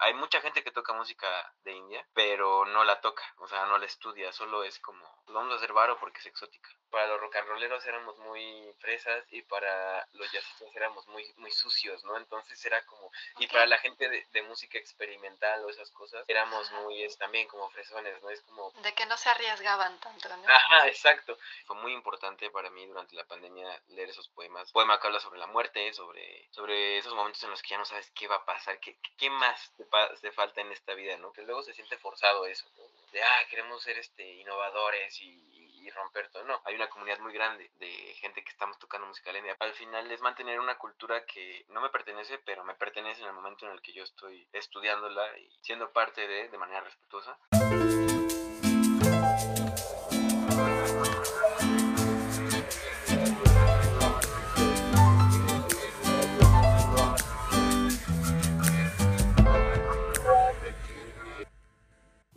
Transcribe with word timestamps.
Hay 0.00 0.14
mucha 0.14 0.40
gente 0.40 0.62
que 0.62 0.70
toca 0.70 0.92
música 0.92 1.26
de 1.64 1.72
India, 1.72 2.06
pero 2.12 2.64
no 2.66 2.84
la 2.84 3.00
toca, 3.00 3.22
o 3.38 3.48
sea, 3.48 3.66
no 3.66 3.78
la 3.78 3.86
estudia, 3.86 4.32
solo 4.32 4.64
es 4.64 4.78
como, 4.80 5.06
vamos 5.26 5.52
a 5.52 5.56
hacer 5.56 5.72
varo 5.72 5.98
porque 5.98 6.18
es 6.18 6.26
exótica. 6.26 6.70
Para 6.90 7.08
los 7.08 7.20
rock 7.20 7.36
and 7.36 7.48
rolleros 7.48 7.84
éramos 7.84 8.16
muy 8.18 8.72
fresas 8.78 9.24
y 9.30 9.42
para 9.42 10.06
los 10.12 10.30
jazzistas 10.30 10.68
éramos 10.74 11.06
muy, 11.08 11.24
muy 11.36 11.50
sucios, 11.50 12.02
¿no? 12.04 12.16
Entonces 12.16 12.64
era 12.64 12.84
como, 12.86 13.10
y 13.38 13.46
para 13.48 13.66
la 13.66 13.78
gente 13.78 14.08
de, 14.08 14.26
de 14.32 14.42
música 14.42 14.78
experimental 14.78 15.64
o 15.64 15.70
esas 15.70 15.90
cosas, 15.90 16.24
éramos 16.28 16.70
muy, 16.72 17.02
es, 17.02 17.18
también 17.18 17.48
como 17.48 17.68
fresones, 17.70 18.22
¿no? 18.22 18.30
Es 18.30 18.40
como... 18.42 18.70
De 18.82 18.94
que 18.94 19.06
no 19.06 19.16
se 19.16 19.28
arriesgaban 19.30 19.98
tanto, 20.00 20.28
¿no? 20.28 20.48
Ajá, 20.48 20.86
exacto. 20.86 21.36
Fue 21.66 21.76
muy 21.76 21.92
importante 21.92 22.50
para 22.50 22.70
mí 22.70 22.86
durante 22.86 23.16
la 23.16 23.24
pandemia 23.24 23.82
leer 23.88 24.10
esos 24.10 24.28
poemas. 24.28 24.70
Poema 24.72 25.00
que 25.00 25.06
habla 25.06 25.20
sobre 25.20 25.38
la 25.38 25.46
muerte, 25.46 25.92
sobre, 25.92 26.48
sobre 26.52 26.98
esos 26.98 27.14
momentos 27.14 27.42
en 27.42 27.50
los 27.50 27.62
que 27.62 27.70
ya 27.70 27.78
no 27.78 27.84
sabes 27.84 28.10
qué 28.12 28.28
va 28.28 28.36
a 28.36 28.44
pasar, 28.44 28.78
qué, 28.80 28.98
qué 29.16 29.30
más 29.30 29.72
te, 29.76 29.85
te 30.20 30.32
falta 30.32 30.60
en 30.60 30.72
esta 30.72 30.94
vida, 30.94 31.16
¿no? 31.16 31.32
Que 31.32 31.42
luego 31.42 31.62
se 31.62 31.74
siente 31.74 31.96
forzado 31.98 32.46
eso, 32.46 32.66
¿no? 32.76 32.84
De, 33.12 33.22
ah, 33.22 33.46
queremos 33.48 33.82
ser 33.82 33.98
este, 33.98 34.24
innovadores 34.34 35.20
y, 35.22 35.56
y 35.86 35.90
romper 35.90 36.28
todo. 36.30 36.44
No, 36.44 36.60
hay 36.64 36.74
una 36.74 36.88
comunidad 36.88 37.18
muy 37.20 37.32
grande 37.32 37.70
de 37.78 37.88
gente 38.20 38.42
que 38.42 38.50
estamos 38.50 38.78
tocando 38.78 39.06
música 39.06 39.36
india. 39.36 39.56
Al 39.60 39.72
final 39.74 40.10
es 40.10 40.20
mantener 40.20 40.58
una 40.58 40.76
cultura 40.76 41.24
que 41.24 41.64
no 41.68 41.80
me 41.80 41.90
pertenece, 41.90 42.38
pero 42.38 42.64
me 42.64 42.74
pertenece 42.74 43.22
en 43.22 43.28
el 43.28 43.34
momento 43.34 43.66
en 43.66 43.72
el 43.72 43.80
que 43.80 43.92
yo 43.92 44.02
estoy 44.02 44.48
estudiándola 44.52 45.38
y 45.38 45.48
siendo 45.62 45.92
parte 45.92 46.26
de, 46.26 46.48
de 46.48 46.58
manera 46.58 46.80
respetuosa. 46.80 47.38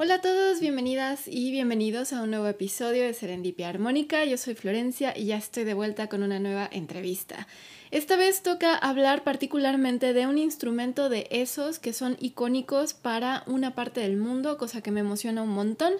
Hola 0.01 0.13
a 0.13 0.21
todos, 0.21 0.61
bienvenidas 0.61 1.27
y 1.27 1.51
bienvenidos 1.51 2.13
a 2.13 2.21
un 2.21 2.29
nuevo 2.29 2.47
episodio 2.47 3.03
de 3.03 3.13
Serendipia 3.13 3.67
Armónica. 3.67 4.23
Yo 4.23 4.37
soy 4.37 4.55
Florencia 4.55 5.13
y 5.13 5.25
ya 5.25 5.35
estoy 5.35 5.65
de 5.65 5.73
vuelta 5.73 6.07
con 6.07 6.23
una 6.23 6.39
nueva 6.39 6.69
entrevista. 6.71 7.47
Esta 7.91 8.15
vez 8.15 8.41
toca 8.41 8.77
hablar 8.77 9.25
particularmente 9.25 10.13
de 10.13 10.25
un 10.25 10.37
instrumento 10.37 11.09
de 11.09 11.27
esos 11.31 11.79
que 11.79 11.91
son 11.91 12.15
icónicos 12.21 12.93
para 12.93 13.43
una 13.45 13.75
parte 13.75 13.99
del 13.99 14.15
mundo, 14.15 14.57
cosa 14.57 14.79
que 14.81 14.91
me 14.91 15.01
emociona 15.01 15.43
un 15.43 15.49
montón. 15.49 15.91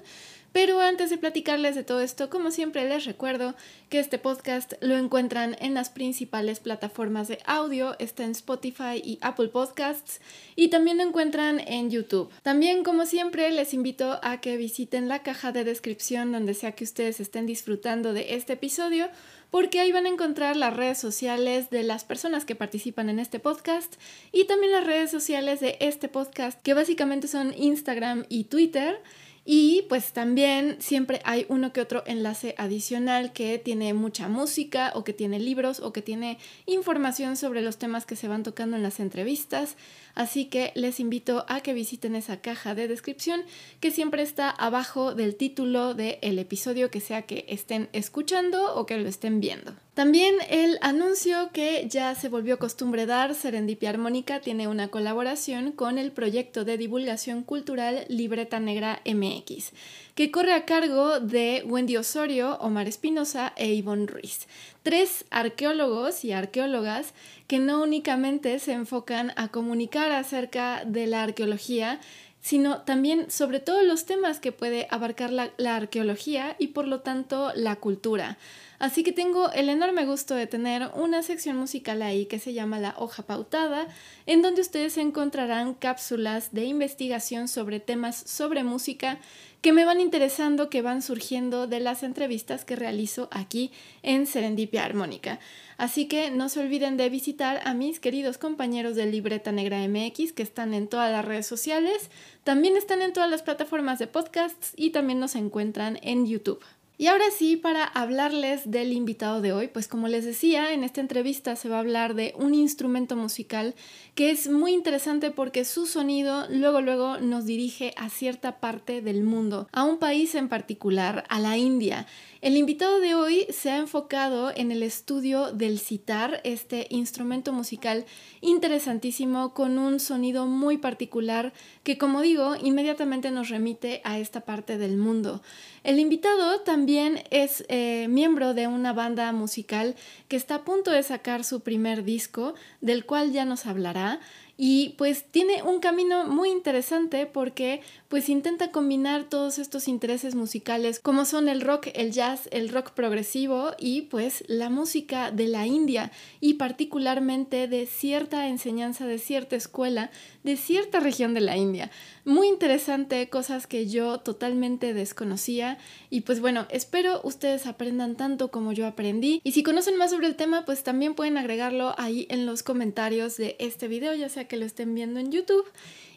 Pero 0.52 0.80
antes 0.82 1.10
de 1.10 1.18
platicarles 1.18 1.76
de 1.76 1.84
todo 1.84 2.02
esto, 2.02 2.30
como 2.30 2.50
siempre 2.50 2.88
les 2.88 3.06
recuerdo 3.06 3.56
que 3.90 4.00
este 4.00 4.18
podcast 4.18 4.74
lo 4.82 4.98
encuentran 4.98 5.56
en 5.60 5.74
las 5.74 5.90
principales 5.90 6.60
plataformas 6.60 7.28
de 7.28 7.40
audio, 7.46 7.96
está 8.00 8.24
en 8.24 8.32
Spotify 8.32 9.02
y 9.04 9.20
Apple 9.22 9.50
Podcasts 9.50 10.22
y 10.56 10.70
también 10.70 10.98
lo 10.98 11.04
encuentran 11.04 11.60
en 11.60 11.92
YouTube. 11.92 12.32
También 12.42 12.84
como 12.84 13.06
siempre 13.06 13.52
les 13.52 13.74
invito 13.74 14.20
a 14.24 14.42
que 14.42 14.58
visiten 14.58 15.08
la 15.08 15.22
caja 15.22 15.52
de 15.52 15.64
descripción 15.64 16.32
donde 16.32 16.54
sea 16.54 16.72
que 16.72 16.84
ustedes 16.84 17.20
estén 17.20 17.46
disfrutando 17.46 18.14
de 18.14 18.34
este 18.34 18.54
episodio 18.54 19.10
porque 19.52 19.80
ahí 19.80 19.92
van 19.92 20.06
a 20.06 20.10
encontrar 20.10 20.56
las 20.56 20.76
redes 20.76 20.98
sociales 20.98 21.70
de 21.70 21.84
las 21.84 22.04
personas 22.04 22.46
que 22.46 22.56
participan 22.56 23.10
en 23.10 23.20
este 23.20 23.40
podcast 23.40 23.96
y 24.32 24.46
también 24.46 24.72
las 24.72 24.86
redes 24.86 25.10
sociales 25.10 25.60
de 25.60 25.78
este 25.80 26.08
podcast 26.08 26.62
que 26.62 26.74
básicamente 26.74 27.28
son 27.28 27.54
Instagram 27.58 28.26
y 28.30 28.46
Twitter. 28.46 29.02
Y 29.46 29.86
pues 29.90 30.14
también 30.14 30.78
siempre 30.80 31.22
hay 31.24 31.46
uno 31.50 31.74
que 31.74 31.82
otro 31.82 32.04
enlace 32.06 32.56
adicional 32.58 33.34
que 33.34 33.58
tiene 33.58 33.94
mucha 33.94 34.28
música 34.28 34.92
o 34.96 35.04
que 35.04 35.14
tiene 35.14 35.40
libros 35.40 35.80
o 35.80 35.94
que 35.94 36.02
tiene 36.02 36.38
información 36.66 37.38
sobre 37.38 37.62
los 37.62 37.78
temas 37.78 38.06
que 38.06 38.16
se 38.16 38.28
van 38.28 38.44
tocando 38.44 38.78
en 38.78 38.84
las 38.84 39.00
entrevistas. 39.00 39.76
Así 40.20 40.48
que 40.48 40.74
les 40.76 41.00
invito 41.00 41.46
a 41.48 41.62
que 41.62 41.74
visiten 41.74 42.14
esa 42.14 42.42
caja 42.42 42.76
de 42.76 42.90
descripción 42.90 43.42
que 43.80 43.90
siempre 43.90 44.22
está 44.22 44.50
abajo 44.50 45.16
del 45.16 45.36
título 45.36 45.94
del 45.94 46.40
episodio 46.40 46.92
que 46.92 47.00
sea 47.00 47.22
que 47.22 47.46
estén 47.48 47.88
escuchando 47.94 48.76
o 48.76 48.86
que 48.86 48.98
lo 48.98 49.08
estén 49.08 49.40
viendo. 49.40 49.76
También 49.94 50.36
el 50.50 50.78
anuncio 50.82 51.52
que 51.54 51.86
ya 51.90 52.16
se 52.16 52.30
volvió 52.30 52.60
costumbre 52.60 53.06
dar, 53.06 53.34
Serendipia 53.34 53.90
Armónica 53.90 54.42
tiene 54.42 54.68
una 54.68 54.90
colaboración 54.90 55.72
con 55.72 55.98
el 55.98 56.12
proyecto 56.12 56.66
de 56.66 56.78
divulgación 56.78 57.44
cultural 57.44 58.06
Libreta 58.10 58.60
Negra 58.60 59.02
MX, 59.06 59.72
que 60.16 60.32
corre 60.32 60.54
a 60.54 60.66
cargo 60.66 61.20
de 61.20 61.64
Wendy 61.66 61.98
Osorio, 61.98 62.58
Omar 62.62 62.88
Espinosa 62.88 63.54
e 63.58 63.74
Ivonne 63.74 64.08
Ruiz, 64.08 64.48
tres 64.84 65.26
arqueólogos 65.32 66.24
y 66.24 66.32
arqueólogas 66.32 67.14
que 67.50 67.58
no 67.58 67.82
únicamente 67.82 68.60
se 68.60 68.74
enfocan 68.74 69.34
a 69.36 69.48
comunicar 69.48 70.12
acerca 70.12 70.86
de 70.86 71.08
la 71.08 71.24
arqueología, 71.24 72.00
sino 72.42 72.84
también 72.84 73.32
sobre 73.32 73.60
todos 73.60 73.84
los 73.84 74.06
temas 74.06 74.40
que 74.40 74.52
puede 74.52 74.86
abarcar 74.92 75.32
la, 75.32 75.76
arqueología 75.76 76.56
y 76.60 76.68
por 76.68 76.88
lo 76.88 77.00
tanto 77.00 77.52
la 77.56 77.78
cultura. 77.78 78.38
Así 78.78 79.04
que 79.04 79.12
tengo 79.12 79.52
el 79.52 79.68
enorme 79.68 80.06
gusto 80.06 80.36
de 80.36 80.46
tener 80.46 80.92
una 80.94 81.24
sección 81.24 81.58
musical 81.58 82.04
ahí 82.04 82.28
que 82.28 82.38
se 82.38 82.54
llama 82.54 82.78
La 82.78 82.94
Hoja 83.00 83.24
Pautada, 83.24 83.88
en 84.28 84.44
donde 84.44 84.62
ustedes 84.62 85.00
encontrarán 85.00 85.74
cápsulas 85.74 86.54
de 86.54 86.66
investigación 86.66 87.48
sobre 87.48 87.80
temas 87.80 88.16
sobre 88.16 88.64
música 88.64 89.18
que 89.62 89.74
me 89.74 89.86
van 89.86 90.00
interesando, 90.00 90.70
que 90.70 90.84
van 90.84 91.02
surgiendo 91.02 91.66
de 91.66 91.80
las 91.80 92.04
entrevistas 92.04 92.64
que 92.64 92.76
realizo 92.76 93.28
aquí 93.32 93.72
en 94.04 94.28
Serendipia 94.28 94.86
Armónica. 94.86 95.40
Así 95.80 96.10
que 96.10 96.30
no 96.30 96.50
se 96.50 96.60
olviden 96.60 96.98
de 96.98 97.10
visitar 97.10 97.62
a 97.64 97.74
mis 97.74 98.02
queridos 98.02 98.38
compañeros 98.38 98.98
de 98.98 99.06
Libreta 99.06 99.54
Negra 99.54 99.80
MX 99.88 100.34
que 100.34 100.44
están 100.44 100.74
en 100.74 100.90
todas 100.90 101.10
las 101.10 101.24
redes 101.24 101.48
sociales, 101.48 102.12
también 102.44 102.76
están 102.76 103.02
en 103.02 103.14
todas 103.14 103.32
las 103.32 103.44
plataformas 103.44 103.98
de 103.98 104.08
podcasts 104.08 104.74
y 104.76 104.90
también 104.90 105.22
nos 105.22 105.36
encuentran 105.36 105.98
en 106.02 106.28
YouTube. 106.28 106.62
Y 106.98 107.08
ahora 107.08 107.32
sí, 107.32 107.56
para 107.56 107.86
hablarles 107.86 108.70
del 108.70 108.92
invitado 108.92 109.40
de 109.40 109.54
hoy, 109.54 109.70
pues 109.70 109.88
como 109.88 110.10
les 110.10 110.26
decía, 110.26 110.74
en 110.74 110.84
esta 110.84 111.00
entrevista 111.00 111.56
se 111.56 111.70
va 111.70 111.78
a 111.78 111.80
hablar 111.80 112.14
de 112.14 112.34
un 112.38 112.54
instrumento 112.54 113.16
musical 113.16 113.74
que 114.16 114.32
es 114.32 114.50
muy 114.50 114.74
interesante 114.74 115.32
porque 115.32 115.64
su 115.64 115.86
sonido 115.86 116.46
luego 116.50 116.82
luego 116.82 117.18
nos 117.20 117.46
dirige 117.46 117.94
a 117.96 118.10
cierta 118.10 118.60
parte 118.60 119.02
del 119.02 119.24
mundo, 119.24 119.70
a 119.72 119.86
un 119.86 119.98
país 119.98 120.36
en 120.36 120.50
particular, 120.50 121.24
a 121.30 121.40
la 121.40 121.56
India. 121.56 122.06
El 122.42 122.56
invitado 122.56 123.02
de 123.02 123.16
hoy 123.16 123.48
se 123.50 123.70
ha 123.70 123.76
enfocado 123.76 124.50
en 124.56 124.72
el 124.72 124.82
estudio 124.82 125.52
del 125.52 125.78
sitar, 125.78 126.40
este 126.46 126.88
instrumento 126.90 127.52
musical 127.52 128.06
interesantísimo 128.40 129.54
con 129.54 129.78
un 129.78 130.00
sonido 130.00 130.46
muy 130.46 130.78
particular 130.78 131.52
que, 131.84 131.98
como 131.98 132.22
digo, 132.22 132.56
inmediatamente 132.56 133.30
nos 133.30 133.50
remite 133.50 134.00
a 134.06 134.20
esta 134.20 134.40
parte 134.46 134.78
del 134.78 134.96
mundo. 134.96 135.42
El 135.84 136.00
invitado 136.00 136.62
también 136.62 137.22
es 137.30 137.66
eh, 137.68 138.08
miembro 138.10 138.54
de 138.54 138.68
una 138.68 138.94
banda 138.94 139.30
musical 139.34 139.96
que 140.30 140.38
está 140.38 140.56
a 140.56 140.64
punto 140.64 140.92
de 140.92 141.04
sacar 141.04 141.44
su 141.44 141.60
primer 141.60 142.06
disco, 142.06 142.54
del 142.80 143.06
cual 143.06 143.34
ya 143.34 143.44
nos 143.44 143.66
hablará. 143.66 144.22
Y 144.62 144.96
pues 144.98 145.24
tiene 145.24 145.64
un 145.64 145.80
camino 145.80 146.28
muy 146.28 146.50
interesante 146.50 147.26
porque 147.26 147.80
pues 148.10 148.28
intenta 148.28 148.72
combinar 148.72 149.24
todos 149.24 149.58
estos 149.58 149.88
intereses 149.88 150.36
musicales 150.36 151.00
como 151.00 151.24
son 151.24 151.48
el 151.48 151.62
rock, 151.62 151.88
el 151.94 152.12
jazz, 152.12 152.50
el 152.52 152.68
rock 152.68 152.92
progresivo 152.92 153.72
y 153.80 154.02
pues 154.02 154.44
la 154.48 154.70
música 154.70 155.32
de 155.32 155.48
la 155.48 155.66
India 155.66 156.12
y 156.42 156.56
particularmente 156.56 157.70
de 157.70 157.86
cierta 157.86 158.50
enseñanza 158.50 159.08
de 159.08 159.18
cierta 159.18 159.56
escuela 159.56 160.12
de 160.44 160.58
cierta 160.58 161.00
región 161.00 161.34
de 161.34 161.42
la 161.42 161.58
India. 161.58 161.92
Muy 162.26 162.48
interesante, 162.48 163.30
cosas 163.30 163.68
que 163.68 163.88
yo 163.88 164.20
totalmente 164.20 164.94
desconocía 164.94 165.78
y 166.10 166.22
pues 166.22 166.40
bueno, 166.40 166.68
espero 166.70 167.22
ustedes 167.24 167.66
aprendan 167.68 168.16
tanto 168.16 168.50
como 168.50 168.72
yo 168.72 168.88
aprendí 168.88 169.42
y 169.44 169.52
si 169.52 169.64
conocen 169.64 169.98
más 169.98 170.12
sobre 170.12 170.28
el 170.28 170.36
tema 170.36 170.66
pues 170.66 170.84
también 170.84 171.16
pueden 171.16 171.38
agregarlo 171.38 171.94
ahí 171.98 172.28
en 172.30 172.46
los 172.46 172.64
comentarios 172.64 173.38
de 173.38 173.56
este 173.60 173.88
video, 173.88 174.14
ya 174.14 174.30
sea 174.30 174.48
que 174.48 174.58
lo 174.58 174.66
estén 174.66 174.94
viendo 174.96 175.20
en 175.20 175.32
YouTube. 175.32 175.66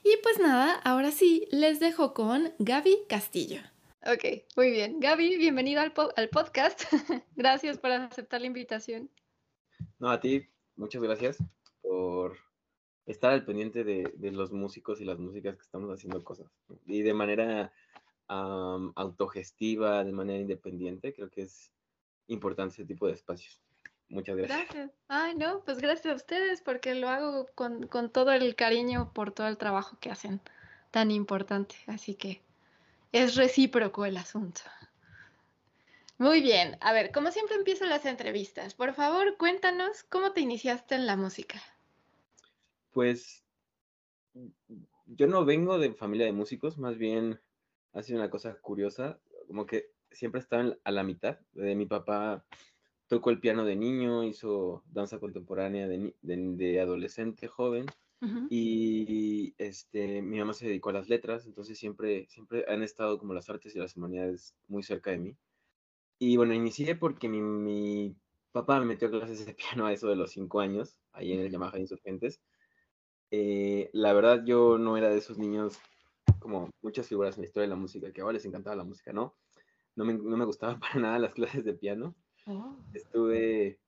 Y 0.04 0.16
pues 0.22 0.38
nada, 0.40 0.74
ahora 0.84 1.12
sí, 1.12 1.46
les 1.52 1.78
dejo 1.78 2.12
con 2.12 2.52
Gaby 2.58 3.04
Castillo. 3.08 3.60
Ok, 4.04 4.42
muy 4.56 4.72
bien. 4.72 4.98
Gaby, 4.98 5.36
bienvenida 5.36 5.82
al, 5.82 5.92
al 6.16 6.28
podcast. 6.28 6.82
gracias 7.36 7.78
por 7.78 7.92
aceptar 7.92 8.40
la 8.40 8.48
invitación. 8.48 9.08
No, 10.00 10.10
a 10.10 10.18
ti, 10.18 10.44
muchas 10.74 11.02
gracias 11.02 11.38
por 11.82 12.36
estar 13.06 13.32
al 13.32 13.44
pendiente 13.44 13.84
de, 13.84 14.30
los 14.30 14.52
músicos 14.52 15.00
y 15.00 15.04
las 15.04 15.18
músicas 15.18 15.56
que 15.56 15.62
estamos 15.62 15.90
haciendo 15.90 16.22
cosas. 16.22 16.46
Y 16.86 17.02
de 17.02 17.14
manera 17.14 17.72
autogestiva, 18.28 20.04
de 20.04 20.12
manera 20.12 20.38
independiente, 20.38 21.12
creo 21.12 21.28
que 21.28 21.42
es 21.42 21.70
importante 22.28 22.74
ese 22.74 22.84
tipo 22.84 23.06
de 23.06 23.12
espacios. 23.12 23.60
Muchas 24.08 24.36
gracias. 24.36 24.60
Gracias. 24.60 24.90
Ay, 25.08 25.34
no, 25.34 25.62
pues 25.64 25.78
gracias 25.78 26.12
a 26.12 26.16
ustedes 26.16 26.60
porque 26.60 26.94
lo 26.94 27.08
hago 27.08 27.46
con, 27.54 27.86
con 27.86 28.10
todo 28.10 28.32
el 28.32 28.54
cariño 28.54 29.10
por 29.12 29.32
todo 29.32 29.48
el 29.48 29.56
trabajo 29.56 29.98
que 30.00 30.10
hacen 30.10 30.40
tan 30.90 31.10
importante. 31.10 31.76
Así 31.86 32.14
que 32.14 32.42
es 33.10 33.36
recíproco 33.36 34.04
el 34.04 34.16
asunto. 34.16 34.60
Muy 36.18 36.40
bien, 36.40 36.76
a 36.80 36.92
ver, 36.92 37.10
como 37.10 37.30
siempre 37.32 37.56
empiezo 37.56 37.84
las 37.86 38.06
entrevistas. 38.06 38.74
Por 38.74 38.94
favor, 38.94 39.36
cuéntanos 39.38 40.04
cómo 40.04 40.32
te 40.32 40.40
iniciaste 40.40 40.94
en 40.94 41.06
la 41.06 41.16
música. 41.16 41.60
Pues 42.92 43.44
yo 45.06 45.26
no 45.26 45.44
vengo 45.44 45.78
de 45.78 45.92
familia 45.94 46.26
de 46.26 46.32
músicos, 46.32 46.78
más 46.78 46.96
bien 46.98 47.40
ha 47.92 48.02
sido 48.02 48.18
una 48.18 48.30
cosa 48.30 48.54
curiosa, 48.60 49.20
como 49.46 49.66
que 49.66 49.90
siempre 50.10 50.40
estaba 50.40 50.76
a 50.84 50.90
la 50.90 51.02
mitad. 51.02 51.38
De 51.52 51.74
mi 51.74 51.86
papá 51.86 52.44
tocó 53.08 53.30
el 53.30 53.40
piano 53.40 53.64
de 53.64 53.76
niño, 53.76 54.24
hizo 54.24 54.82
danza 54.90 55.18
contemporánea 55.18 55.86
de, 55.88 56.80
adolescente, 56.80 57.48
joven, 57.48 57.86
y 58.48 59.54
este, 59.58 60.22
mi 60.22 60.38
mamá 60.38 60.54
se 60.54 60.66
dedicó 60.66 60.90
a 60.90 60.92
las 60.92 61.08
letras, 61.08 61.44
entonces 61.44 61.76
siempre, 61.76 62.26
siempre 62.28 62.64
han 62.68 62.84
estado 62.84 63.18
como 63.18 63.34
las 63.34 63.50
artes 63.50 63.74
y 63.74 63.80
las 63.80 63.96
humanidades 63.96 64.54
muy 64.68 64.84
cerca 64.84 65.10
de 65.10 65.18
mí. 65.18 65.36
Y 66.20 66.36
bueno, 66.36 66.54
inicié 66.54 66.94
porque 66.94 67.28
mi, 67.28 67.40
mi 67.40 68.14
papá 68.52 68.78
me 68.78 68.86
metió 68.86 69.10
clases 69.10 69.44
de 69.44 69.54
piano 69.54 69.86
a 69.86 69.92
eso 69.92 70.08
de 70.08 70.14
los 70.14 70.30
cinco 70.30 70.60
años, 70.60 70.96
ahí 71.12 71.32
en 71.32 71.40
el 71.40 71.50
Yamaha 71.50 71.80
Insurgentes. 71.80 72.40
Eh, 73.34 73.88
la 73.94 74.12
verdad, 74.12 74.44
yo 74.44 74.76
no 74.76 74.98
era 74.98 75.08
de 75.08 75.16
esos 75.16 75.38
niños 75.38 75.80
como 76.38 76.68
muchas 76.82 77.08
figuras 77.08 77.36
en 77.36 77.42
la 77.42 77.46
historia 77.46 77.62
de 77.62 77.74
la 77.74 77.80
música, 77.80 78.12
que 78.12 78.20
ahora 78.20 78.34
les 78.34 78.44
encantaba 78.44 78.76
la 78.76 78.84
música, 78.84 79.10
¿no? 79.14 79.34
No 79.96 80.04
me, 80.04 80.12
no 80.12 80.36
me 80.36 80.44
gustaba 80.44 80.78
para 80.80 81.00
nada 81.00 81.18
las 81.18 81.32
clases 81.32 81.64
de 81.64 81.72
piano. 81.72 82.14
Oh. 82.46 82.76
Estuve 82.92 83.80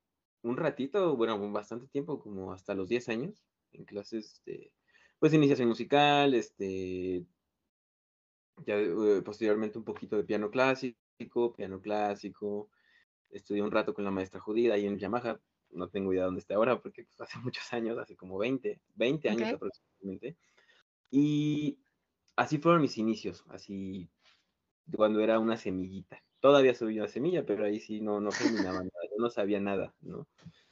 un 0.43 0.56
ratito, 0.56 1.14
bueno, 1.19 1.38
bastante 1.52 1.87
tiempo, 1.88 2.19
como 2.20 2.55
hasta 2.55 2.75
los 2.75 2.88
10 2.88 3.11
años, 3.11 3.44
en 3.73 3.85
clases 3.85 4.41
de, 4.46 4.73
pues, 5.19 5.35
iniciación 5.35 5.69
musical, 5.69 6.32
este, 6.32 7.26
ya 8.64 8.79
eh, 8.79 9.20
posteriormente 9.23 9.76
un 9.76 9.85
poquito 9.85 10.17
de 10.17 10.25
piano 10.25 10.50
clásico, 10.50 11.52
piano 11.55 11.82
clásico, 11.82 12.70
estudié 13.29 13.61
un 13.61 13.73
rato 13.73 13.93
con 13.93 14.05
la 14.05 14.11
maestra 14.11 14.41
judía 14.41 14.73
ahí 14.73 14.87
en 14.87 14.99
Yamaha, 14.99 15.38
no 15.75 15.88
tengo 15.88 16.12
idea 16.12 16.25
dónde 16.25 16.41
está 16.41 16.55
ahora, 16.55 16.81
porque 16.81 17.05
pues, 17.05 17.21
hace 17.21 17.38
muchos 17.44 17.73
años, 17.73 17.99
hace 17.99 18.17
como 18.17 18.38
20, 18.38 18.81
20 18.94 19.29
años 19.29 19.53
aproximadamente, 19.53 20.37
y 21.11 21.79
así 22.37 22.59
fueron 22.59 22.82
mis 22.82 22.99
inicios, 22.99 23.44
así 23.49 24.09
cuando 24.97 25.21
era 25.21 25.38
una 25.38 25.56
semillita. 25.56 26.23
Todavía 26.41 26.75
soy 26.75 26.99
una 26.99 27.09
semilla, 27.09 27.47
pero 27.47 27.65
ahí 27.65 27.81
sí 27.81 28.00
no, 28.00 28.21
no 28.21 28.31
germinaba 28.31 28.79
nada, 28.85 29.05
yo 29.11 29.17
no 29.19 29.31
sabía 29.31 29.61
nada, 29.61 29.94
¿no? 30.00 30.26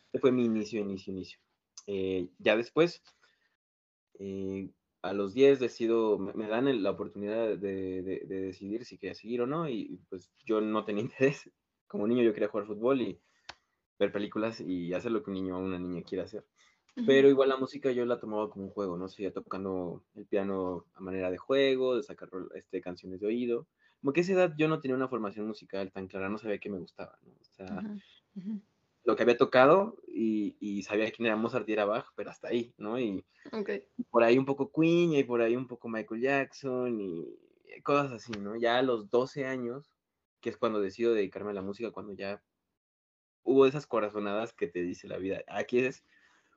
Ese 0.08 0.20
fue 0.20 0.32
mi 0.32 0.44
inicio, 0.44 0.80
inicio, 0.80 1.12
inicio. 1.12 1.38
Eh, 1.86 2.28
ya 2.38 2.56
después, 2.56 3.02
eh, 4.18 4.68
a 5.00 5.12
los 5.12 5.34
10 5.34 5.58
decido, 5.58 6.18
me, 6.18 6.46
dan 6.46 6.82
la 6.82 6.90
oportunidad 6.90 7.56
de, 7.56 8.02
decidir 8.26 8.84
si 8.84 8.98
quería 8.98 9.14
seguir 9.14 9.42
o 9.42 9.46
no, 9.46 9.68
y 9.68 10.00
pues 10.08 10.30
yo 10.44 10.60
no 10.60 10.84
tenía 10.84 11.02
interés. 11.10 11.50
Como 11.86 12.06
niño 12.06 12.22
yo 12.22 12.32
quería 12.32 12.48
jugar 12.48 12.66
fútbol 12.66 13.02
y 13.02 13.20
ver 14.02 14.12
películas 14.12 14.60
y 14.60 14.92
hacer 14.94 15.12
lo 15.12 15.22
que 15.22 15.30
un 15.30 15.34
niño 15.34 15.56
o 15.56 15.60
una 15.60 15.78
niña 15.78 16.02
quiere 16.02 16.24
hacer. 16.24 16.44
Pero 17.06 17.28
igual 17.28 17.48
la 17.48 17.56
música 17.56 17.90
yo 17.90 18.04
la 18.04 18.20
tomaba 18.20 18.50
como 18.50 18.66
un 18.66 18.70
juego, 18.70 18.98
¿no? 18.98 19.08
Seguía 19.08 19.32
tocando 19.32 20.04
el 20.14 20.26
piano 20.26 20.84
a 20.94 21.00
manera 21.00 21.30
de 21.30 21.38
juego, 21.38 21.96
de 21.96 22.02
sacar 22.02 22.28
este, 22.54 22.82
canciones 22.82 23.20
de 23.20 23.28
oído. 23.28 23.66
Como 24.00 24.12
que 24.12 24.20
a 24.20 24.22
esa 24.22 24.32
edad 24.32 24.54
yo 24.58 24.68
no 24.68 24.80
tenía 24.80 24.96
una 24.96 25.08
formación 25.08 25.46
musical 25.46 25.90
tan 25.90 26.06
clara, 26.06 26.28
no 26.28 26.36
sabía 26.36 26.58
qué 26.58 26.68
me 26.68 26.78
gustaba, 26.78 27.18
¿no? 27.22 27.32
O 27.32 27.54
sea, 27.54 27.82
lo 29.04 29.16
que 29.16 29.22
había 29.22 29.38
tocado 29.38 29.96
y, 30.06 30.82
sabía 30.82 31.10
quién 31.10 31.26
era 31.26 31.36
Mozart 31.36 31.68
y 31.68 31.72
era 31.72 31.86
Bach, 31.86 32.06
pero 32.14 32.30
hasta 32.30 32.48
ahí, 32.48 32.74
¿no? 32.76 33.00
Y 33.00 33.24
por 34.10 34.22
ahí 34.22 34.36
un 34.36 34.44
poco 34.44 34.70
Queen 34.70 35.14
y 35.14 35.24
por 35.24 35.40
ahí 35.40 35.56
un 35.56 35.66
poco 35.66 35.88
Michael 35.88 36.20
Jackson 36.20 37.00
y 37.00 37.82
cosas 37.82 38.12
así, 38.12 38.32
¿no? 38.32 38.56
Ya 38.56 38.76
a 38.76 38.82
los 38.82 39.08
12 39.08 39.46
años, 39.46 39.90
que 40.42 40.50
es 40.50 40.58
cuando 40.58 40.80
decido 40.80 41.14
dedicarme 41.14 41.52
a 41.52 41.54
la 41.54 41.62
música, 41.62 41.90
cuando 41.90 42.12
ya 42.12 42.42
hubo 43.42 43.66
esas 43.66 43.86
corazonadas 43.86 44.52
que 44.52 44.66
te 44.66 44.82
dice 44.82 45.08
la 45.08 45.18
vida. 45.18 45.42
Aquí 45.48 45.78
es 45.78 46.04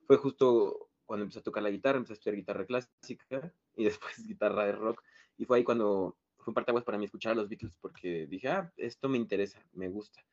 fue 0.07 0.17
justo 0.17 0.89
cuando 1.05 1.23
empecé 1.23 1.39
a 1.39 1.43
tocar 1.43 1.63
la 1.63 1.69
guitarra, 1.69 1.97
empecé 1.97 2.13
a 2.13 2.15
estudiar 2.15 2.35
guitarra 2.35 2.65
clásica 2.65 3.53
y 3.75 3.83
después 3.85 4.25
guitarra 4.25 4.65
de 4.65 4.73
rock. 4.73 5.03
Y 5.37 5.45
fue 5.45 5.57
ahí 5.57 5.63
cuando 5.63 6.17
fue 6.37 6.51
un 6.51 6.55
partaguas 6.55 6.83
para 6.83 6.97
mí 6.97 7.05
escuchar 7.05 7.33
a 7.33 7.35
los 7.35 7.49
Beatles 7.49 7.73
porque 7.81 8.27
dije, 8.27 8.49
ah, 8.49 8.71
esto 8.77 9.09
me 9.09 9.17
interesa, 9.17 9.63
me 9.73 9.89
gusta. 9.89 10.23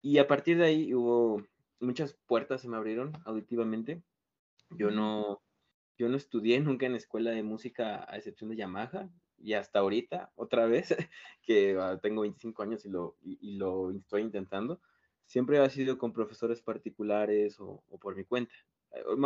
Y 0.00 0.18
a 0.18 0.26
partir 0.26 0.58
de 0.58 0.64
ahí 0.64 0.94
hubo 0.94 1.42
muchas 1.80 2.14
puertas 2.26 2.62
se 2.62 2.68
me 2.68 2.76
abrieron 2.76 3.12
auditivamente. 3.24 4.02
Yo 4.70 4.90
no, 4.90 5.42
yo 5.98 6.08
no 6.08 6.16
estudié 6.16 6.60
nunca 6.60 6.86
en 6.86 6.94
escuela 6.94 7.30
de 7.30 7.42
música 7.42 8.04
a 8.08 8.16
excepción 8.16 8.50
de 8.50 8.56
Yamaha 8.56 9.08
y 9.38 9.54
hasta 9.54 9.80
ahorita, 9.80 10.32
otra 10.36 10.66
vez, 10.66 10.88
que 11.42 11.76
ah, 11.78 11.98
tengo 12.02 12.22
25 12.22 12.62
años 12.62 12.84
y 12.86 12.88
lo, 12.88 13.16
y, 13.22 13.56
lo 13.56 13.90
estoy 13.90 14.22
intentando, 14.22 14.80
siempre 15.26 15.58
ha 15.58 15.68
sido 15.70 15.98
con 15.98 16.12
profesores 16.12 16.62
particulares 16.62 17.56
o 17.58 17.82
por 18.00 18.16
mi 18.16 18.24
cuenta 18.24 18.54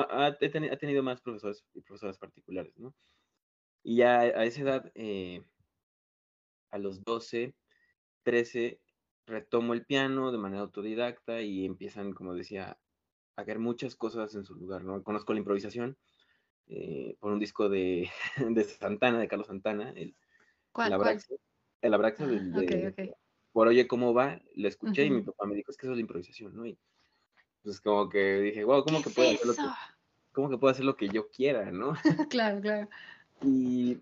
ha, 0.08 0.78
tenido 0.80 1.02
más 1.02 1.20
profesores 1.20 1.64
y 1.74 1.80
profesoras 1.80 2.18
particulares, 2.18 2.76
¿no? 2.78 2.94
Y 3.82 3.96
ya 3.96 4.20
a 4.20 4.44
esa 4.44 4.62
edad, 4.62 4.92
eh, 4.94 5.42
a 6.70 6.78
los 6.78 7.04
12, 7.04 7.54
13, 8.22 8.80
retomo 9.26 9.74
el 9.74 9.84
piano 9.84 10.32
de 10.32 10.38
manera 10.38 10.62
autodidacta 10.62 11.42
y 11.42 11.64
empiezan, 11.64 12.12
como 12.12 12.34
decía, 12.34 12.78
a 13.36 13.40
hacer 13.40 13.58
muchas 13.58 13.94
cosas 13.94 14.34
en 14.34 14.44
su 14.44 14.54
lugar, 14.54 14.84
¿no? 14.84 15.02
Conozco 15.02 15.32
la 15.32 15.38
improvisación 15.38 15.96
eh, 16.66 17.16
por 17.20 17.32
un 17.32 17.38
disco 17.38 17.68
de, 17.68 18.10
de, 18.50 18.64
Santana, 18.64 19.18
de 19.18 19.28
Carlos 19.28 19.46
Santana, 19.46 19.90
el, 19.90 20.16
¿Cuál, 20.72 20.88
el 20.88 20.94
Abraxas, 20.94 21.38
el 21.82 21.94
Abraxas 21.94 22.28
ah, 22.28 22.60
de, 22.60 23.14
por 23.58 23.66
Oye 23.66 23.88
Cómo 23.88 24.14
Va, 24.14 24.40
lo 24.54 24.68
escuché 24.68 25.06
y 25.06 25.10
mi 25.10 25.22
papá 25.22 25.44
me 25.44 25.56
dijo, 25.56 25.72
es 25.72 25.76
que 25.76 25.86
eso 25.86 25.90
es 25.90 25.96
la 25.96 26.02
improvisación, 26.02 26.54
¿no? 26.54 26.64
Y 26.64 26.78
pues 27.64 27.80
como 27.80 28.08
que 28.08 28.38
dije, 28.38 28.62
wow, 28.62 28.84
¿cómo 28.84 29.02
que 29.02 29.10
puedo 29.10 29.28
hacer 29.30 29.46
lo 29.48 29.54
que, 29.54 29.62
¿cómo 30.30 30.48
que 30.48 30.58
puedo 30.58 30.70
hacer 30.70 30.84
lo 30.84 30.96
que 30.96 31.08
yo 31.08 31.28
quiera, 31.28 31.72
no? 31.72 31.94
claro, 32.30 32.60
claro. 32.60 32.88
Y 33.42 33.98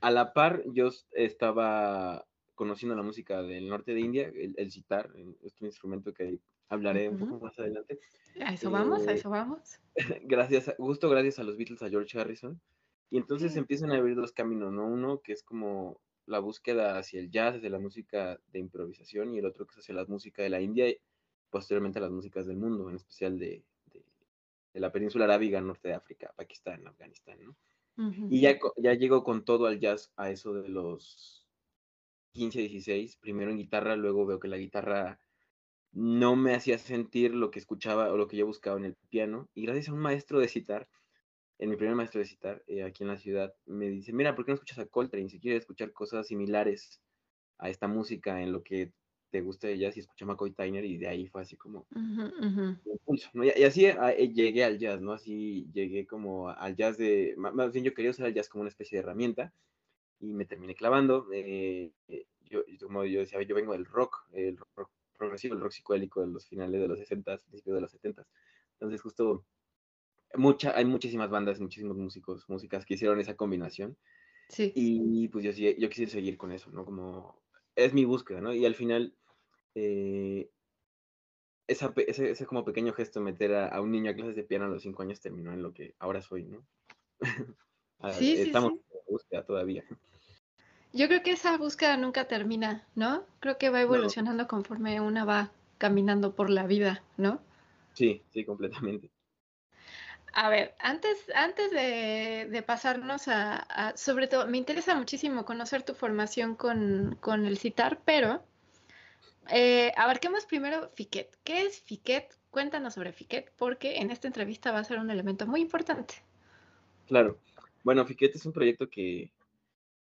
a 0.00 0.12
la 0.12 0.32
par 0.32 0.62
yo 0.66 0.90
estaba 1.10 2.24
conociendo 2.54 2.94
la 2.94 3.02
música 3.02 3.42
del 3.42 3.68
norte 3.68 3.94
de 3.94 4.00
India, 4.00 4.28
el, 4.32 4.54
el 4.56 4.70
sitar, 4.70 5.10
este 5.42 5.66
instrumento 5.66 6.14
que 6.14 6.38
hablaré 6.68 7.08
un 7.08 7.18
poco 7.18 7.44
más 7.44 7.58
adelante. 7.58 7.98
A 8.40 8.54
eso 8.54 8.70
vamos, 8.70 9.08
a 9.08 9.10
eh, 9.10 9.14
eso 9.16 9.28
vamos. 9.28 9.80
Gracias, 10.22 10.72
justo 10.78 11.10
gracias 11.10 11.40
a 11.40 11.42
los 11.42 11.56
Beatles, 11.56 11.82
a 11.82 11.90
George 11.90 12.16
Harrison. 12.16 12.60
Y 13.10 13.16
entonces 13.16 13.56
empiezan 13.56 13.90
a 13.90 13.96
abrir 13.96 14.14
dos 14.14 14.30
caminos, 14.30 14.72
¿no? 14.72 14.86
Uno 14.86 15.20
que 15.20 15.32
es 15.32 15.42
como 15.42 16.00
la 16.30 16.38
búsqueda 16.38 16.96
hacia 16.98 17.20
el 17.20 17.30
jazz, 17.30 17.56
hacia 17.56 17.70
la 17.70 17.78
música 17.78 18.40
de 18.52 18.58
improvisación, 18.58 19.34
y 19.34 19.38
el 19.38 19.46
otro 19.46 19.66
que 19.66 19.72
es 19.72 19.78
hacia 19.78 19.94
la 19.94 20.04
música 20.06 20.42
de 20.42 20.50
la 20.50 20.60
India 20.60 20.86
posteriormente 21.50 21.98
a 21.98 22.02
las 22.02 22.10
músicas 22.10 22.46
del 22.46 22.56
mundo, 22.56 22.88
en 22.88 22.96
especial 22.96 23.38
de, 23.38 23.64
la 24.72 24.92
península 24.92 25.24
arábiga, 25.24 25.60
norte 25.60 25.88
de 25.88 25.94
África, 25.94 26.32
Pakistán, 26.36 26.86
Afganistán, 26.86 27.38
¿no? 27.42 27.56
Y 28.30 28.40
ya, 28.40 28.58
ya 28.78 28.94
llegó 28.94 29.22
con 29.24 29.44
todo 29.44 29.66
al 29.66 29.78
jazz 29.78 30.10
a 30.16 30.30
eso 30.30 30.54
de 30.54 30.68
los 30.70 31.46
15, 32.32 32.60
16, 32.60 33.16
primero 33.18 33.50
en 33.50 33.58
guitarra, 33.58 33.94
luego 33.96 34.24
veo 34.24 34.40
que 34.40 34.48
la 34.48 34.56
guitarra 34.56 35.18
no 35.92 36.36
me 36.36 36.54
hacía 36.54 36.78
sentir 36.78 37.34
lo 37.34 37.50
que 37.50 37.58
escuchaba 37.58 38.10
o 38.10 38.16
lo 38.16 38.26
que 38.26 38.38
yo 38.38 38.46
buscaba 38.46 38.78
en 38.78 38.84
el 38.84 38.96
piano, 39.10 39.50
y 39.54 39.62
gracias 39.62 39.88
a 39.88 39.92
un 39.92 39.98
maestro 39.98 40.38
de 40.38 40.48
citar, 40.48 40.88
en 41.60 41.68
mi 41.68 41.76
primer 41.76 41.94
maestro 41.94 42.20
de 42.20 42.24
citar, 42.24 42.62
eh, 42.66 42.82
aquí 42.82 43.02
en 43.02 43.08
la 43.10 43.18
ciudad, 43.18 43.54
me 43.66 43.90
dice, 43.90 44.14
mira, 44.14 44.34
¿por 44.34 44.46
qué 44.46 44.50
no 44.50 44.54
escuchas 44.54 44.78
a 44.78 44.86
Coltrane? 44.86 45.28
Si 45.28 45.38
quieres 45.38 45.60
escuchar 45.60 45.92
cosas 45.92 46.26
similares 46.26 47.02
a 47.58 47.68
esta 47.68 47.86
música 47.86 48.40
en 48.40 48.50
lo 48.50 48.62
que 48.62 48.94
te 49.30 49.42
gusta 49.42 49.68
de 49.68 49.76
jazz 49.76 49.94
y 49.94 50.00
escuché 50.00 50.24
McCoy 50.24 50.52
Tyner 50.52 50.86
y 50.86 50.96
de 50.96 51.06
ahí 51.06 51.26
fue 51.26 51.42
así 51.42 51.56
como 51.56 51.86
Y, 53.34 53.62
así 53.62 53.86
ah, 53.86 54.10
eh, 54.10 54.32
llegué 54.32 54.64
al 54.64 54.78
jazz, 54.78 55.02
¿no? 55.02 55.12
Así 55.12 55.68
llegué 55.74 56.06
como 56.06 56.48
al 56.48 56.74
jazz 56.76 56.96
de, 56.96 57.34
más 57.36 57.72
bien 57.72 57.84
yo 57.84 57.92
quería 57.92 58.10
usar 58.10 58.26
el 58.26 58.34
jazz 58.34 58.48
como 58.48 58.62
una 58.62 58.70
especie 58.70 58.96
de 58.96 59.02
herramienta 59.02 59.52
y 60.18 60.32
me 60.32 60.46
terminé 60.46 60.74
clavando. 60.74 61.28
Eh, 61.30 61.92
yo, 62.48 62.62
como 62.80 63.04
yo 63.04 63.20
decía, 63.20 63.40
yo 63.42 63.54
vengo 63.54 63.74
del 63.74 63.84
rock, 63.84 64.26
el 64.32 64.56
rock 64.56 64.90
progresivo, 65.18 65.56
el 65.56 65.60
rock 65.60 65.72
psicodélico 65.72 66.22
de 66.22 66.28
los 66.28 66.48
finales 66.48 66.80
de 66.80 66.88
los 66.88 66.98
60, 66.98 67.36
principios 67.36 67.74
de 67.74 67.80
los 67.82 67.90
70. 67.90 68.26
Entonces 68.72 69.02
justo 69.02 69.44
mucha, 70.34 70.76
hay 70.76 70.84
muchísimas 70.84 71.30
bandas, 71.30 71.60
muchísimos 71.60 71.96
músicos, 71.96 72.48
músicas 72.48 72.84
que 72.84 72.94
hicieron 72.94 73.20
esa 73.20 73.36
combinación. 73.36 73.96
Sí. 74.48 74.72
Y 74.74 75.28
pues 75.28 75.44
yo, 75.44 75.52
yo 75.52 75.88
quise 75.88 76.06
seguir 76.06 76.36
con 76.36 76.52
eso, 76.52 76.70
¿no? 76.70 76.84
Como 76.84 77.40
es 77.76 77.94
mi 77.94 78.04
búsqueda, 78.04 78.40
¿no? 78.40 78.52
Y 78.52 78.66
al 78.66 78.74
final 78.74 79.14
eh, 79.74 80.50
esa, 81.66 81.92
ese, 81.96 82.30
ese, 82.30 82.46
como 82.46 82.64
pequeño 82.64 82.92
gesto 82.92 83.20
de 83.20 83.26
meter 83.26 83.54
a, 83.54 83.80
un 83.80 83.92
niño 83.92 84.10
a 84.10 84.14
clases 84.14 84.36
de 84.36 84.42
piano 84.42 84.64
a 84.64 84.68
los 84.68 84.82
cinco 84.82 85.02
años 85.02 85.20
terminó 85.20 85.52
en 85.52 85.62
lo 85.62 85.72
que 85.72 85.94
ahora 85.98 86.22
soy, 86.22 86.44
¿no? 86.44 86.66
Ah, 88.02 88.14
sí, 88.14 88.32
Estamos 88.32 88.72
en 88.72 89.00
búsqueda 89.10 89.44
todavía. 89.44 89.84
Yo 90.94 91.06
creo 91.06 91.22
que 91.22 91.32
esa 91.32 91.58
búsqueda 91.58 91.98
nunca 91.98 92.26
termina, 92.26 92.88
¿no? 92.94 93.26
Creo 93.40 93.58
que 93.58 93.68
va 93.68 93.82
evolucionando 93.82 94.48
conforme 94.48 95.02
una 95.02 95.26
va 95.26 95.52
caminando 95.76 96.34
por 96.34 96.48
la 96.48 96.66
vida, 96.66 97.04
¿no? 97.18 97.42
Sí, 97.92 98.22
sí, 98.30 98.46
completamente. 98.46 99.10
A 100.32 100.48
ver, 100.48 100.74
antes, 100.78 101.18
antes 101.34 101.70
de, 101.70 102.64
pasarnos 102.66 103.28
a, 103.28 103.94
sobre 103.96 104.28
todo, 104.28 104.46
me 104.46 104.58
interesa 104.58 104.94
muchísimo 104.94 105.44
conocer 105.44 105.82
tu 105.82 105.94
formación 105.94 106.54
con, 106.54 107.16
con 107.20 107.46
el 107.46 107.58
citar, 107.58 108.00
pero 108.04 108.42
eh, 109.50 109.92
abarquemos 109.96 110.46
primero 110.46 110.88
Fiquet. 110.90 111.36
¿Qué 111.42 111.62
es 111.62 111.80
Fiquet? 111.80 112.38
Cuéntanos 112.50 112.94
sobre 112.94 113.12
Fiquet, 113.12 113.52
porque 113.56 113.96
en 113.96 114.10
esta 114.10 114.28
entrevista 114.28 114.72
va 114.72 114.78
a 114.78 114.84
ser 114.84 114.98
un 114.98 115.10
elemento 115.10 115.46
muy 115.46 115.60
importante. 115.60 116.14
Claro. 117.06 117.38
Bueno, 117.82 118.04
Fiquet 118.04 118.34
es 118.34 118.46
un 118.46 118.52
proyecto 118.52 118.88
que, 118.88 119.32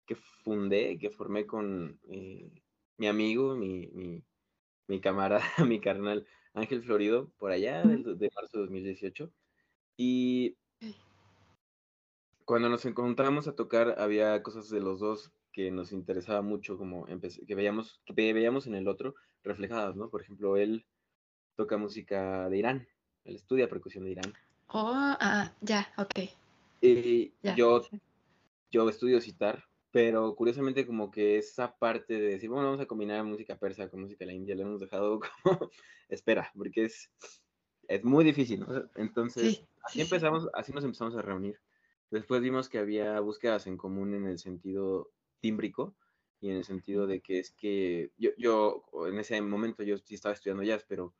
que 0.07 0.15
fundé, 0.15 0.97
que 0.97 1.09
formé 1.09 1.45
con 1.45 1.99
eh, 2.09 2.49
mi 2.97 3.07
amigo, 3.07 3.55
mi, 3.55 3.87
mi, 3.93 4.23
mi, 4.87 4.99
camarada, 4.99 5.43
mi 5.65 5.79
carnal 5.79 6.25
Ángel 6.53 6.83
Florido, 6.83 7.29
por 7.37 7.51
allá 7.51 7.83
de, 7.83 8.31
marzo 8.33 8.57
de 8.57 8.63
2018. 8.63 9.31
Y 9.97 10.57
cuando 12.45 12.69
nos 12.69 12.85
encontramos 12.85 13.47
a 13.47 13.55
tocar, 13.55 13.95
había 13.99 14.41
cosas 14.43 14.69
de 14.69 14.79
los 14.79 14.99
dos 14.99 15.31
que 15.51 15.71
nos 15.71 15.91
interesaba 15.91 16.41
mucho, 16.41 16.77
como 16.77 17.05
que 17.05 17.55
veíamos, 17.55 18.01
que 18.05 18.13
veíamos 18.13 18.67
en 18.67 18.75
el 18.75 18.87
otro 18.87 19.15
reflejadas, 19.43 19.95
¿no? 19.95 20.09
Por 20.09 20.21
ejemplo, 20.21 20.57
él 20.57 20.85
toca 21.55 21.77
música 21.77 22.49
de 22.49 22.57
Irán, 22.57 22.87
él 23.23 23.35
estudia 23.35 23.69
percusión 23.69 24.03
de 24.03 24.11
Irán. 24.11 24.33
Oh, 24.67 24.91
ah, 24.93 25.53
ya, 25.61 25.91
ok. 25.97 26.29
Y 26.81 27.33
yo, 27.55 27.87
yo 28.69 28.89
estudio 28.89 29.21
citar, 29.21 29.63
pero 29.91 30.35
curiosamente 30.35 30.85
como 30.85 31.09
que 31.09 31.37
esa 31.37 31.75
parte 31.77 32.15
de 32.15 32.27
decir, 32.31 32.49
bueno, 32.49 32.65
vamos 32.65 32.81
a 32.81 32.85
combinar 32.85 33.23
música 33.23 33.57
persa 33.57 33.89
con 33.89 34.01
música 34.01 34.19
de 34.19 34.25
la 34.27 34.33
India, 34.33 34.55
lo 34.55 34.63
hemos 34.63 34.81
dejado 34.81 35.21
como, 35.43 35.71
espera, 36.09 36.51
porque 36.53 36.85
es, 36.85 37.09
es 37.87 38.03
muy 38.03 38.25
difícil, 38.25 38.59
¿no? 38.59 38.89
Entonces, 38.95 39.63
así 39.85 40.01
empezamos, 40.01 40.49
así 40.53 40.73
nos 40.73 40.83
empezamos 40.83 41.15
a 41.15 41.21
reunir. 41.21 41.59
Después 42.11 42.41
vimos 42.41 42.69
que 42.69 42.79
había 42.79 43.19
búsquedas 43.19 43.67
en 43.67 43.77
común 43.77 44.13
en 44.13 44.27
el 44.27 44.39
sentido 44.39 45.11
tímbrico 45.39 45.95
y 46.39 46.49
en 46.49 46.57
el 46.57 46.63
sentido 46.63 47.07
de 47.07 47.21
que 47.21 47.39
es 47.39 47.51
que 47.51 48.11
yo, 48.17 48.31
yo 48.37 48.83
en 49.07 49.19
ese 49.19 49.41
momento 49.41 49.83
yo 49.83 49.97
sí 49.97 50.15
estaba 50.15 50.33
estudiando 50.33 50.63
jazz, 50.63 50.85
pero 50.87 51.13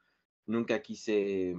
nunca 0.45 0.81
quise 0.81 1.55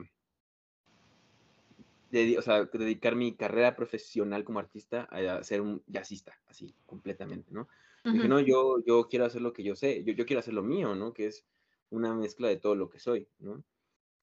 o 2.39 2.43
sea, 2.43 2.65
dedicar 2.65 3.17
mi 3.17 3.37
carrera 3.37 3.77
profesional 3.77 4.45
como 4.45 4.59
artista 4.59 5.09
a 5.11 5.43
ser 5.43 5.61
un 5.61 5.83
jazzista, 5.87 6.39
así, 6.47 6.75
completamente, 6.87 7.53
¿no? 7.53 7.69
Dije, 8.05 8.29
no, 8.29 8.39
yo, 8.39 8.79
yo 8.87 9.09
quiero 9.09 9.25
hacer 9.25 9.43
lo 9.43 9.53
que 9.53 9.65
yo 9.65 9.75
sé, 9.75 10.05
yo, 10.05 10.13
yo 10.13 10.27
quiero 10.27 10.39
hacer 10.39 10.55
lo 10.55 10.63
mío, 10.63 10.95
¿no? 10.95 11.13
Que 11.13 11.27
es 11.27 11.45
una 11.91 12.15
mezcla 12.15 12.47
de 12.47 12.57
todo 12.57 12.77
lo 12.77 12.89
que 12.89 13.01
soy, 13.01 13.29
¿no? 13.41 13.65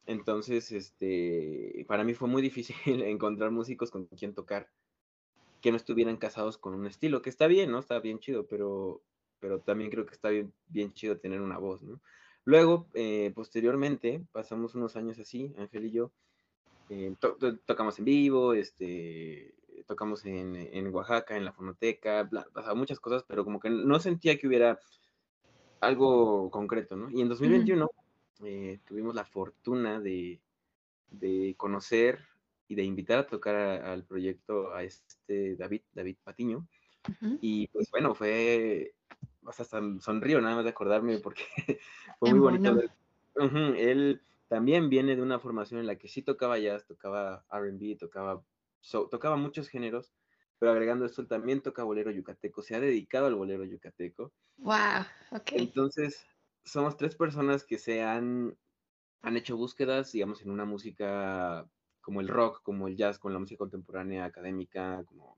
Entonces, 0.05 0.71
este, 0.71 1.85
para 1.87 2.03
mí 2.03 2.13
fue 2.13 2.27
muy 2.27 2.41
difícil 2.41 2.75
encontrar 3.03 3.51
músicos 3.51 3.91
con 3.91 4.05
quien 4.05 4.33
tocar 4.33 4.69
que 5.61 5.71
no 5.71 5.77
estuvieran 5.77 6.17
casados 6.17 6.57
con 6.57 6.73
un 6.73 6.87
estilo, 6.87 7.21
que 7.21 7.29
está 7.29 7.47
bien, 7.47 7.71
¿no? 7.71 7.79
Está 7.79 7.99
bien 7.99 8.19
chido, 8.19 8.45
pero, 8.47 9.01
pero 9.39 9.59
también 9.59 9.89
creo 9.89 10.05
que 10.05 10.13
está 10.13 10.29
bien, 10.29 10.53
bien 10.67 10.91
chido 10.93 11.17
tener 11.17 11.39
una 11.39 11.57
voz, 11.57 11.81
¿no? 11.81 12.01
Luego, 12.43 12.87
eh, 12.93 13.31
posteriormente, 13.33 14.21
pasamos 14.33 14.75
unos 14.75 14.97
años 14.97 15.17
así, 15.19 15.53
Ángel 15.57 15.85
y 15.85 15.91
yo, 15.91 16.11
eh, 16.89 17.15
tocamos 17.65 17.97
en 17.99 18.05
vivo, 18.05 18.53
este, 18.53 19.55
tocamos 19.87 20.25
en, 20.25 20.57
en, 20.57 20.93
Oaxaca, 20.93 21.37
en 21.37 21.45
la 21.45 21.53
fonoteca, 21.53 22.23
bla, 22.23 22.45
muchas 22.75 22.99
cosas, 22.99 23.23
pero 23.25 23.45
como 23.45 23.61
que 23.61 23.69
no 23.69 23.99
sentía 23.99 24.37
que 24.37 24.47
hubiera 24.47 24.77
algo 25.79 26.49
concreto, 26.51 26.97
¿no? 26.97 27.09
Y 27.09 27.21
en 27.21 27.29
2021 27.29 27.89
eh, 28.43 28.79
tuvimos 28.85 29.15
la 29.15 29.25
fortuna 29.25 29.99
de, 29.99 30.41
de 31.09 31.55
conocer 31.57 32.19
y 32.67 32.75
de 32.75 32.83
invitar 32.83 33.19
a 33.19 33.27
tocar 33.27 33.55
al 33.55 34.03
proyecto 34.03 34.73
a 34.73 34.83
este 34.83 35.55
David, 35.55 35.81
David 35.93 36.17
Patiño. 36.23 36.67
Y 37.41 37.67
pues 37.67 37.91
bueno, 37.91 38.15
fue, 38.15 38.95
hasta 39.45 39.81
sonrío 39.99 40.39
nada 40.39 40.55
más 40.55 40.63
de 40.63 40.69
acordarme 40.69 41.19
porque 41.19 41.43
fue 42.19 42.31
muy 42.31 42.39
bonito. 42.39 42.79
Él 43.35 44.21
también 44.47 44.89
viene 44.89 45.15
de 45.15 45.21
una 45.21 45.39
formación 45.39 45.79
en 45.79 45.87
la 45.87 45.97
que 45.97 46.07
sí 46.07 46.21
tocaba 46.21 46.59
jazz, 46.59 46.85
tocaba 46.85 47.45
RB, 47.51 47.97
tocaba, 47.97 48.41
tocaba 49.09 49.35
muchos 49.35 49.67
géneros, 49.67 50.13
pero 50.59 50.71
agregando 50.71 51.05
esto, 51.05 51.27
también 51.27 51.61
toca 51.61 51.83
bolero 51.83 52.11
yucateco, 52.11 52.61
se 52.61 52.75
ha 52.75 52.79
dedicado 52.79 53.27
al 53.27 53.35
bolero 53.35 53.65
yucateco. 53.65 54.31
Wow, 54.57 55.05
ok. 55.31 55.51
Entonces, 55.53 56.25
somos 56.63 56.97
tres 56.97 57.15
personas 57.15 57.63
que 57.63 57.77
se 57.77 58.03
han, 58.03 58.57
han 59.21 59.37
hecho 59.37 59.57
búsquedas, 59.57 60.11
digamos, 60.11 60.41
en 60.41 60.51
una 60.51 60.65
música 60.65 61.69
como 62.01 62.21
el 62.21 62.27
rock, 62.27 62.61
como 62.63 62.87
el 62.87 62.97
jazz, 62.97 63.19
con 63.19 63.33
la 63.33 63.39
música 63.39 63.59
contemporánea 63.59 64.25
académica, 64.25 65.03
como 65.05 65.37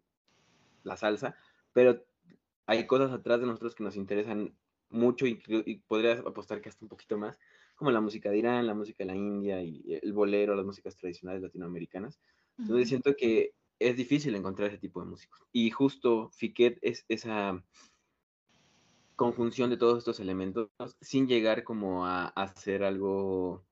la 0.84 0.98
salsa, 0.98 1.36
pero 1.74 2.03
hay 2.65 2.88
cosas 2.88 3.12
atrás 3.12 3.39
de 3.39 3.48
nosotros 3.48 3.75
que 3.75 3.84
nos 3.84 3.96
interesan 3.96 4.55
mucho 4.89 5.27
y, 5.27 5.41
y 5.48 5.77
podría 5.79 6.13
apostar 6.13 6.62
que 6.62 6.70
hasta 6.70 6.86
un 6.86 6.89
poquito 6.89 7.17
más, 7.17 7.39
como 7.75 7.91
la 7.91 8.01
música 8.01 8.29
de 8.29 8.38
Irán, 8.38 8.67
la 8.67 8.74
música 8.74 9.03
de 9.03 9.08
la 9.08 9.15
India 9.15 9.62
y 9.62 10.00
el 10.01 10.13
bolero, 10.13 10.55
las 10.55 10.65
músicas 10.65 10.96
tradicionales 10.96 11.41
latinoamericanas. 11.41 12.20
Entonces 12.58 12.88
siento 12.88 13.15
que 13.15 13.53
es 13.79 13.98
difícil 13.98 14.34
encontrar 14.36 14.70
ese 14.70 14.77
tipo 14.77 15.01
de 15.01 15.08
músicos. 15.08 15.44
Y 15.51 15.70
justo 15.72 16.29
Fiquet 16.29 16.79
es 16.82 17.05
esa 17.10 17.62
conjunción 19.15 19.69
de 19.69 19.77
todos 19.77 20.00
estos 20.00 20.19
elementos 20.19 20.69
sin 21.01 21.27
llegar 21.27 21.63
como 21.63 22.05
a 22.05 22.27
hacer 22.27 22.84
algo 22.84 23.63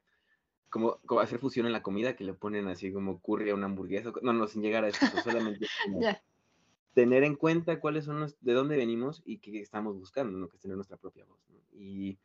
como, 0.69 0.99
hacer 1.21 1.39
fusión 1.39 1.67
en 1.67 1.71
la 1.71 1.83
comida, 1.83 2.15
que 2.15 2.23
le 2.23 2.33
ponen 2.33 2.67
así 2.67 2.91
como 2.91 3.21
curry 3.21 3.51
a 3.51 3.55
una 3.55 3.67
hamburguesa. 3.67 4.11
No, 4.23 4.33
no, 4.33 4.47
sin 4.47 4.63
llegar 4.63 4.83
a 4.83 4.87
eso, 4.87 4.99
solamente 5.23 5.67
tener 6.93 7.23
en 7.23 7.35
cuenta 7.35 7.79
cuáles 7.79 8.05
son 8.05 8.19
los, 8.19 8.37
de 8.41 8.53
dónde 8.53 8.77
venimos 8.77 9.21
y 9.25 9.39
qué 9.39 9.59
estamos 9.61 9.97
buscando, 9.97 10.37
¿no? 10.37 10.47
Que 10.47 10.57
es 10.57 10.61
tener 10.61 10.77
nuestra 10.77 10.97
propia 10.97 11.25
voz. 11.25 11.39
Y 11.71 12.19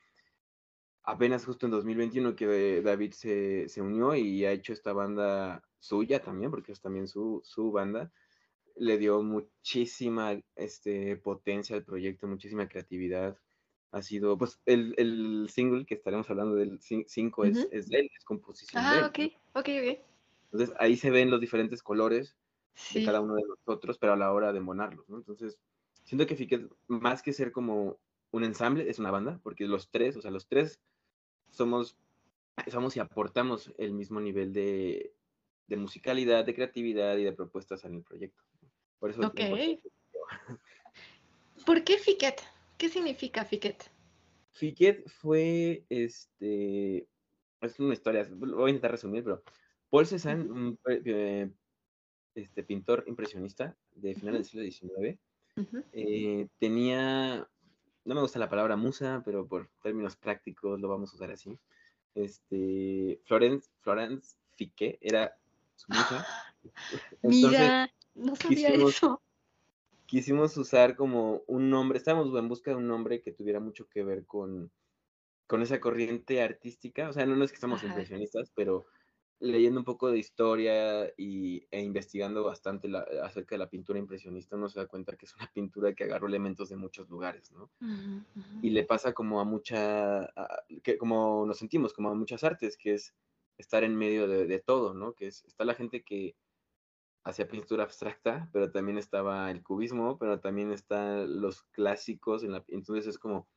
apenas 1.03 1.45
justo 1.45 1.67
en 1.67 1.73
2021 1.73 2.37
que 2.37 2.83
David 2.83 3.13
se, 3.13 3.69
se, 3.69 3.81
unió 3.81 4.15
y 4.15 4.45
ha 4.45 4.53
hecho 4.53 4.73
esta 4.73 4.93
banda 4.93 5.63
suya 5.79 6.23
también, 6.23 6.51
porque 6.51 6.73
es 6.73 6.81
también 6.81 7.09
su, 7.09 7.41
su 7.45 7.73
banda, 7.73 8.13
le 8.79 8.99
dio 8.99 9.23
muchísima 9.23 10.41
este, 10.57 11.17
potencia 11.17 11.77
al 11.77 11.85
proyecto, 11.85 12.27
muchísima 12.27 12.69
creatividad 12.69 13.39
ha 13.91 14.03
sido, 14.03 14.37
pues 14.37 14.61
el, 14.67 14.95
el 14.99 15.49
single 15.51 15.87
que 15.87 15.95
estaremos 15.95 16.29
hablando 16.29 16.57
del 16.57 16.79
5 16.81 17.45
es, 17.45 17.69
es 17.73 17.89
de 17.89 18.01
él, 18.01 18.11
es 18.15 18.25
composición 18.25 18.83
ah, 18.85 18.93
de 18.93 18.99
él. 18.99 19.05
ok, 19.05 19.19
ok, 19.55 19.69
ok. 19.69 19.99
Entonces 20.53 20.77
ahí 20.79 20.97
se 20.97 21.11
ven 21.11 21.31
los 21.31 21.41
diferentes 21.41 21.83
colores 21.83 22.37
de 22.95 23.05
cada 23.05 23.21
uno 23.21 23.35
de 23.35 23.43
nosotros, 23.47 23.99
pero 23.99 24.13
a 24.13 24.17
la 24.17 24.33
hora 24.33 24.53
de 24.53 24.61
monarlos, 24.61 25.09
¿no? 25.09 25.17
Entonces, 25.17 25.59
siento 26.05 26.27
que 26.27 26.37
Fiquet, 26.37 26.71
más 26.87 27.23
que 27.23 27.33
ser 27.33 27.51
como 27.51 27.99
un 28.31 28.45
ensamble, 28.45 28.89
es 28.89 28.99
una 28.99 29.11
banda, 29.11 29.41
porque 29.43 29.67
los 29.67 29.91
tres, 29.91 30.17
o 30.17 30.23
sea, 30.23 30.31
los 30.31 30.47
tres 30.47 30.81
somos, 31.51 31.97
somos 32.71 32.97
y 32.97 33.01
aportamos 33.01 33.73
el 33.79 33.93
mismo 33.93 34.21
nivel 34.21 34.53
de, 34.53 35.13
de 35.67 35.77
musicalidad, 35.77 36.45
de 36.45 36.55
creatividad 36.55 37.17
y 37.17 37.25
de 37.25 37.33
propuestas 37.33 37.85
en 37.85 37.95
el 37.95 38.03
proyecto. 38.03 38.43
Por 38.99 39.11
eso. 39.11 39.21
Ok. 39.27 39.41
¿Por 41.67 41.85
qué 41.85 41.99
Fiquet? 41.99 42.41
¿Qué 42.77 42.89
significa 42.89 43.45
Fiquet? 43.45 43.91
Fiquet 44.53 45.09
fue, 45.09 45.85
este, 45.89 47.07
es 47.61 47.81
una 47.81 47.93
historia, 47.93 48.27
voy 48.31 48.67
a 48.67 48.71
intentar 48.71 48.93
resumir, 48.93 49.23
pero 49.23 49.43
Paul 49.91 50.07
Cézanne, 50.07 50.51
un 50.51 50.79
eh, 50.87 51.51
este, 52.35 52.63
pintor 52.63 53.05
impresionista 53.07 53.77
de 53.93 54.15
finales 54.15 54.53
del 54.53 54.73
siglo 54.73 54.97
XIX, 54.97 55.19
eh, 55.93 56.49
tenía, 56.59 57.49
no 58.05 58.15
me 58.15 58.21
gusta 58.21 58.39
la 58.39 58.49
palabra 58.49 58.77
musa, 58.77 59.23
pero 59.25 59.47
por 59.47 59.71
términos 59.83 60.17
prácticos 60.17 60.81
lo 60.81 60.89
vamos 60.89 61.13
a 61.13 61.17
usar 61.17 61.31
así. 61.31 61.59
Este, 62.15 63.21
Florence, 63.25 63.71
Florence 63.81 64.37
Fiquet 64.57 64.99
era 65.01 65.37
su 65.77 65.93
musa. 65.93 66.27
Mira, 67.23 67.91
no 68.19 68.37
sabía 68.37 68.69
eso 68.69 69.21
quisimos 70.09 70.57
usar 70.57 70.97
como 70.97 71.43
un 71.47 71.69
nombre, 71.69 71.99
estábamos 71.99 72.35
en 72.37 72.49
busca 72.49 72.71
de 72.71 72.79
un 72.79 72.89
nombre 72.89 73.21
que 73.21 73.31
tuviera 73.31 73.61
mucho 73.61 73.87
que 73.91 74.03
ver 74.03 74.25
con, 74.25 74.73
con 75.47 75.61
esa 75.61 75.81
corriente 75.81 76.43
artística, 76.43 77.11
o 77.11 77.13
sea, 77.13 77.27
no, 77.27 77.45
es 77.45 77.51
que 77.51 77.57
estamos 77.57 77.85
impresionistas, 77.85 78.51
pero 78.55 78.87
leyendo 79.39 79.81
un 79.81 79.85
poco 79.85 80.11
de 80.11 80.19
historia 80.19 81.13
y, 81.19 81.67
e 81.71 81.83
investigando 81.83 82.43
bastante 82.43 82.91
acerca 83.23 83.55
de 83.55 83.59
la 83.59 83.69
pintura 83.69 83.99
impresionista, 83.99 84.57
uno 84.57 84.71
se 84.71 84.81
da 84.81 84.87
cuenta 84.87 85.15
que 85.15 85.27
es 85.27 85.35
una 85.37 85.53
pintura 85.53 85.93
que 85.93 86.05
agarró 86.05 86.27
elementos 86.27 86.71
de 86.71 86.77
muchos 86.77 87.07
lugares, 87.11 87.53
¿no? 87.53 87.71
Y 88.63 88.71
le 88.71 88.85
pasa 88.85 89.13
como 89.13 89.43
a 89.43 89.45
mucha, 89.45 90.33
que, 90.83 90.97
como 90.97 91.45
nos 91.47 91.59
sentimos, 91.59 91.93
como 91.93 92.09
a 92.09 92.15
muchas 92.15 92.45
artes, 92.45 92.79
que 92.79 92.95
es 92.95 93.15
estar 93.59 93.85
en 93.85 93.95
medio 93.95 94.27
de, 94.27 94.47
de 94.47 94.59
todo, 94.59 94.95
¿no? 94.95 95.13
Que 95.13 95.27
es, 95.27 95.45
está 95.45 95.67
la 95.67 95.75
gente 95.75 96.03
que 96.03 96.35
hacía 97.25 97.49
pintura 97.49 97.85
abstracta, 97.85 98.49
pero 98.53 98.71
también 98.71 98.99
estaba 98.99 99.51
el 99.51 99.63
cubismo, 99.63 100.19
pero 100.19 100.41
también 100.41 100.73
están 100.73 101.41
los 101.41 101.63
clásicos, 101.65 102.43
en 102.43 102.53
la, 102.53 102.65
entonces 102.69 103.07
es 103.07 103.19
como, 103.19 103.49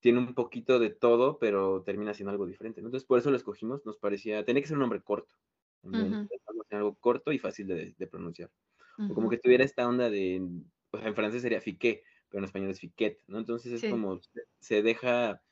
tiene 0.00 0.18
un 0.18 0.34
poquito 0.34 0.78
de 0.78 0.90
todo, 0.90 1.38
pero 1.38 1.82
termina 1.82 2.14
siendo 2.14 2.30
algo 2.30 2.46
diferente. 2.46 2.80
Entonces 2.80 3.06
por 3.06 3.18
eso 3.18 3.30
lo 3.30 3.36
escogimos, 3.36 3.84
nos 3.86 3.98
parecía, 3.98 4.44
tenía 4.44 4.62
que 4.62 4.68
ser 4.68 4.76
un 4.76 4.82
nombre 4.82 5.02
corto, 5.02 5.34
algo 6.70 6.94
corto 6.94 7.32
y 7.32 7.38
fácil 7.38 7.66
de, 7.66 8.06
pronunciar. 8.06 8.50
o 8.98 9.14
como 9.14 9.28
que 9.28 9.38
tuviera 9.38 9.64
esta 9.64 9.86
onda 9.88 10.10
de, 10.10 10.40
sea, 10.98 11.08
en 11.08 11.14
francés 11.14 11.42
sería 11.42 11.60
fiqué, 11.60 12.02
pero 12.28 12.40
en 12.40 12.44
español 12.44 12.70
es 12.70 12.80
fiquet, 12.80 13.20
¿no? 13.26 13.38
Entonces 13.38 13.82
es 13.82 13.90
como, 13.90 14.20
se 14.60 14.82
deja, 14.82 15.42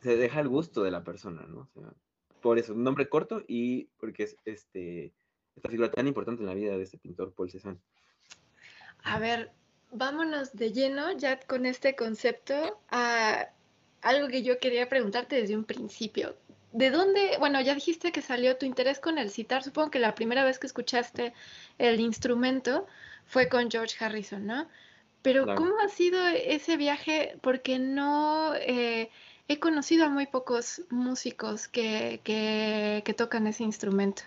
se 0.00 0.16
deja 0.16 0.40
el 0.40 0.48
gusto 0.48 0.82
de 0.82 0.90
la 0.90 1.04
persona, 1.04 1.42
¿no? 1.46 1.68
O 1.74 1.80
sea, 1.80 1.94
por 2.40 2.58
eso, 2.58 2.74
un 2.74 2.84
nombre 2.84 3.08
corto 3.08 3.42
y 3.46 3.86
porque 3.98 4.24
es 4.24 4.36
este 4.44 5.12
esta 5.60 5.68
figura 5.68 5.90
tan 5.90 6.06
importante 6.06 6.42
en 6.42 6.48
la 6.48 6.54
vida 6.54 6.76
de 6.76 6.82
este 6.82 6.96
pintor 6.96 7.32
Paul 7.32 7.50
Cézanne. 7.50 7.78
a 9.04 9.18
ver, 9.18 9.52
vámonos 9.92 10.52
de 10.54 10.72
lleno 10.72 11.12
ya 11.12 11.38
con 11.40 11.66
este 11.66 11.94
concepto 11.94 12.80
a 12.90 13.50
algo 14.00 14.28
que 14.28 14.42
yo 14.42 14.58
quería 14.58 14.88
preguntarte 14.88 15.36
desde 15.36 15.56
un 15.56 15.64
principio. 15.64 16.34
¿De 16.72 16.90
dónde, 16.90 17.36
bueno, 17.38 17.60
ya 17.60 17.74
dijiste 17.74 18.12
que 18.12 18.22
salió 18.22 18.56
tu 18.56 18.64
interés 18.64 19.00
con 19.00 19.18
el 19.18 19.30
citar, 19.30 19.62
supongo 19.62 19.90
que 19.90 19.98
la 19.98 20.14
primera 20.14 20.44
vez 20.44 20.58
que 20.58 20.68
escuchaste 20.68 21.34
el 21.78 22.00
instrumento 22.00 22.86
fue 23.26 23.48
con 23.48 23.70
George 23.70 24.02
Harrison, 24.02 24.46
¿no? 24.46 24.68
Pero 25.22 25.44
¿cómo 25.54 25.78
ha 25.84 25.88
sido 25.88 26.26
ese 26.28 26.78
viaje? 26.78 27.36
Porque 27.42 27.78
no 27.78 28.54
eh, 28.54 29.10
he 29.48 29.58
conocido 29.58 30.06
a 30.06 30.08
muy 30.08 30.26
pocos 30.26 30.82
músicos 30.88 31.68
que, 31.68 32.20
que, 32.24 33.14
tocan 33.14 33.46
ese 33.46 33.64
instrumento 33.64 34.22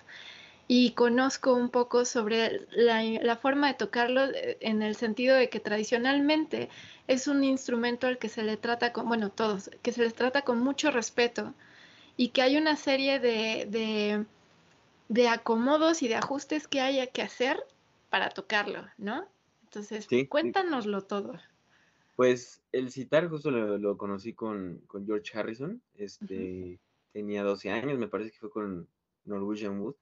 y 0.68 0.92
conozco 0.92 1.54
un 1.54 1.70
poco 1.70 2.06
sobre 2.06 2.66
la, 2.72 3.04
la, 3.04 3.36
forma 3.36 3.68
de 3.68 3.74
tocarlo 3.74 4.24
eh, 4.24 4.58
en 4.62 4.82
el 4.82 4.96
sentido 4.96 5.36
de 5.36 5.50
que 5.50 5.60
tradicionalmente 5.60 6.70
es 7.08 7.28
un 7.28 7.44
instrumento 7.44 8.08
al 8.08 8.18
que 8.18 8.30
se 8.30 8.44
le 8.44 8.58
trata 8.58 8.94
con, 8.94 9.08
bueno, 9.08 9.30
todos, 9.30 9.70
que 9.82 9.92
se 9.92 10.04
les 10.04 10.14
trata 10.14 10.44
con 10.44 10.60
mucho 10.60 10.90
respeto 10.92 11.54
y 12.16 12.30
que 12.30 12.42
hay 12.42 12.58
una 12.58 12.76
serie 12.76 13.20
de, 13.20 13.68
de, 13.70 14.26
de 15.10 15.28
acomodos 15.28 16.02
y 16.02 16.08
de 16.08 16.16
ajustes 16.16 16.68
que 16.68 16.82
haya 16.82 17.08
que 17.08 17.22
hacer 17.22 17.66
para 18.10 18.30
tocarlo, 18.30 18.88
¿no? 18.98 19.28
Entonces, 19.64 20.08
cuéntanoslo 20.30 21.02
todo. 21.02 21.34
Pues 22.16 22.62
el 22.72 22.92
citar 22.92 23.28
justo 23.28 23.50
lo, 23.50 23.98
conocí 23.98 24.34
con, 24.34 24.84
con, 24.86 25.06
George 25.08 25.36
Harrison, 25.36 25.82
este, 25.96 26.80
tenía 27.12 27.44
12 27.44 27.72
años, 27.72 27.98
me 27.98 28.08
parece 28.08 28.32
que 28.32 28.38
fue 28.38 28.52
con 28.52 28.88
Norwegian 29.26 29.80
Wood, 29.82 29.96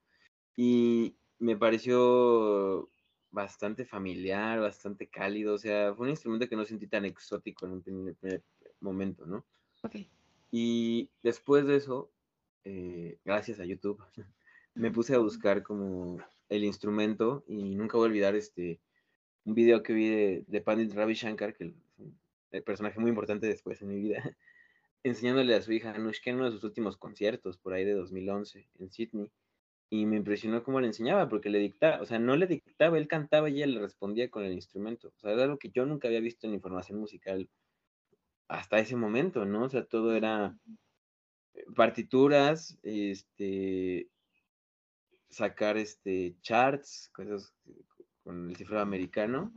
y 0.55 1.15
me 1.39 1.57
pareció 1.57 2.89
bastante 3.31 3.85
familiar, 3.85 4.59
bastante 4.59 5.07
cálido, 5.07 5.55
o 5.55 5.57
sea, 5.57 5.93
fue 5.95 6.05
un 6.05 6.11
instrumento 6.11 6.47
que 6.47 6.55
no 6.55 6.65
sentí 6.65 6.87
tan 6.87 7.05
exótico 7.05 7.65
en 7.65 7.71
un 7.73 7.81
primer 7.81 8.43
momento, 8.79 9.25
¿no? 9.25 9.45
Okay. 9.83 10.09
Y 10.51 11.09
después 11.23 11.65
de 11.65 11.77
eso, 11.77 12.11
eh, 12.65 13.17
gracias 13.23 13.59
a 13.59 13.65
YouTube, 13.65 14.03
me 14.75 14.91
puse 14.91 15.15
a 15.15 15.19
buscar 15.19 15.63
como 15.63 16.17
el 16.49 16.63
instrumento 16.63 17.43
y 17.47 17.75
nunca 17.75 17.97
voy 17.97 18.07
a 18.07 18.09
olvidar 18.09 18.35
este 18.35 18.79
un 19.43 19.55
video 19.55 19.81
que 19.81 19.93
vi 19.93 20.09
de, 20.09 20.43
de 20.47 20.61
Pandit 20.61 20.93
Ravi 20.93 21.13
Shankar, 21.13 21.55
que 21.55 21.65
es 21.65 21.73
un 21.97 22.15
personaje 22.63 22.99
muy 22.99 23.09
importante 23.09 23.47
después 23.47 23.81
en 23.81 23.87
mi 23.87 23.99
vida, 23.99 24.21
enseñándole 25.03 25.55
a 25.55 25.61
su 25.61 25.71
hija 25.71 25.91
Anushka 25.91 26.29
en 26.29 26.37
uno 26.37 26.45
de 26.45 26.51
sus 26.51 26.63
últimos 26.63 26.97
conciertos, 26.97 27.57
por 27.57 27.73
ahí 27.73 27.83
de 27.83 27.93
2011, 27.93 28.67
en 28.79 28.91
Sydney. 28.91 29.31
Y 29.93 30.05
me 30.05 30.15
impresionó 30.15 30.63
cómo 30.63 30.79
le 30.79 30.87
enseñaba, 30.87 31.27
porque 31.27 31.49
le 31.49 31.59
dictaba, 31.59 32.01
o 32.01 32.05
sea, 32.05 32.17
no 32.17 32.37
le 32.37 32.47
dictaba, 32.47 32.97
él 32.97 33.09
cantaba 33.09 33.49
y 33.49 33.57
ella 33.57 33.67
le 33.67 33.81
respondía 33.81 34.31
con 34.31 34.43
el 34.43 34.53
instrumento. 34.53 35.09
O 35.09 35.19
sea, 35.19 35.33
era 35.33 35.43
algo 35.43 35.59
que 35.59 35.69
yo 35.69 35.85
nunca 35.85 36.07
había 36.07 36.21
visto 36.21 36.47
en 36.47 36.53
información 36.53 36.97
musical 36.97 37.49
hasta 38.47 38.79
ese 38.79 38.95
momento, 38.95 39.43
¿no? 39.45 39.65
O 39.65 39.69
sea, 39.69 39.85
todo 39.85 40.15
era 40.15 40.57
partituras, 41.75 42.79
este, 42.83 44.09
sacar 45.29 45.75
este 45.77 46.37
charts, 46.41 47.09
cosas 47.13 47.53
con 48.23 48.49
el 48.49 48.55
cifrado 48.55 48.83
americano, 48.83 49.51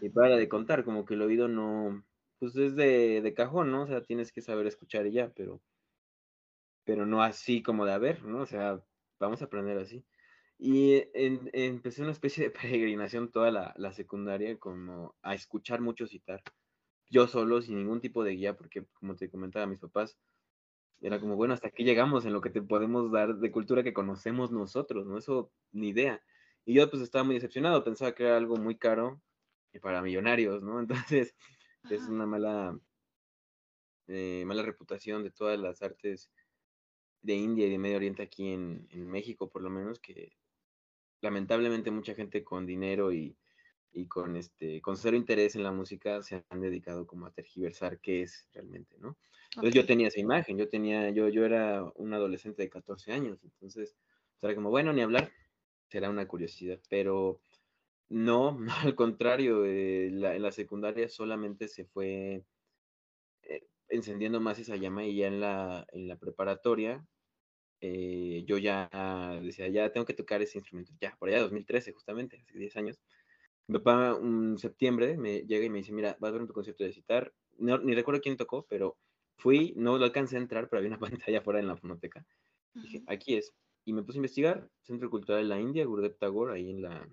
y 0.00 0.08
para 0.08 0.36
de 0.36 0.48
contar, 0.48 0.84
como 0.84 1.04
que 1.04 1.14
el 1.14 1.22
oído 1.22 1.48
no, 1.48 2.04
pues 2.38 2.56
es 2.56 2.76
de, 2.76 3.20
de, 3.20 3.34
cajón, 3.34 3.70
¿no? 3.70 3.82
O 3.82 3.86
sea, 3.86 4.02
tienes 4.02 4.32
que 4.32 4.40
saber 4.40 4.66
escuchar 4.66 5.06
y 5.06 5.12
ya, 5.12 5.32
pero, 5.34 5.60
pero 6.84 7.06
no 7.06 7.22
así 7.22 7.62
como 7.62 7.84
de 7.84 7.92
haber, 7.92 8.24
¿no? 8.24 8.40
O 8.40 8.46
sea, 8.46 8.82
vamos 9.18 9.42
a 9.42 9.46
aprender 9.46 9.78
así. 9.78 10.04
Y 10.58 11.04
empecé 11.14 12.02
una 12.02 12.12
especie 12.12 12.44
de 12.44 12.50
peregrinación 12.80 13.30
toda 13.30 13.50
la, 13.50 13.74
la, 13.76 13.92
secundaria, 13.92 14.58
como 14.58 15.14
a 15.22 15.34
escuchar 15.34 15.80
mucho 15.80 16.06
citar, 16.06 16.42
yo 17.10 17.26
solo, 17.28 17.62
sin 17.62 17.76
ningún 17.76 18.00
tipo 18.00 18.24
de 18.24 18.32
guía, 18.32 18.56
porque 18.56 18.86
como 18.94 19.16
te 19.16 19.30
comentaba, 19.30 19.66
mis 19.66 19.78
papás, 19.78 20.16
era 21.00 21.20
como, 21.20 21.36
bueno, 21.36 21.54
hasta 21.54 21.68
aquí 21.68 21.84
llegamos 21.84 22.24
en 22.24 22.32
lo 22.32 22.40
que 22.40 22.50
te 22.50 22.62
podemos 22.62 23.10
dar 23.12 23.36
de 23.36 23.50
cultura 23.50 23.82
que 23.82 23.92
conocemos 23.92 24.50
nosotros, 24.50 25.06
¿no? 25.06 25.18
Eso 25.18 25.52
ni 25.72 25.88
idea. 25.88 26.22
Y 26.64 26.74
yo 26.74 26.88
pues 26.90 27.02
estaba 27.02 27.24
muy 27.24 27.34
decepcionado, 27.34 27.84
pensaba 27.84 28.14
que 28.14 28.24
era 28.24 28.36
algo 28.36 28.56
muy 28.56 28.78
caro 28.78 29.20
y 29.72 29.80
para 29.80 30.02
millonarios, 30.02 30.62
¿no? 30.62 30.80
Entonces 31.12 31.34
es 31.90 32.08
una 32.08 32.26
mala, 32.26 32.78
eh, 34.06 34.44
mala 34.46 34.62
reputación 34.62 35.22
de 35.24 35.30
todas 35.30 35.58
las 35.58 35.82
artes 35.82 36.30
de 37.24 37.34
India 37.34 37.66
y 37.66 37.70
de 37.70 37.78
Medio 37.78 37.96
Oriente 37.96 38.22
aquí 38.22 38.52
en, 38.52 38.86
en 38.90 39.08
México, 39.08 39.50
por 39.50 39.62
lo 39.62 39.70
menos, 39.70 39.98
que 39.98 40.36
lamentablemente 41.22 41.90
mucha 41.90 42.14
gente 42.14 42.44
con 42.44 42.66
dinero 42.66 43.12
y, 43.12 43.36
y 43.92 44.06
con 44.06 44.36
este 44.36 44.82
con 44.82 44.98
cero 44.98 45.16
interés 45.16 45.56
en 45.56 45.62
la 45.62 45.72
música 45.72 46.22
se 46.22 46.44
han 46.50 46.60
dedicado 46.60 47.06
como 47.06 47.26
a 47.26 47.32
tergiversar 47.32 47.98
qué 48.00 48.22
es 48.22 48.46
realmente, 48.52 48.98
¿no? 48.98 49.16
Entonces 49.54 49.74
yo 49.74 49.86
tenía 49.86 50.08
esa 50.08 50.20
imagen, 50.20 50.58
yo 50.58 50.68
tenía, 50.68 51.10
yo, 51.10 51.28
yo 51.28 51.44
era 51.46 51.84
un 51.94 52.12
adolescente 52.12 52.62
de 52.62 52.68
14 52.68 53.12
años, 53.12 53.38
entonces 53.42 53.96
pues, 54.40 54.50
era 54.50 54.54
como, 54.56 54.70
bueno, 54.70 54.92
ni 54.92 55.00
hablar, 55.00 55.32
será 55.88 56.10
una 56.10 56.26
curiosidad, 56.26 56.80
pero 56.90 57.40
no, 58.10 58.58
al 58.84 58.94
contrario, 58.96 59.64
eh, 59.64 60.08
en 60.08 60.42
la 60.42 60.52
secundaria 60.52 61.08
solamente 61.08 61.68
se 61.68 61.86
fue 61.86 62.44
eh, 63.42 63.66
encendiendo 63.88 64.40
más 64.40 64.58
esa 64.58 64.76
llama 64.76 65.04
y 65.04 65.16
ya 65.16 65.28
en 65.28 65.40
la, 65.40 65.86
en 65.92 66.08
la 66.08 66.16
preparatoria 66.16 67.06
eh, 67.86 68.44
yo 68.46 68.56
ya 68.56 68.88
decía, 69.42 69.68
ya 69.68 69.92
tengo 69.92 70.06
que 70.06 70.14
tocar 70.14 70.40
ese 70.40 70.56
instrumento, 70.58 70.92
ya, 71.00 71.14
por 71.18 71.28
allá 71.28 71.40
2013 71.42 71.92
justamente, 71.92 72.42
hace 72.48 72.58
10 72.58 72.76
años. 72.76 72.98
Mi 73.66 73.78
papá 73.78 74.14
un 74.14 74.58
septiembre 74.58 75.18
me 75.18 75.40
llega 75.40 75.66
y 75.66 75.70
me 75.70 75.78
dice, 75.78 75.92
mira, 75.92 76.16
vas 76.18 76.30
a 76.30 76.32
ver 76.32 76.42
un 76.42 76.48
concierto 76.48 76.84
de 76.84 76.92
citar, 76.92 77.34
ni 77.58 77.94
recuerdo 77.94 78.22
quién 78.22 78.36
tocó, 78.38 78.66
pero 78.70 78.96
fui, 79.36 79.74
no 79.76 79.98
lo 79.98 80.04
alcancé 80.04 80.36
a 80.36 80.40
entrar, 80.40 80.68
pero 80.68 80.78
había 80.78 80.96
una 80.96 80.98
pantalla 81.28 81.40
afuera 81.40 81.60
en 81.60 81.68
la 81.68 81.76
fonoteca. 81.76 82.24
Dije, 82.74 83.02
aquí 83.06 83.36
es 83.36 83.54
y 83.84 83.92
me 83.92 84.02
puse 84.02 84.16
a 84.18 84.20
investigar, 84.20 84.70
Centro 84.82 85.10
Cultural 85.10 85.42
de 85.42 85.48
la 85.48 85.60
India, 85.60 85.84
Gurudev 85.84 86.16
Tagore, 86.16 86.54
ahí 86.54 86.70
en 86.70 86.82
la, 86.82 87.06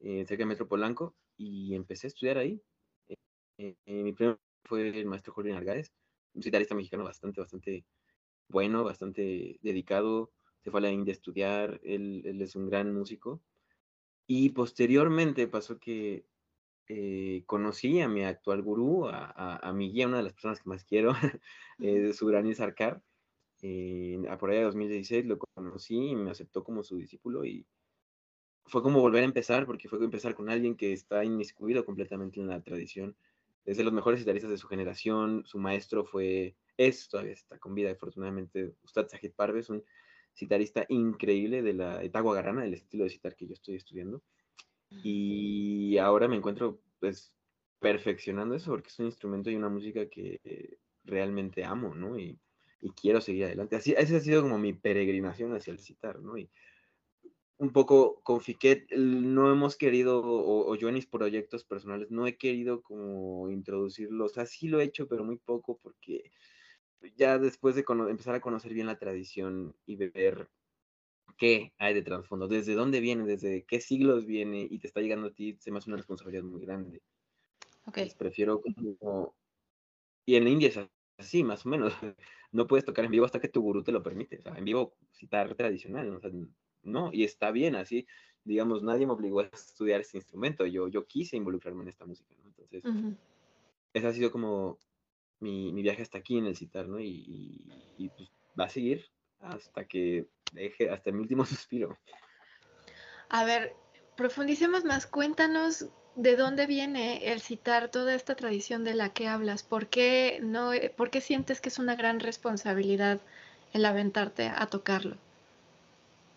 eh, 0.00 0.24
cerca 0.26 0.42
de 0.42 0.46
Metro 0.46 0.66
Polanco, 0.66 1.14
y 1.36 1.74
empecé 1.74 2.06
a 2.06 2.08
estudiar 2.08 2.38
ahí. 2.38 2.62
Eh, 3.08 3.76
eh, 3.84 4.02
mi 4.02 4.12
primer 4.12 4.38
fue 4.64 4.88
el 4.88 5.06
maestro 5.06 5.34
Jorge 5.34 5.52
Nargáez, 5.52 5.92
un 6.34 6.42
citarista 6.42 6.74
mexicano 6.74 7.04
bastante, 7.04 7.40
bastante 7.40 7.84
bueno, 8.48 8.84
bastante 8.84 9.58
dedicado, 9.62 10.32
se 10.62 10.70
fue 10.70 10.80
a 10.80 10.82
la 10.82 10.90
India 10.90 11.12
a 11.12 11.16
estudiar, 11.16 11.80
él, 11.84 12.22
él 12.24 12.40
es 12.42 12.56
un 12.56 12.68
gran 12.68 12.94
músico. 12.94 13.42
Y 14.26 14.50
posteriormente 14.50 15.48
pasó 15.48 15.78
que 15.78 16.24
conocí 17.46 18.00
a 18.00 18.08
mi 18.08 18.24
actual 18.24 18.62
gurú, 18.62 19.08
a, 19.08 19.56
a, 19.56 19.72
mi 19.72 19.90
guía, 19.90 20.06
una 20.06 20.18
de 20.18 20.24
las 20.24 20.32
personas 20.32 20.60
que 20.60 20.68
más 20.68 20.84
quiero, 20.84 21.12
eh, 21.78 22.12
Subrani 22.12 22.54
Sarkar, 22.54 23.02
a 24.28 24.38
por 24.38 24.50
allá 24.50 24.60
de 24.60 24.64
2016 24.66 25.24
lo 25.26 25.38
conocí 25.38 26.10
y 26.10 26.16
me 26.16 26.32
aceptó 26.32 26.64
como 26.64 26.82
su 26.82 26.96
discípulo 26.96 27.44
y 27.44 27.64
fue 28.66 28.82
como 28.82 29.00
volver 29.00 29.22
a 29.22 29.26
empezar 29.26 29.66
porque 29.66 29.88
fue 29.88 30.02
empezar 30.04 30.34
con 30.34 30.50
alguien 30.50 30.76
que 30.76 30.92
está 30.92 31.24
inmiscuido 31.24 31.84
completamente 31.84 32.40
en 32.40 32.48
la 32.48 32.60
tradición. 32.60 33.16
Es 33.64 33.76
de 33.76 33.84
los 33.84 33.92
mejores 33.92 34.20
guitarristas 34.20 34.50
de 34.50 34.58
su 34.58 34.66
generación, 34.66 35.44
su 35.46 35.58
maestro 35.58 36.04
fue, 36.04 36.56
es, 36.76 37.08
todavía 37.08 37.32
está 37.32 37.58
con 37.58 37.74
vida, 37.74 37.90
afortunadamente, 37.90 38.74
Ustad 38.82 39.08
Sajid 39.08 39.32
Parves, 39.32 39.70
un 39.70 39.84
citarista 40.34 40.84
increíble 40.88 41.62
de 41.62 41.74
la 41.74 42.02
Etagua 42.02 42.34
Garana, 42.34 42.62
del 42.62 42.74
estilo 42.74 43.04
de 43.04 43.10
citar 43.10 43.36
que 43.36 43.46
yo 43.46 43.52
estoy 43.52 43.76
estudiando. 43.76 44.22
Y 45.02 45.96
ahora 45.98 46.28
me 46.28 46.36
encuentro 46.36 46.82
pues 47.00 47.32
perfeccionando 47.78 48.54
eso 48.54 48.70
porque 48.70 48.88
es 48.88 48.98
un 48.98 49.06
instrumento 49.06 49.50
y 49.50 49.56
una 49.56 49.70
música 49.70 50.06
que 50.08 50.78
realmente 51.04 51.64
amo, 51.64 51.94
¿no? 51.94 52.18
Y 52.18 52.38
y 52.82 52.90
quiero 52.90 53.20
seguir 53.20 53.44
adelante. 53.44 53.76
Así, 53.76 53.94
esa 53.96 54.16
ha 54.16 54.20
sido 54.20 54.42
como 54.42 54.58
mi 54.58 54.72
peregrinación 54.72 55.54
hacia 55.54 55.72
el 55.72 55.78
citar, 55.78 56.20
¿no? 56.20 56.36
Y 56.36 56.50
un 57.58 57.72
poco 57.72 58.20
con 58.24 58.40
Fiquet 58.40 58.90
no 58.90 59.52
hemos 59.52 59.76
querido, 59.76 60.20
o, 60.24 60.74
yo 60.74 60.88
en 60.88 60.94
mis 60.94 61.06
proyectos 61.06 61.62
personales, 61.62 62.10
no 62.10 62.26
he 62.26 62.36
querido 62.36 62.82
como 62.82 63.48
introducirlo, 63.50 64.24
o 64.24 64.28
sea, 64.28 64.46
sí 64.46 64.66
lo 64.66 64.80
he 64.80 64.84
hecho, 64.84 65.06
pero 65.06 65.24
muy 65.24 65.36
poco 65.36 65.78
porque 65.80 66.32
ya 67.16 67.38
después 67.38 67.74
de 67.74 67.84
empezar 68.08 68.34
a 68.34 68.40
conocer 68.40 68.72
bien 68.72 68.86
la 68.86 68.98
tradición 68.98 69.74
y 69.86 69.96
ver 69.96 70.48
qué 71.36 71.72
hay 71.78 71.94
de 71.94 72.02
trasfondo, 72.02 72.48
desde 72.48 72.74
dónde 72.74 73.00
viene, 73.00 73.24
desde 73.24 73.64
qué 73.64 73.80
siglos 73.80 74.26
viene 74.26 74.66
y 74.68 74.78
te 74.78 74.86
está 74.86 75.00
llegando 75.00 75.28
a 75.28 75.32
ti, 75.32 75.56
se 75.58 75.70
me 75.70 75.78
hace 75.78 75.90
una 75.90 75.96
responsabilidad 75.96 76.44
muy 76.44 76.60
grande. 76.60 77.02
Ok. 77.86 77.98
prefiero 78.16 78.60
como... 78.60 79.34
Y 80.24 80.36
en 80.36 80.46
India 80.46 80.68
es 80.68 80.78
así, 81.18 81.42
más 81.42 81.66
o 81.66 81.68
menos 81.68 81.92
no 82.52 82.66
puedes 82.66 82.84
tocar 82.84 83.04
en 83.04 83.10
vivo 83.10 83.24
hasta 83.24 83.40
que 83.40 83.48
tu 83.48 83.60
gurú 83.60 83.82
te 83.82 83.92
lo 83.92 84.02
permite. 84.02 84.38
O 84.38 84.42
sea, 84.42 84.56
en 84.56 84.64
vivo 84.64 84.94
citar 85.10 85.54
tradicional, 85.54 86.20
no, 86.82 87.10
y 87.12 87.24
está 87.24 87.50
bien 87.50 87.76
así. 87.76 88.06
Digamos, 88.44 88.82
nadie 88.82 89.06
me 89.06 89.12
obligó 89.12 89.40
a 89.40 89.44
estudiar 89.44 90.00
este 90.00 90.18
instrumento. 90.18 90.66
Yo, 90.66 90.88
yo 90.88 91.06
quise 91.06 91.36
involucrarme 91.36 91.82
en 91.82 91.88
esta 91.88 92.06
música, 92.06 92.34
¿no? 92.42 92.48
Entonces, 92.48 92.84
ese 93.92 94.06
ha 94.06 94.12
sido 94.12 94.32
como 94.32 94.78
mi, 95.42 95.72
mi, 95.72 95.82
viaje 95.82 96.02
hasta 96.02 96.18
aquí 96.18 96.38
en 96.38 96.46
el 96.46 96.56
citar, 96.56 96.88
¿no? 96.88 97.00
Y, 97.00 97.60
y, 97.98 98.08
pues, 98.10 98.30
va 98.58 98.64
a 98.64 98.68
seguir 98.68 99.04
hasta 99.40 99.84
que 99.84 100.26
deje, 100.52 100.90
hasta 100.90 101.10
mi 101.12 101.20
último 101.20 101.44
suspiro. 101.46 101.98
A 103.28 103.44
ver, 103.44 103.74
profundicemos 104.16 104.84
más. 104.84 105.06
Cuéntanos 105.06 105.88
¿de 106.14 106.36
dónde 106.36 106.66
viene 106.66 107.32
el 107.32 107.40
citar 107.40 107.90
toda 107.90 108.14
esta 108.14 108.34
tradición 108.34 108.84
de 108.84 108.94
la 108.94 109.10
que 109.10 109.28
hablas? 109.28 109.62
¿Por 109.62 109.88
qué, 109.88 110.40
no, 110.42 110.70
¿Por 110.96 111.10
qué 111.10 111.20
sientes 111.20 111.60
que 111.60 111.68
es 111.68 111.78
una 111.78 111.96
gran 111.96 112.20
responsabilidad 112.20 113.20
el 113.72 113.84
aventarte 113.84 114.48
a 114.48 114.66
tocarlo? 114.66 115.16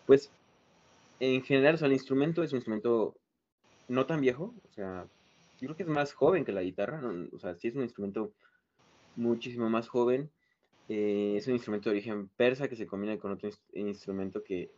Pues 0.06 0.30
en 1.20 1.42
general, 1.42 1.74
o 1.74 1.78
sea, 1.78 1.86
el 1.86 1.92
instrumento 1.92 2.42
es 2.42 2.52
un 2.52 2.58
instrumento 2.58 3.14
no 3.88 4.06
tan 4.06 4.20
viejo, 4.20 4.54
o 4.64 4.72
sea, 4.72 5.06
yo 5.60 5.66
creo 5.68 5.76
que 5.76 5.82
es 5.82 5.88
más 5.88 6.12
joven 6.12 6.44
que 6.44 6.52
la 6.52 6.62
guitarra, 6.62 7.00
o 7.32 7.38
sea, 7.38 7.54
sí 7.56 7.68
es 7.68 7.76
un 7.76 7.82
instrumento 7.82 8.32
muchísimo 9.16 9.68
más 9.68 9.88
joven. 9.88 10.30
Eh, 10.88 11.34
es 11.36 11.46
un 11.48 11.54
instrumento 11.54 11.90
de 11.90 11.96
origen 11.96 12.28
persa 12.36 12.68
que 12.68 12.76
se 12.76 12.86
combina 12.86 13.18
con 13.18 13.32
otro 13.32 13.50
instrumento 13.72 14.44
que 14.44 14.70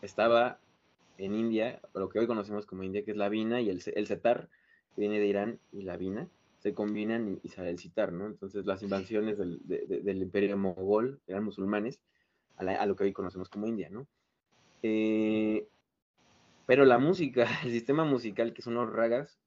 estaba 0.00 0.58
en 1.18 1.34
India, 1.34 1.80
lo 1.94 2.08
que 2.08 2.18
hoy 2.18 2.26
conocemos 2.26 2.66
como 2.66 2.82
India, 2.82 3.04
que 3.04 3.12
es 3.12 3.16
la 3.16 3.28
vina, 3.28 3.60
y 3.60 3.70
el, 3.70 3.80
el 3.94 4.06
setar, 4.06 4.48
que 4.94 5.00
viene 5.00 5.20
de 5.20 5.26
Irán, 5.26 5.60
y 5.70 5.82
la 5.82 5.96
vina, 5.96 6.28
se 6.58 6.74
combinan 6.74 7.40
y, 7.42 7.48
sale 7.48 7.70
el 7.70 7.78
citar, 7.78 8.12
¿no? 8.12 8.26
Entonces 8.26 8.66
las 8.66 8.82
invasiones 8.82 9.38
del, 9.38 9.60
del 9.64 10.22
imperio 10.22 10.56
mogol 10.56 11.20
eran 11.26 11.44
musulmanes 11.44 12.00
a, 12.56 12.86
lo 12.86 12.96
que 12.96 13.04
hoy 13.04 13.12
conocemos 13.12 13.48
como 13.48 13.66
India, 13.66 13.88
¿no? 13.90 14.06
Eh, 14.82 15.66
pero 16.66 16.84
la 16.84 16.98
música, 16.98 17.46
el 17.64 17.72
sistema 17.72 18.04
musical, 18.04 18.52
que 18.52 18.62
son 18.62 18.74
los 18.74 18.90
ragas, 18.90 19.38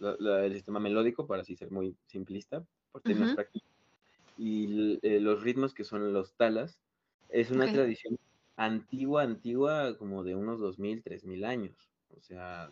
el 0.00 0.54
sistema 0.54 0.80
melódico, 0.80 1.26
para 1.26 1.42
así 1.42 1.56
ser 1.56 1.70
muy 1.70 1.96
simplista, 2.06 2.64
por 2.92 3.02
términos 3.02 3.34
prácticos, 3.34 3.68
y 4.38 4.98
eh, 5.02 5.20
los 5.20 5.42
ritmos 5.42 5.74
que 5.74 5.84
son 5.84 6.12
los 6.12 6.34
talas, 6.34 6.80
es 7.28 7.50
una 7.50 7.70
tradición 7.70 8.18
antigua, 8.56 9.22
antigua, 9.22 9.96
como 9.98 10.24
de 10.24 10.34
unos 10.34 10.60
2000, 10.60 11.02
3000 11.02 11.44
años, 11.44 11.90
o 12.16 12.20
sea, 12.20 12.70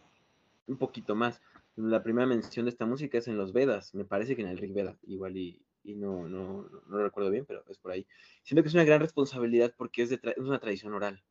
un 0.66 0.76
poquito 0.76 1.14
más. 1.14 1.40
La 1.76 2.02
primera 2.02 2.26
mención 2.26 2.66
de 2.66 2.70
esta 2.70 2.86
música 2.86 3.18
es 3.18 3.28
en 3.28 3.36
los 3.36 3.52
Vedas, 3.52 3.94
me 3.94 4.04
parece 4.04 4.34
que 4.34 4.42
en 4.42 4.48
el 4.48 4.58
Rig 4.58 4.72
Veda, 4.72 4.96
igual 5.06 5.36
y, 5.36 5.62
y 5.84 5.94
no, 5.94 6.28
no, 6.28 6.68
no, 6.68 6.96
lo 6.98 7.04
recuerdo 7.04 7.30
bien, 7.30 7.44
pero 7.46 7.64
es 7.68 7.78
por 7.78 7.92
ahí. 7.92 8.06
Siento 8.42 8.62
que 8.62 8.68
es 8.68 8.74
una 8.74 8.84
gran 8.84 9.00
responsabilidad 9.00 9.72
porque 9.76 10.02
es, 10.02 10.10
de 10.10 10.20
es 10.22 10.38
una 10.38 10.58
tradición 10.58 10.94
oral. 10.94 11.22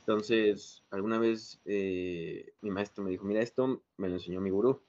Entonces, 0.00 0.82
alguna 0.90 1.18
vez 1.18 1.60
eh, 1.64 2.52
mi 2.60 2.70
maestro 2.70 3.02
me 3.02 3.10
dijo, 3.10 3.24
mira, 3.24 3.40
esto 3.40 3.82
me 3.96 4.08
lo 4.08 4.16
enseñó 4.16 4.40
mi 4.40 4.50
gurú. 4.50 4.82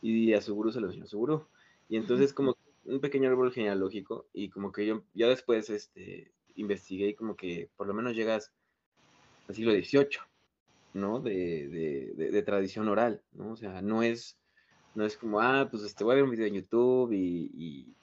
Y 0.00 0.32
a 0.34 0.40
su 0.40 0.54
gurú 0.54 0.70
se 0.70 0.80
lo 0.80 0.86
enseñó 0.86 1.04
a 1.04 1.08
su 1.08 1.18
gurú. 1.18 1.48
Y 1.92 1.98
entonces 1.98 2.32
como 2.32 2.56
un 2.86 3.00
pequeño 3.00 3.28
árbol 3.28 3.52
genealógico 3.52 4.24
y 4.32 4.48
como 4.48 4.72
que 4.72 4.86
yo 4.86 5.02
ya 5.12 5.28
después 5.28 5.68
este, 5.68 6.32
investigué 6.54 7.08
y 7.08 7.14
como 7.14 7.36
que 7.36 7.68
por 7.76 7.86
lo 7.86 7.92
menos 7.92 8.16
llegas 8.16 8.50
al 9.46 9.54
siglo 9.54 9.72
XVIII, 9.72 10.18
¿no? 10.94 11.20
De, 11.20 11.68
de, 12.16 12.30
de, 12.30 12.42
tradición 12.42 12.88
oral, 12.88 13.20
¿no? 13.32 13.52
O 13.52 13.56
sea, 13.58 13.82
no 13.82 14.02
es, 14.02 14.38
no 14.94 15.04
es 15.04 15.18
como, 15.18 15.42
ah, 15.42 15.68
pues 15.70 15.82
este, 15.82 16.02
voy 16.02 16.12
a 16.12 16.14
ver 16.14 16.24
un 16.24 16.30
video 16.30 16.46
en 16.46 16.54
YouTube 16.54 17.12
y, 17.12 17.94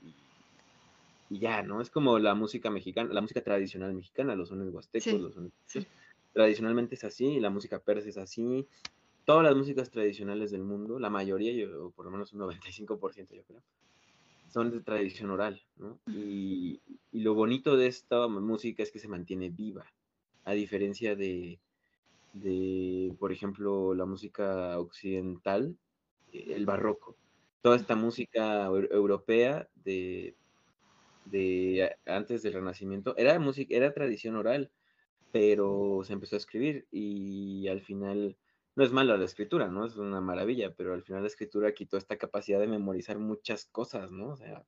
y, 1.32 1.40
ya, 1.40 1.64
¿no? 1.64 1.82
Es 1.82 1.90
como 1.90 2.20
la 2.20 2.36
música 2.36 2.70
mexicana, 2.70 3.12
la 3.12 3.22
música 3.22 3.42
tradicional 3.42 3.96
mexicana, 3.96 4.36
los 4.36 4.50
sones 4.50 4.72
huastecos, 4.72 5.20
los 5.20 5.34
sones... 5.34 5.52
Tradicionalmente 6.32 6.94
es 6.94 7.04
así, 7.04 7.40
la 7.40 7.50
música 7.50 7.80
persa 7.80 8.08
es 8.08 8.18
así, 8.18 8.68
todas 9.30 9.44
las 9.44 9.56
músicas 9.56 9.92
tradicionales 9.92 10.50
del 10.50 10.64
mundo, 10.64 10.98
la 10.98 11.12
mayoría, 11.12 11.54
yo, 11.54 11.92
por 11.92 12.04
lo 12.04 12.10
menos 12.10 12.34
un 12.34 12.40
95% 12.40 13.36
yo 13.36 13.44
creo, 13.44 13.62
son 14.48 14.72
de 14.72 14.82
tradición 14.82 15.30
oral, 15.30 15.62
¿no? 15.78 16.00
Y, 16.08 16.82
lo 17.12 17.36
bonito 17.36 17.78
de 17.78 17.86
esta 17.86 18.28
música 18.28 18.82
es 18.82 18.92
que 18.92 18.98
se 18.98 19.08
mantiene 19.08 19.52
viva, 19.52 19.86
a 20.46 20.54
diferencia 20.54 21.16
de, 21.16 21.60
de 22.34 23.16
por 23.20 23.32
ejemplo, 23.32 23.94
la 23.94 24.08
música 24.08 24.80
occidental, 24.80 25.78
eh, 26.32 26.56
el 26.56 26.66
barroco. 26.66 27.16
Toda 27.62 27.76
esta 27.76 27.96
música 27.96 28.66
europea 28.66 29.70
de, 29.76 30.34
de 31.26 31.96
antes 32.08 32.42
del 32.42 32.54
Renacimiento 32.54 33.16
era 33.16 33.38
música, 33.38 33.76
era 33.76 33.94
tradición 33.94 34.38
oral, 34.38 34.72
pero 35.32 36.02
se 36.04 36.14
empezó 36.14 36.36
a 36.36 36.40
escribir 36.40 36.88
y 36.90 37.68
al 37.68 37.82
final 37.82 38.36
no 38.80 38.86
es 38.86 38.94
mala 38.94 39.18
la 39.18 39.26
escritura, 39.26 39.68
¿no? 39.68 39.86
Es 39.86 39.98
una 39.98 40.22
maravilla, 40.22 40.74
pero 40.74 40.94
al 40.94 41.04
final 41.04 41.24
la 41.24 41.28
escritura 41.28 41.74
quitó 41.74 41.98
esta 41.98 42.16
capacidad 42.16 42.62
de 42.62 42.68
memorizar 42.68 43.20
muchas 43.20 43.66
cosas, 43.66 44.10
¿no? 44.10 44.30
O 44.30 44.38
sea, 44.38 44.64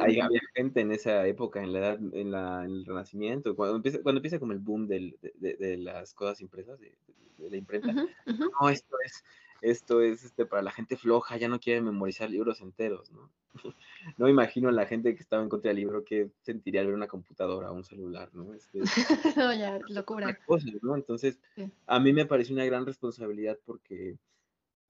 había 0.00 0.28
gente 0.52 0.80
en 0.80 0.90
esa 0.90 1.24
época, 1.28 1.62
en 1.62 1.72
la 1.72 1.78
edad, 1.78 2.00
en, 2.12 2.32
la, 2.32 2.64
en 2.64 2.72
el 2.72 2.84
Renacimiento, 2.84 3.54
cuando 3.54 3.76
empieza, 3.76 4.02
cuando 4.02 4.18
empieza 4.18 4.40
como 4.40 4.50
el 4.50 4.58
boom 4.58 4.88
del, 4.88 5.16
de, 5.22 5.54
de, 5.54 5.76
las 5.76 6.12
cosas 6.12 6.40
impresas, 6.40 6.76
de, 6.80 6.98
la 7.38 7.56
imprenta. 7.56 7.92
No, 7.92 8.68
esto 8.68 8.96
es, 9.06 9.22
esto 9.64 10.02
es 10.02 10.24
este, 10.24 10.44
para 10.44 10.62
la 10.62 10.70
gente 10.70 10.96
floja, 10.96 11.38
ya 11.38 11.48
no 11.48 11.58
quiere 11.58 11.80
memorizar 11.80 12.30
libros 12.30 12.60
enteros, 12.60 13.10
¿no? 13.12 13.30
no 14.18 14.26
me 14.26 14.30
imagino 14.30 14.68
a 14.68 14.72
la 14.72 14.84
gente 14.84 15.14
que 15.14 15.22
estaba 15.22 15.42
en 15.42 15.48
contra 15.48 15.70
del 15.70 15.78
libro 15.78 16.04
que 16.04 16.30
sentiría 16.42 16.82
al 16.82 16.88
ver 16.88 16.96
una 16.96 17.08
computadora 17.08 17.70
o 17.70 17.74
un 17.74 17.84
celular, 17.84 18.28
¿no? 18.34 18.52
Este, 18.52 18.80
no, 19.36 19.54
ya, 19.54 19.78
locura. 19.88 20.38
¿no? 20.82 20.94
Entonces, 20.96 21.40
a 21.86 21.98
mí 21.98 22.12
me 22.12 22.26
parece 22.26 22.52
una 22.52 22.66
gran 22.66 22.84
responsabilidad 22.84 23.58
porque 23.64 24.18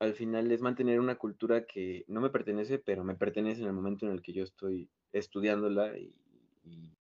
al 0.01 0.15
final 0.15 0.51
es 0.51 0.61
mantener 0.61 0.99
una 0.99 1.15
cultura 1.15 1.65
que 1.67 2.05
no 2.09 2.21
me 2.21 2.31
pertenece, 2.31 2.79
pero 2.79 3.05
me 3.05 3.15
pertenece 3.15 3.61
en 3.61 3.69
el 3.69 3.73
momento 3.75 4.07
en 4.07 4.13
el 4.13 4.23
que 4.23 4.33
yo 4.33 4.43
estoy 4.43 4.91
estudiándola 5.13 5.97
y, 5.97 6.13
y 6.65 6.93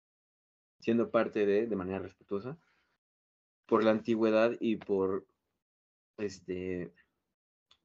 siendo 0.81 1.11
parte 1.11 1.47
de, 1.47 1.67
de 1.67 1.77
manera 1.77 2.01
respetuosa, 2.01 2.59
por 3.65 3.83
la 3.83 3.93
antigüedad 3.93 4.59
y 4.61 4.77
por 4.77 5.25
este 6.19 6.93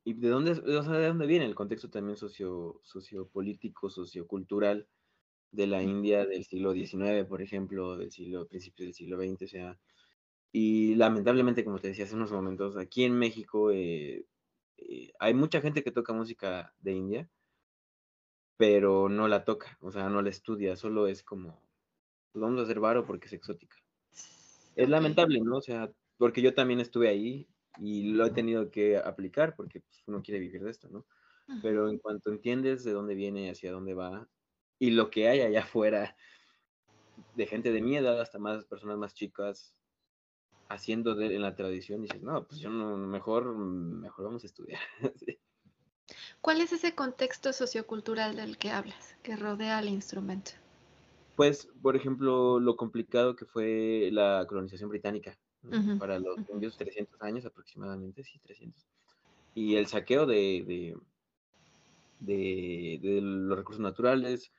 ¿Y 0.07 0.13
de 0.13 0.29
dónde, 0.29 0.51
o 0.51 0.83
sea, 0.83 0.93
de 0.93 1.07
dónde 1.07 1.27
viene 1.27 1.43
el 1.43 1.53
contexto 1.53 1.89
también 1.89 2.15
socio, 2.15 2.79
sociopolítico, 2.81 3.89
sociocultural 3.89 4.87
de 5.51 5.67
la 5.67 5.83
India 5.83 6.25
del 6.25 6.45
siglo 6.45 6.71
XIX, 6.71 7.25
por 7.27 7.41
ejemplo, 7.41 7.97
del 7.97 8.09
siglo, 8.09 8.47
principios 8.47 8.87
del 8.87 8.93
siglo 8.93 9.17
XX, 9.17 9.41
o 9.41 9.47
sea, 9.49 9.79
y 10.53 10.95
lamentablemente, 10.95 11.65
como 11.65 11.79
te 11.79 11.89
decía 11.89 12.05
hace 12.05 12.15
unos 12.15 12.31
momentos, 12.31 12.77
aquí 12.77 13.03
en 13.03 13.19
México 13.19 13.69
eh, 13.71 14.25
eh, 14.77 15.11
hay 15.19 15.33
mucha 15.33 15.59
gente 15.59 15.83
que 15.83 15.91
toca 15.91 16.13
música 16.13 16.73
de 16.79 16.93
India, 16.93 17.29
pero 18.55 19.09
no 19.09 19.27
la 19.27 19.43
toca, 19.43 19.77
o 19.81 19.91
sea, 19.91 20.07
no 20.07 20.21
la 20.21 20.29
estudia, 20.29 20.77
solo 20.77 21.07
es 21.07 21.21
como, 21.21 21.61
pues 22.31 22.41
vamos 22.41 22.61
a 22.61 22.63
hacer 22.63 22.79
varo 22.79 23.05
porque 23.05 23.27
es 23.27 23.33
exótica. 23.33 23.75
Es 24.77 24.87
lamentable, 24.87 25.41
¿no? 25.41 25.57
O 25.57 25.61
sea, 25.61 25.91
porque 26.17 26.41
yo 26.41 26.53
también 26.53 26.79
estuve 26.79 27.09
ahí, 27.09 27.49
y 27.79 28.11
lo 28.11 28.25
he 28.25 28.31
tenido 28.31 28.69
que 28.71 28.97
aplicar 28.97 29.55
porque 29.55 29.81
pues, 29.81 30.03
uno 30.07 30.21
quiere 30.21 30.39
vivir 30.39 30.63
de 30.63 30.71
esto, 30.71 30.89
¿no? 30.89 31.05
Pero 31.61 31.87
en 31.89 31.97
cuanto 31.97 32.29
entiendes 32.29 32.83
de 32.83 32.91
dónde 32.91 33.15
viene, 33.15 33.49
hacia 33.49 33.71
dónde 33.71 33.93
va 33.93 34.27
y 34.79 34.91
lo 34.91 35.09
que 35.09 35.29
hay 35.29 35.41
allá 35.41 35.61
afuera 35.61 36.17
de 37.35 37.47
gente 37.47 37.71
de 37.71 37.81
mi 37.81 37.95
edad 37.95 38.19
hasta 38.19 38.37
más 38.37 38.65
personas 38.65 38.97
más 38.97 39.13
chicas 39.13 39.73
haciendo 40.69 41.15
de, 41.15 41.33
en 41.33 41.41
la 41.41 41.55
tradición, 41.55 42.01
dices, 42.01 42.21
no, 42.21 42.45
pues 42.45 42.59
yo 42.59 42.69
no, 42.69 42.97
mejor, 42.97 43.55
mejor 43.55 44.25
vamos 44.25 44.43
a 44.43 44.47
estudiar. 44.47 44.81
¿Cuál 46.41 46.61
es 46.61 46.73
ese 46.73 46.93
contexto 46.93 47.53
sociocultural 47.53 48.35
del 48.35 48.57
que 48.57 48.71
hablas, 48.71 49.15
que 49.23 49.35
rodea 49.35 49.77
al 49.77 49.87
instrumento? 49.87 50.51
Pues, 51.35 51.69
por 51.81 51.95
ejemplo, 51.95 52.59
lo 52.59 52.75
complicado 52.75 53.35
que 53.35 53.45
fue 53.45 54.09
la 54.11 54.45
colonización 54.47 54.89
británica 54.89 55.37
para 55.99 56.19
los 56.19 56.37
uh 56.37 56.77
300 56.77 57.21
años 57.21 57.45
aproximadamente, 57.45 58.23
sí, 58.23 58.39
300. 58.39 58.85
Y 59.55 59.75
el 59.75 59.87
saqueo 59.87 60.25
de, 60.25 60.95
de, 62.19 62.99
de, 63.01 63.19
los 63.21 63.57
recursos 63.57 63.81
naturales, 63.81 64.51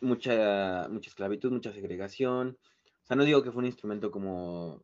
mucha, 0.00 0.88
mucha 0.88 1.10
esclavitud, 1.10 1.52
mucha 1.52 1.72
segregación. 1.72 2.56
O 3.04 3.06
sea, 3.06 3.16
no 3.16 3.24
digo 3.24 3.42
que 3.42 3.52
fue 3.52 3.60
un 3.60 3.66
instrumento 3.66 4.10
como 4.10 4.82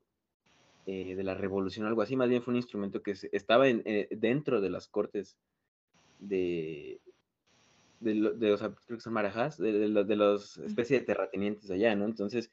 eh, 0.86 1.14
de 1.14 1.24
la 1.24 1.34
revolución 1.34 1.86
o 1.86 1.88
algo 1.88 2.02
así, 2.02 2.16
más 2.16 2.28
bien 2.28 2.42
fue 2.42 2.52
un 2.52 2.58
instrumento 2.58 3.02
que 3.02 3.14
estaba 3.32 3.68
en, 3.68 3.82
eh, 3.86 4.08
dentro 4.10 4.60
de 4.60 4.70
las 4.70 4.88
cortes 4.88 5.36
de, 6.18 7.00
de, 8.00 8.56
sea, 8.56 8.74
creo 8.86 8.98
que 8.98 9.00
son 9.00 9.12
marajás, 9.12 9.58
de, 9.58 9.72
de, 9.72 10.04
de 10.04 10.16
los 10.16 10.58
especies 10.58 11.00
de 11.00 11.06
terratenientes 11.06 11.70
allá, 11.70 11.94
¿no? 11.94 12.04
Entonces, 12.04 12.50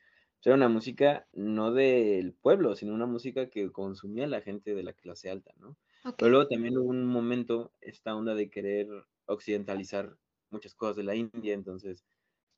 era 0.49 0.55
una 0.55 0.69
música 0.69 1.27
no 1.33 1.71
del 1.71 2.33
pueblo, 2.33 2.75
sino 2.75 2.93
una 2.93 3.05
música 3.05 3.49
que 3.49 3.71
consumía 3.71 4.27
la 4.27 4.41
gente 4.41 4.75
de 4.75 4.83
la 4.83 4.93
clase 4.93 5.29
alta, 5.29 5.53
¿no? 5.57 5.77
Pero 6.17 6.31
luego 6.31 6.47
también 6.47 6.77
hubo 6.77 6.89
un 6.89 7.05
momento, 7.05 7.73
esta 7.81 8.15
onda 8.15 8.35
de 8.35 8.49
querer 8.49 8.87
occidentalizar 9.25 10.17
muchas 10.49 10.75
cosas 10.75 10.97
de 10.97 11.03
la 11.03 11.15
India, 11.15 11.53
entonces 11.53 12.05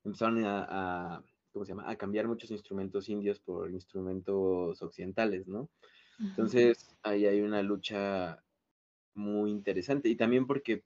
empezaron 0.03 0.43
a, 0.45 1.23
¿cómo 1.51 1.65
se 1.65 1.71
llama? 1.73 1.89
A 1.89 1.95
cambiar 1.95 2.27
muchos 2.27 2.51
instrumentos 2.51 3.09
indios 3.09 3.39
por 3.39 3.71
instrumentos 3.71 4.81
occidentales, 4.81 5.47
¿no? 5.47 5.69
Entonces 6.19 6.97
ahí 7.03 7.25
hay 7.25 7.41
una 7.41 7.61
lucha 7.61 8.43
muy 9.13 9.51
interesante 9.51 10.09
y 10.09 10.15
también 10.15 10.47
porque 10.47 10.83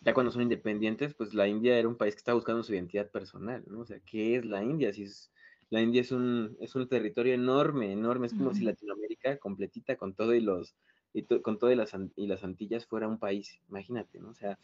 ya 0.00 0.14
cuando 0.14 0.32
son 0.32 0.42
independientes, 0.42 1.14
pues 1.14 1.34
la 1.34 1.46
India 1.46 1.78
era 1.78 1.88
un 1.88 1.96
país 1.96 2.14
que 2.14 2.18
estaba 2.20 2.36
buscando 2.36 2.62
su 2.62 2.72
identidad 2.72 3.10
personal, 3.10 3.64
¿no? 3.66 3.80
O 3.80 3.86
sea, 3.86 4.00
¿qué 4.00 4.36
es 4.36 4.44
la 4.44 4.64
India? 4.64 4.92
Si 4.92 5.02
es 5.02 5.30
la 5.70 5.80
India 5.80 6.00
es 6.00 6.12
un, 6.12 6.56
es 6.60 6.74
un 6.74 6.88
territorio 6.88 7.32
enorme, 7.32 7.92
enorme, 7.92 8.26
es 8.26 8.34
como 8.34 8.52
si 8.52 8.64
Latinoamérica 8.64 9.38
completita 9.38 9.96
con 9.96 10.14
todo 10.14 10.34
y 10.34 10.40
los 10.40 10.74
y 11.12 11.24
con 11.24 11.58
todo 11.58 11.72
y 11.72 11.76
las, 11.76 11.92
y 12.16 12.26
las 12.26 12.44
Antillas 12.44 12.86
fuera 12.86 13.08
un 13.08 13.18
país, 13.18 13.60
imagínate, 13.68 14.20
¿no? 14.20 14.30
O 14.30 14.34
sea, 14.34 14.58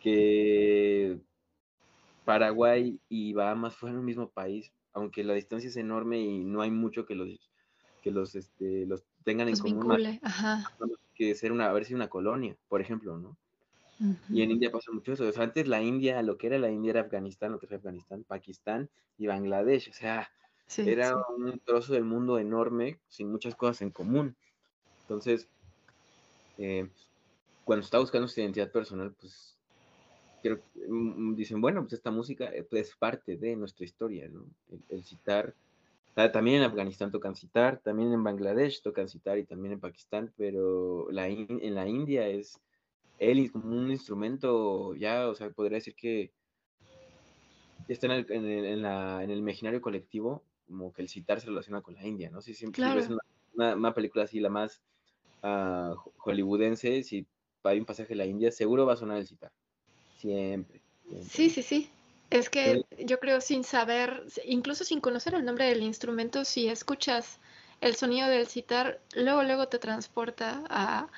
que 0.00 1.18
Paraguay 2.24 3.00
y 3.08 3.32
Bahamas 3.32 3.76
fueran 3.76 3.98
un 3.98 4.04
mismo 4.04 4.30
país, 4.30 4.72
aunque 4.92 5.24
la 5.24 5.34
distancia 5.34 5.68
es 5.68 5.76
enorme 5.76 6.20
y 6.20 6.44
no 6.44 6.60
hay 6.60 6.70
mucho 6.70 7.06
que 7.06 7.14
los 7.14 7.50
que 8.02 8.10
los 8.10 8.34
este, 8.34 8.86
los 8.86 9.04
tengan 9.24 9.48
en 9.48 9.58
común 9.58 10.18
Ajá. 10.22 10.76
que 11.14 11.34
ser 11.34 11.50
una 11.50 11.68
haber 11.68 11.84
sido 11.84 11.96
una 11.96 12.08
colonia, 12.08 12.56
por 12.68 12.80
ejemplo, 12.80 13.18
¿no? 13.18 13.36
Y 14.28 14.42
en 14.42 14.50
India 14.50 14.70
pasa 14.70 14.92
mucho 14.92 15.12
eso. 15.12 15.26
O 15.26 15.32
sea, 15.32 15.44
antes 15.44 15.66
la 15.66 15.82
India, 15.82 16.22
lo 16.22 16.36
que 16.36 16.48
era 16.48 16.58
la 16.58 16.70
India 16.70 16.90
era 16.90 17.00
Afganistán, 17.02 17.52
lo 17.52 17.58
que 17.58 17.66
es 17.66 17.72
Afganistán, 17.72 18.24
Pakistán 18.24 18.88
y 19.18 19.26
Bangladesh. 19.26 19.88
O 19.88 19.92
sea, 19.94 20.30
era 20.76 21.16
un 21.36 21.58
trozo 21.64 21.94
del 21.94 22.04
mundo 22.04 22.38
enorme, 22.38 22.98
sin 23.08 23.30
muchas 23.30 23.54
cosas 23.54 23.82
en 23.82 23.90
común. 23.90 24.36
Entonces, 25.02 25.48
eh, 26.58 26.88
cuando 27.64 27.84
está 27.84 27.98
buscando 27.98 28.28
su 28.28 28.40
identidad 28.40 28.70
personal, 28.70 29.14
pues 29.18 29.56
mm, 30.88 31.34
dicen, 31.34 31.60
bueno, 31.60 31.82
pues 31.82 31.94
esta 31.94 32.10
música 32.10 32.46
eh, 32.46 32.66
es 32.70 32.94
parte 32.96 33.36
de 33.36 33.56
nuestra 33.56 33.84
historia, 33.84 34.28
¿no? 34.28 34.44
El, 34.88 35.04
citar, 35.04 35.54
también 36.14 36.58
en 36.58 36.62
Afganistán 36.64 37.10
tocan 37.10 37.34
citar, 37.34 37.78
también 37.78 38.12
en 38.12 38.24
Bangladesh 38.24 38.82
tocan 38.82 39.08
citar 39.08 39.38
y 39.38 39.44
también 39.44 39.74
en 39.74 39.80
Pakistán, 39.80 40.32
pero 40.36 41.10
la 41.10 41.28
en 41.28 41.74
la 41.74 41.86
India 41.86 42.26
es 42.26 42.58
él 43.18 43.50
como 43.50 43.76
un 43.76 43.90
instrumento 43.90 44.94
ya, 44.94 45.28
o 45.28 45.34
sea, 45.34 45.50
podría 45.50 45.76
decir 45.76 45.94
que 45.94 46.32
está 47.88 48.06
en 48.06 48.12
el, 48.12 48.26
en 48.30 48.82
la, 48.82 49.22
en 49.22 49.30
el 49.30 49.38
imaginario 49.38 49.80
colectivo, 49.80 50.42
como 50.66 50.92
que 50.92 51.02
el 51.02 51.08
citar 51.08 51.40
se 51.40 51.46
relaciona 51.46 51.80
con 51.80 51.94
la 51.94 52.06
India, 52.06 52.30
¿no? 52.30 52.42
Si 52.42 52.54
siempre 52.54 52.84
ves 52.94 53.08
una, 53.54 53.74
una, 53.74 53.94
película 53.94 54.24
así, 54.24 54.40
la 54.40 54.50
más 54.50 54.82
uh, 55.42 55.94
hollywoodense, 56.18 57.02
si 57.02 57.26
hay 57.62 57.78
un 57.78 57.86
pasaje 57.86 58.10
de 58.10 58.16
la 58.16 58.26
India, 58.26 58.50
seguro 58.50 58.86
va 58.86 58.94
a 58.94 58.96
sonar 58.96 59.18
el 59.18 59.26
citar. 59.26 59.52
Siempre. 60.18 60.80
Sí, 61.28 61.50
sí, 61.50 61.62
sí. 61.62 61.90
Es 62.30 62.50
que 62.50 62.82
yo 62.98 63.20
creo 63.20 63.40
sin 63.40 63.62
saber, 63.62 64.24
incluso 64.44 64.84
sin 64.84 65.00
conocer 65.00 65.34
el 65.34 65.44
nombre 65.44 65.66
del 65.66 65.82
instrumento, 65.82 66.44
si 66.44 66.68
escuchas 66.68 67.38
el 67.80 67.94
sonido 67.94 68.28
del 68.28 68.48
citar, 68.48 69.00
luego, 69.14 69.44
luego 69.44 69.68
te 69.68 69.78
transporta 69.78 70.64
a, 70.68 71.08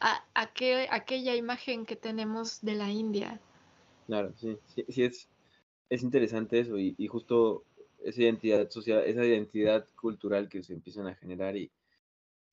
a, 0.00 0.24
aquella 0.34 1.34
imagen 1.34 1.86
que 1.86 1.96
tenemos 1.96 2.60
de 2.62 2.74
la 2.74 2.90
India. 2.90 3.40
Claro, 4.06 4.32
sí, 4.36 4.58
sí, 4.88 5.02
es, 5.02 5.28
es 5.90 6.02
interesante 6.02 6.60
eso 6.60 6.78
y, 6.78 6.94
justo 7.08 7.64
esa 8.02 8.22
identidad 8.22 8.70
social, 8.70 9.02
esa 9.04 9.24
identidad 9.24 9.86
cultural 9.96 10.48
que 10.48 10.62
se 10.62 10.72
empiezan 10.72 11.08
a 11.08 11.14
generar 11.14 11.56
y 11.56 11.70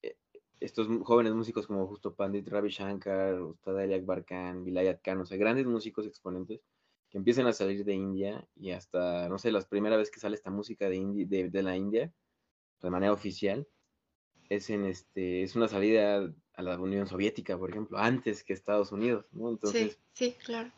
eh, 0.02 0.16
estos 0.60 0.88
jóvenes 1.04 1.34
músicos 1.34 1.68
como 1.68 1.88
justo 1.88 2.14
Pandit 2.14 2.48
Ravi 2.48 2.70
Shankar, 2.70 3.42
Ustad 3.42 3.78
Ali 3.78 3.94
Akbar 3.94 4.26
Vilayat 4.64 5.02
Khan, 5.02 5.22
o 5.22 5.26
sea, 5.26 5.38
grandes 5.38 5.66
músicos 5.66 6.06
exponentes 6.06 6.62
que 7.10 7.18
empiezan 7.18 7.48
a 7.48 7.54
salir 7.54 7.86
de 7.86 7.94
India 7.94 8.46
y 8.56 8.72
hasta, 8.72 9.30
no 9.30 9.38
sé, 9.38 9.52
la 9.52 9.62
primera 9.62 9.98
vez 9.98 10.10
que 10.10 10.20
sale 10.20 10.36
esta 10.36 10.52
música 10.52 10.90
de, 10.90 11.50
de 11.52 11.64
la 11.64 11.78
India, 11.78 12.12
de 12.82 12.90
manera 12.90 13.14
oficial, 13.14 13.68
es 14.50 14.70
en 14.70 14.86
este, 14.86 15.44
es 15.44 15.56
una 15.56 15.68
salida 15.68 16.32
a 16.56 16.62
la 16.62 16.80
Unión 16.80 17.08
Soviética, 17.08 17.58
por 17.58 17.70
ejemplo, 17.70 17.98
antes 17.98 18.44
que 18.44 18.54
Estados 18.54 18.92
Unidos, 18.92 19.26
¿no? 19.32 19.50
Entonces, 19.50 20.00
sí, 20.14 20.32
sí, 20.32 20.38
claro. 20.44 20.72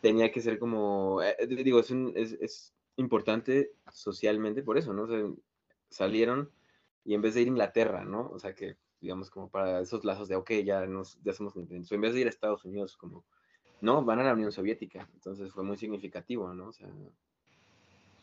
Tenía 0.00 0.32
que 0.32 0.40
ser 0.40 0.58
como, 0.58 1.20
eh, 1.22 1.36
digo, 1.46 1.80
es, 1.80 1.90
es, 1.90 2.32
es, 2.40 2.74
importante 2.96 3.72
socialmente 3.90 4.62
por 4.62 4.76
eso, 4.76 4.92
¿no? 4.92 5.04
O 5.04 5.06
sea, 5.06 5.24
salieron 5.88 6.50
y 7.04 7.14
en 7.14 7.22
vez 7.22 7.34
de 7.34 7.42
ir 7.42 7.46
a 7.46 7.50
Inglaterra, 7.50 8.04
¿no? 8.04 8.28
O 8.30 8.38
sea, 8.38 8.54
que 8.54 8.76
digamos 9.00 9.30
como 9.30 9.48
para 9.48 9.80
esos 9.80 10.04
lazos 10.04 10.28
de, 10.28 10.36
ok, 10.36 10.50
ya, 10.64 10.84
nos, 10.86 11.18
ya 11.22 11.32
somos 11.32 11.56
independientes, 11.56 11.92
en 11.92 12.00
vez 12.00 12.12
de 12.12 12.20
ir 12.20 12.26
a 12.26 12.30
Estados 12.30 12.64
Unidos, 12.64 12.96
como, 12.96 13.24
no, 13.80 14.04
van 14.04 14.18
a 14.18 14.24
la 14.24 14.34
Unión 14.34 14.52
Soviética, 14.52 15.08
entonces 15.14 15.50
fue 15.52 15.64
muy 15.64 15.78
significativo, 15.78 16.52
¿no? 16.52 16.68
O 16.68 16.72
sea, 16.72 16.88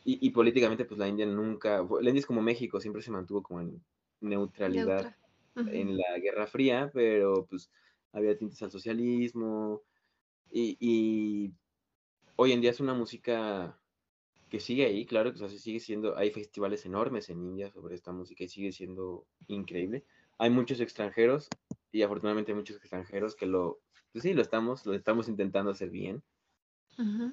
y, 0.06 0.26
y 0.26 0.30
políticamente, 0.30 0.86
pues 0.86 1.00
la 1.00 1.08
India 1.08 1.26
nunca, 1.26 1.78
la 1.80 2.10
India 2.10 2.20
es 2.20 2.26
como 2.28 2.42
México, 2.42 2.80
siempre 2.80 3.02
se 3.02 3.12
mantuvo 3.12 3.42
como 3.42 3.62
en 3.62 3.82
neutralidad 4.22 5.16
en 5.58 5.98
la 5.98 6.20
Guerra 6.20 6.48
Fría, 6.48 6.92
pero 6.94 7.46
pues 7.46 7.72
había 8.12 8.38
tintes 8.38 8.62
al 8.62 8.72
socialismo 8.72 9.82
y, 10.52 11.52
hoy 12.36 12.52
en 12.52 12.62
día 12.62 12.72
es 12.72 12.80
una 12.80 12.94
música 12.94 13.80
que 14.50 14.60
sigue 14.60 14.86
ahí, 14.86 15.06
claro, 15.06 15.34
que 15.34 15.50
sigue 15.50 15.80
siendo, 15.80 16.18
hay 16.18 16.32
festivales 16.32 16.86
enormes 16.86 17.30
en 17.30 17.44
India 17.44 17.70
sobre 17.72 17.96
esta 17.96 18.12
música 18.12 18.44
y 18.44 18.48
sigue 18.48 18.72
siendo 18.72 19.26
increíble. 19.48 20.06
Hay 20.38 20.50
muchos 20.50 20.80
extranjeros 20.80 21.50
y 21.92 22.02
afortunadamente 22.02 22.52
hay 22.52 22.58
muchos 22.58 22.78
extranjeros 22.78 23.36
que 23.36 23.46
lo, 23.46 23.80
pues 24.14 24.24
sí, 24.24 24.34
lo 24.34 24.42
estamos, 24.42 24.86
lo 24.86 24.94
estamos 24.94 25.28
intentando 25.28 25.72
hacer 25.72 25.90
bien, 25.90 26.24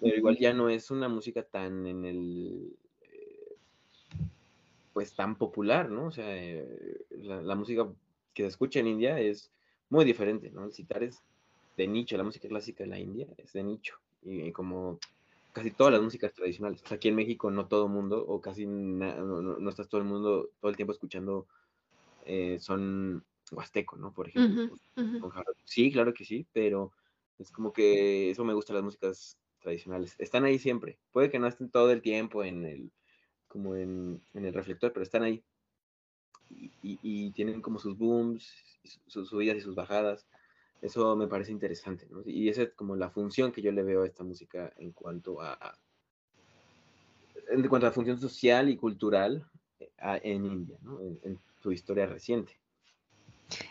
pero 0.01 0.17
igual 0.17 0.37
ya 0.39 0.53
no 0.53 0.69
es 0.69 0.91
una 0.91 1.09
música 1.09 1.43
tan 1.43 1.87
en 1.87 2.05
el 2.05 2.77
pues 4.95 5.15
tan 5.15 5.37
popular, 5.37 5.91
¿no? 5.91 6.07
O 6.07 6.11
sea, 6.13 6.25
eh, 6.37 7.05
la, 7.11 7.55
música 7.57 7.87
que 8.35 8.43
se 8.43 8.49
escucha 8.49 8.81
en 8.81 8.89
India 8.89 9.19
es 9.19 9.51
muy 9.89 10.05
diferente, 10.05 10.51
¿no? 10.51 10.65
El 10.65 10.73
citar 10.73 11.03
es 11.03 11.23
de 11.77 11.87
nicho, 11.87 12.17
la 12.17 12.25
música 12.25 12.49
clásica 12.49 12.85
de 12.85 12.91
la 12.91 12.99
India 12.99 13.27
es 13.39 13.53
de 13.53 13.63
nicho, 13.63 13.97
y, 14.23 14.53
como 14.53 14.99
casi 15.53 15.71
todas 15.71 15.93
las 15.93 16.03
músicas 16.03 16.35
tradicionales. 16.35 16.83
O 16.83 16.87
sea, 16.87 16.97
aquí 16.97 17.09
en 17.09 17.15
México 17.15 17.51
no 17.51 17.67
todo 17.67 17.87
el 17.87 17.93
mundo, 17.93 18.25
o 18.27 18.41
casi 18.41 18.67
no, 18.67 19.69
estás 19.69 19.89
todo 19.89 20.01
el 20.01 20.07
mundo 20.07 20.51
todo 20.61 20.71
el 20.71 20.77
tiempo 20.77 20.93
escuchando 20.93 21.47
eh, 22.27 22.59
son 22.59 23.25
huasteco, 23.53 23.97
¿no? 23.97 24.13
Por 24.13 24.29
ejemplo. 24.29 24.77
Sí, 25.65 25.93
claro 25.93 26.13
que 26.13 26.25
sí, 26.25 26.47
pero 26.53 26.93
es 27.39 27.51
como 27.51 27.73
que 27.73 28.31
eso 28.31 28.45
me 28.45 28.55
gusta 28.55 28.75
las 28.75 28.83
músicas 28.83 29.39
tradicionales. 29.61 30.17
Están 30.19 30.45
ahí 30.45 30.59
siempre. 30.59 30.99
Puede 31.13 31.31
que 31.31 31.39
no 31.39 31.47
estén 31.47 31.71
todo 31.71 31.91
el 31.91 32.03
tiempo 32.03 32.43
en 32.45 32.65
el 32.65 32.93
como 33.55 33.77
en, 33.77 34.21
el 34.33 34.53
reflector, 34.53 34.93
pero 34.93 35.05
están 35.05 35.23
ahí. 35.23 35.45
Y, 36.83 37.31
tienen 37.33 37.61
como 37.61 37.79
sus 37.79 37.97
booms, 37.97 38.53
sus 39.07 39.29
subidas 39.29 39.57
y 39.57 39.61
sus 39.61 39.75
bajadas. 39.75 40.27
Eso 40.83 41.17
me 41.17 41.27
parece 41.27 41.53
interesante, 41.53 42.07
¿no? 42.11 42.23
Y 42.27 42.49
esa 42.49 42.63
es 42.63 42.73
como 42.75 42.95
la 42.95 43.11
función 43.11 43.53
que 43.53 43.63
yo 43.63 43.73
le 43.73 43.83
veo 43.83 44.03
a 44.03 44.07
esta 44.07 44.23
música 44.23 44.73
en 44.77 44.93
cuanto 44.93 45.41
a, 45.41 45.79
en 47.49 47.67
cuanto 47.69 47.87
a 47.87 47.93
función 47.93 48.19
social 48.21 48.69
y 48.69 48.77
cultural 48.77 49.47
eh, 49.81 49.91
en 50.23 50.45
India, 50.45 50.77
¿no? 50.83 51.01
En, 51.01 51.39
su 51.63 51.73
historia 51.73 52.05
reciente. 52.05 52.59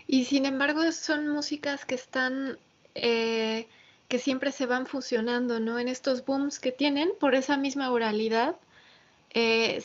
Y 0.08 0.26
sin 0.26 0.48
embargo 0.48 0.91
son 0.91 1.30
músicas 1.30 1.86
que 1.86 1.93
están, 1.93 2.58
eh, 2.96 3.67
que 4.08 4.17
siempre 4.17 4.52
se 4.52 4.65
van 4.65 4.88
fusionando, 4.88 5.60
¿no? 5.60 5.78
En 5.78 5.88
estos 5.88 6.26
booms 6.26 6.60
que 6.60 6.72
tienen 6.72 7.12
por 7.19 7.36
esa 7.36 7.56
misma 7.56 7.91
oralidad 7.91 8.56
eh, 9.34 9.82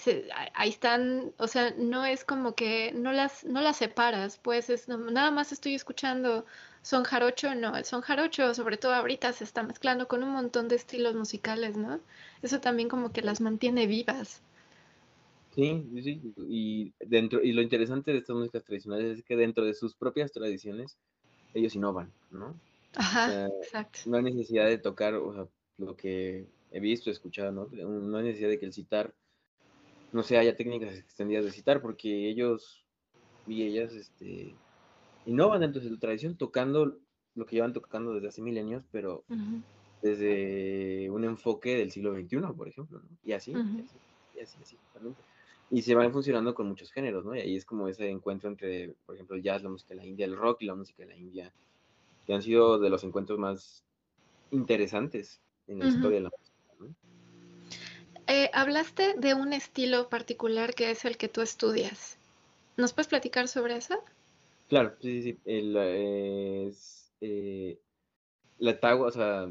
ahí 0.54 0.68
están, 0.68 1.32
o 1.38 1.46
sea, 1.46 1.74
no 1.76 2.04
es 2.04 2.24
como 2.24 2.54
que 2.54 2.92
no 2.92 3.12
las, 3.12 3.44
no 3.44 3.60
las 3.60 3.78
separas, 3.78 4.38
pues 4.38 4.68
es, 4.68 4.88
nada 4.88 5.30
más 5.30 5.52
estoy 5.52 5.74
escuchando 5.74 6.44
son 6.82 7.04
jarocho, 7.04 7.54
no, 7.54 7.76
el 7.76 7.84
son 7.84 8.00
jarocho, 8.00 8.54
sobre 8.54 8.76
todo 8.76 8.94
ahorita 8.94 9.32
se 9.32 9.44
está 9.44 9.62
mezclando 9.62 10.08
con 10.08 10.22
un 10.22 10.30
montón 10.30 10.68
de 10.68 10.76
estilos 10.76 11.14
musicales, 11.14 11.76
¿no? 11.76 12.00
Eso 12.42 12.60
también 12.60 12.88
como 12.88 13.12
que 13.12 13.22
las 13.22 13.40
mantiene 13.40 13.86
vivas. 13.86 14.42
Sí, 15.54 15.84
sí, 16.02 16.20
y 16.48 16.92
dentro, 17.00 17.42
y 17.42 17.52
lo 17.52 17.62
interesante 17.62 18.12
de 18.12 18.18
estas 18.18 18.36
músicas 18.36 18.64
tradicionales 18.64 19.18
es 19.18 19.24
que 19.24 19.36
dentro 19.36 19.64
de 19.64 19.74
sus 19.74 19.94
propias 19.94 20.30
tradiciones, 20.32 20.96
ellos 21.52 21.74
innovan, 21.74 22.12
¿no? 22.30 22.54
Ajá, 22.94 23.46
exacto. 23.62 24.00
No 24.06 24.18
hay 24.18 24.22
necesidad 24.22 24.66
de 24.66 24.78
tocar, 24.78 25.14
o 25.14 25.34
sea, 25.34 25.46
lo 25.78 25.96
que 25.96 26.46
he 26.70 26.80
visto, 26.80 27.10
escuchado, 27.10 27.50
¿no? 27.50 27.68
No 27.70 28.18
hay 28.18 28.24
necesidad 28.24 28.50
de 28.50 28.58
que 28.58 28.66
el 28.66 28.72
citar 28.72 29.12
no 30.12 30.22
sé, 30.22 30.38
haya 30.38 30.56
técnicas 30.56 30.96
extendidas 30.96 31.44
de 31.44 31.50
citar, 31.50 31.80
porque 31.82 32.28
ellos 32.28 32.84
y 33.46 33.62
ellas 33.62 33.92
este, 33.92 34.54
innovan 35.26 35.60
dentro 35.60 35.80
de 35.80 35.88
su 35.88 35.98
tradición 35.98 36.36
tocando 36.36 36.98
lo 37.34 37.46
que 37.46 37.56
llevan 37.56 37.72
tocando 37.72 38.14
desde 38.14 38.28
hace 38.28 38.42
milenios, 38.42 38.84
pero 38.90 39.24
desde 40.02 41.08
un 41.10 41.24
enfoque 41.24 41.76
del 41.76 41.90
siglo 41.90 42.14
XXI, 42.14 42.38
por 42.56 42.68
ejemplo, 42.68 43.00
¿no? 43.00 43.08
Y 43.24 43.32
así, 43.32 43.52
y 43.52 44.40
así, 44.40 44.56
y 44.58 44.62
así, 44.62 44.76
Y 45.70 45.82
se 45.82 45.94
van 45.94 46.12
funcionando 46.12 46.54
con 46.54 46.66
muchos 46.66 46.90
géneros, 46.90 47.24
¿no? 47.24 47.34
Y 47.36 47.40
ahí 47.40 47.56
es 47.56 47.64
como 47.64 47.88
ese 47.88 48.08
encuentro 48.10 48.50
entre, 48.50 48.94
por 49.06 49.14
ejemplo, 49.14 49.36
el 49.36 49.42
jazz, 49.42 49.62
la 49.62 49.68
música 49.68 49.90
de 49.90 50.00
la 50.00 50.06
India, 50.06 50.26
el 50.26 50.36
rock 50.36 50.62
y 50.62 50.66
la 50.66 50.74
música 50.74 51.04
de 51.04 51.10
la 51.10 51.16
India, 51.16 51.52
que 52.26 52.34
han 52.34 52.42
sido 52.42 52.78
de 52.78 52.90
los 52.90 53.04
encuentros 53.04 53.38
más 53.38 53.84
interesantes 54.50 55.40
en 55.68 55.78
la 55.78 55.86
historia 55.86 56.18
de 56.18 56.22
la 56.22 56.30
música. 56.30 56.58
Eh, 58.28 58.50
hablaste 58.52 59.14
de 59.14 59.34
un 59.34 59.52
estilo 59.52 60.08
particular 60.08 60.74
que 60.74 60.90
es 60.90 61.04
el 61.04 61.16
que 61.16 61.28
tú 61.28 61.40
estudias. 61.40 62.18
¿Nos 62.76 62.92
puedes 62.92 63.08
platicar 63.08 63.48
sobre 63.48 63.76
eso? 63.76 64.04
Claro, 64.68 64.94
sí, 65.00 65.22
sí, 65.22 65.32
sí. 65.32 65.40
es, 65.46 67.12
eh, 67.20 67.80
la 68.58 68.78
tagua, 68.78 69.08
o 69.08 69.10
sea, 69.10 69.44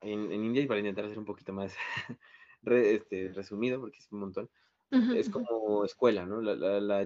en, 0.00 0.32
en, 0.32 0.44
India, 0.44 0.62
y 0.62 0.66
para 0.66 0.80
intentar 0.80 1.04
hacer 1.04 1.18
un 1.18 1.24
poquito 1.24 1.52
más 1.52 1.74
este, 2.66 3.32
resumido, 3.32 3.80
porque 3.80 3.98
es 3.98 4.10
un 4.10 4.20
montón, 4.20 4.50
es 4.90 5.30
como 5.30 5.84
escuela, 5.84 6.26
¿no? 6.26 6.40
La, 6.40 6.56
la, 6.56 6.80
la 6.80 7.04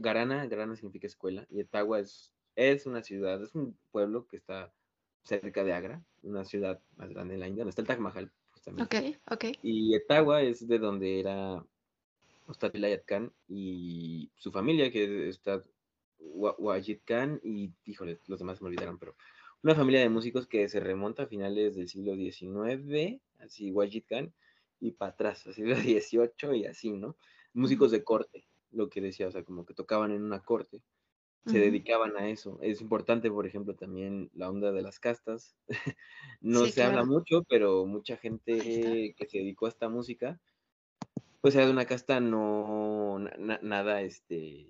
Garana, 0.00 0.46
Garana 0.46 0.74
significa 0.74 1.06
escuela, 1.06 1.46
y 1.48 1.60
Etagua 1.60 2.00
es 2.00 2.32
es 2.56 2.86
una 2.86 3.02
ciudad, 3.02 3.42
es 3.42 3.54
un 3.54 3.78
pueblo 3.90 4.26
que 4.26 4.36
está 4.36 4.72
cerca 5.22 5.64
de 5.64 5.72
Agra, 5.72 6.02
una 6.22 6.44
ciudad 6.44 6.80
más 6.96 7.10
grande 7.10 7.34
en 7.34 7.40
la 7.40 7.48
India, 7.48 7.62
donde 7.62 7.70
está 7.70 7.82
el 7.82 7.88
Taj 7.88 7.98
Mahal, 7.98 8.32
justamente. 8.78 9.18
Ok, 9.26 9.32
ok. 9.32 9.58
Y 9.62 9.94
Etagua 9.94 10.42
es 10.42 10.66
de 10.66 10.78
donde 10.78 11.20
era 11.20 11.64
Ustad 12.46 12.72
Vilayat 12.72 13.04
Khan 13.04 13.32
y 13.48 14.30
su 14.36 14.50
familia, 14.50 14.90
que 14.90 15.28
está 15.28 15.62
Wajid 16.18 16.98
Khan 17.04 17.40
y, 17.42 17.72
híjole, 17.84 18.18
los 18.26 18.38
demás 18.38 18.60
me 18.60 18.68
olvidaron, 18.68 18.98
pero 18.98 19.14
una 19.62 19.74
familia 19.74 20.00
de 20.00 20.08
músicos 20.08 20.46
que 20.46 20.68
se 20.68 20.80
remonta 20.80 21.24
a 21.24 21.26
finales 21.26 21.76
del 21.76 21.88
siglo 21.88 22.14
XIX, 22.14 23.20
así 23.38 23.70
Wajid 23.70 24.04
Khan, 24.08 24.32
y 24.80 24.92
para 24.92 25.12
atrás, 25.12 25.46
al 25.46 25.54
siglo 25.54 25.76
XVIII 25.76 26.56
y 26.56 26.66
así, 26.66 26.90
¿no? 26.90 27.16
Músicos 27.52 27.90
de 27.90 28.02
corte, 28.02 28.46
lo 28.72 28.88
que 28.88 29.00
decía, 29.00 29.28
o 29.28 29.30
sea, 29.30 29.44
como 29.44 29.64
que 29.64 29.74
tocaban 29.74 30.10
en 30.10 30.22
una 30.22 30.40
corte, 30.40 30.82
se 31.46 31.58
dedicaban 31.58 32.16
a 32.16 32.28
eso. 32.28 32.58
Es 32.60 32.80
importante, 32.80 33.30
por 33.30 33.46
ejemplo, 33.46 33.74
también 33.74 34.30
la 34.34 34.48
onda 34.48 34.72
de 34.72 34.82
las 34.82 35.00
castas. 35.00 35.56
no 36.40 36.66
se 36.66 36.82
habla 36.82 37.04
mucho, 37.04 37.44
pero 37.44 37.86
mucha 37.86 38.16
gente 38.16 39.14
que 39.16 39.26
se 39.26 39.38
dedicó 39.38 39.66
a 39.66 39.70
esta 39.70 39.88
música, 39.88 40.38
pues 41.40 41.54
era 41.54 41.66
de 41.66 41.72
una 41.72 41.86
casta 41.86 42.20
no, 42.20 43.18
nada, 43.62 44.02
este, 44.02 44.66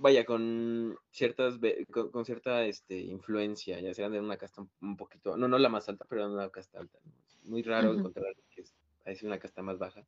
vaya, 0.00 0.24
con 0.24 0.96
ciertas, 1.10 1.58
con, 1.90 2.24
cierta 2.24 2.64
este, 2.64 2.98
influencia, 2.98 3.80
ya 3.80 3.94
sea 3.94 4.08
de 4.08 4.20
una 4.20 4.36
casta 4.36 4.66
un, 4.80 4.96
poquito, 4.96 5.36
no, 5.36 5.46
no 5.46 5.58
la 5.58 5.68
más 5.68 5.88
alta, 5.88 6.04
pero 6.08 6.28
de 6.28 6.34
una 6.34 6.50
casta 6.50 6.80
alta. 6.80 6.98
muy 7.44 7.62
raro 7.62 7.92
encontrar 7.92 8.34
que 8.50 8.64
es, 9.04 9.22
una 9.22 9.38
casta 9.38 9.62
más 9.62 9.78
baja, 9.78 10.04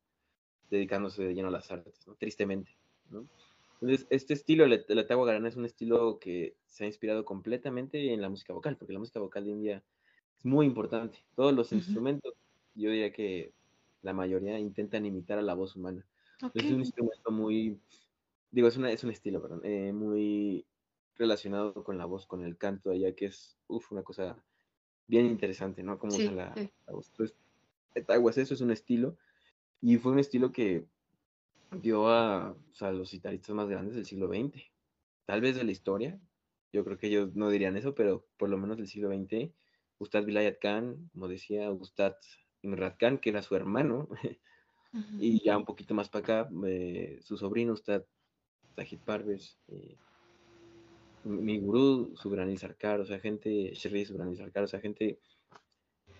dedicándose 0.69 1.23
de 1.23 1.33
lleno 1.33 1.47
a 1.47 1.51
las 1.51 1.71
artes, 1.71 2.05
¿no? 2.07 2.15
tristemente. 2.15 2.75
¿no? 3.09 3.25
Entonces, 3.81 4.07
este 4.09 4.33
estilo, 4.33 4.63
el, 4.65 4.85
el 4.87 5.03
Garana, 5.05 5.49
es 5.49 5.55
un 5.55 5.65
estilo 5.65 6.19
que 6.19 6.55
se 6.65 6.83
ha 6.83 6.87
inspirado 6.87 7.25
completamente 7.25 8.13
en 8.13 8.21
la 8.21 8.29
música 8.29 8.53
vocal, 8.53 8.77
porque 8.77 8.93
la 8.93 8.99
música 8.99 9.19
vocal 9.19 9.45
de 9.45 9.51
India 9.51 9.83
es 10.37 10.45
muy 10.45 10.65
importante. 10.65 11.19
Todos 11.35 11.53
los 11.53 11.71
instrumentos, 11.71 12.33
yo 12.73 12.89
diría 12.89 13.11
que 13.11 13.53
la 14.01 14.13
mayoría 14.13 14.59
intentan 14.59 15.05
imitar 15.05 15.39
a 15.39 15.41
la 15.41 15.53
voz 15.53 15.75
humana. 15.75 16.05
Es 16.53 16.65
un 16.65 16.79
instrumento 16.79 17.31
muy 17.31 17.79
digo, 18.55 18.69
es, 18.69 18.77
una, 18.77 18.89
es 18.89 19.03
un 19.03 19.11
estilo, 19.11 19.41
perdón, 19.41 19.61
eh, 19.65 19.91
muy 19.91 20.65
relacionado 21.17 21.83
con 21.83 21.97
la 21.97 22.05
voz, 22.05 22.25
con 22.25 22.41
el 22.41 22.57
canto 22.57 22.91
allá, 22.91 23.13
que 23.13 23.25
es, 23.25 23.57
uf, 23.67 23.91
una 23.91 24.01
cosa 24.01 24.37
bien 25.07 25.25
interesante, 25.25 25.83
¿no? 25.83 25.99
Cómo 25.99 26.15
usa 26.15 26.31
la, 26.31 26.55
voz. 26.87 27.09
Entonces, 27.09 27.37
Aguas, 28.07 28.37
eso 28.37 28.53
es 28.53 28.61
un 28.61 28.71
estilo, 28.71 29.17
y 29.81 29.97
fue 29.97 30.13
un 30.13 30.19
estilo 30.19 30.53
que 30.53 30.85
dio 31.81 32.09
a, 32.09 32.51
o 32.51 32.73
sea, 32.73 32.91
los 32.91 33.11
guitarristas 33.11 33.55
más 33.55 33.67
grandes 33.67 33.95
del 33.95 34.05
siglo 34.05 34.27
XX, 34.27 34.61
tal 35.25 35.41
vez 35.41 35.55
de 35.55 35.63
la 35.63 35.71
historia, 35.71 36.19
yo 36.71 36.83
creo 36.83 36.97
que 36.97 37.07
ellos 37.07 37.35
no 37.35 37.49
dirían 37.49 37.77
eso, 37.77 37.95
pero 37.95 38.27
por 38.37 38.49
lo 38.49 38.57
menos 38.57 38.77
del 38.77 38.87
siglo 38.87 39.09
XX, 39.09 39.51
Ustad 39.97 40.25
Vilayat 40.25 40.59
Khan, 40.59 41.09
como 41.13 41.27
decía, 41.27 41.71
Ustad 41.71 42.15
Imrat 42.61 42.97
Khan, 42.97 43.17
que 43.19 43.29
era 43.29 43.41
su 43.41 43.55
hermano, 43.55 44.09
y 45.19 45.43
ya 45.43 45.57
un 45.57 45.65
poquito 45.65 45.93
más 45.93 46.09
para 46.09 46.23
acá, 46.23 46.49
eh, 46.65 47.19
su 47.21 47.37
sobrino 47.37 47.73
Ustad 47.73 48.03
Tajid 48.75 48.99
Parves, 48.99 49.57
eh, 49.67 49.97
mi 51.23 51.59
gurú, 51.59 52.15
Subranil 52.15 52.57
Sarkar, 52.57 52.99
o 52.99 53.05
sea, 53.05 53.19
gente, 53.19 53.73
Shri 53.73 54.05
Subranil 54.05 54.37
Sarkar, 54.37 54.63
o 54.63 54.67
sea, 54.67 54.79
gente 54.79 55.19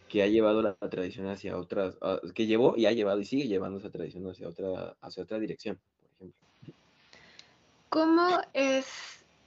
que 0.09 0.23
ha 0.23 0.27
llevado 0.27 0.61
la, 0.61 0.75
tradición 0.75 1.27
hacia 1.27 1.57
otras, 1.57 1.95
que 2.33 2.45
llevó 2.45 2.75
y 2.77 2.85
ha 2.85 2.91
llevado 2.91 3.19
y 3.19 3.25
sigue 3.25 3.47
llevando 3.47 3.79
esa 3.79 3.89
tradición 3.89 4.27
hacia 4.29 4.47
otra, 4.47 4.95
hacia 5.01 5.23
otra 5.23 5.39
dirección, 5.39 5.77
por 5.99 6.09
ejemplo. 6.11 6.75
¿Cómo 7.89 8.41
es 8.53 8.85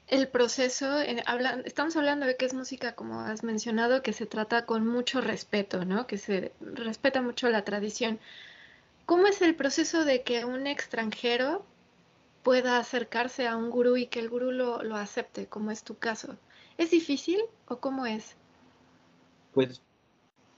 el 0.08 0.28
proceso? 0.28 1.00
En, 1.00 1.20
estamos 1.64 1.96
hablando 1.96 2.26
de 2.26 2.36
que 2.36 2.46
es 2.46 2.54
música, 2.54 2.94
como 2.94 3.20
has 3.20 3.42
mencionado, 3.42 4.02
que 4.02 4.12
se 4.12 4.26
trata 4.26 4.66
con 4.66 4.86
mucho 4.86 5.20
respeto, 5.20 5.84
¿no? 5.84 6.06
Que 6.06 6.18
se 6.18 6.52
respeta 6.60 7.22
mucho 7.22 7.48
la 7.50 7.64
tradición. 7.64 8.18
¿Cómo 9.06 9.26
es 9.26 9.40
el 9.42 9.54
proceso 9.54 10.04
de 10.04 10.22
que 10.22 10.44
un 10.44 10.66
extranjero 10.66 11.64
pueda 12.42 12.78
acercarse 12.78 13.46
a 13.46 13.56
un 13.56 13.70
gurú 13.70 13.96
y 13.96 14.06
que 14.06 14.20
el 14.20 14.30
gurú 14.30 14.52
lo, 14.52 14.82
lo 14.82 14.96
acepte, 14.96 15.46
como 15.46 15.70
es 15.70 15.82
tu 15.82 15.98
caso. 15.98 16.36
¿Es 16.78 16.90
difícil 16.90 17.40
o 17.66 17.78
cómo 17.78 18.06
es? 18.06 18.36
Pues 19.52 19.82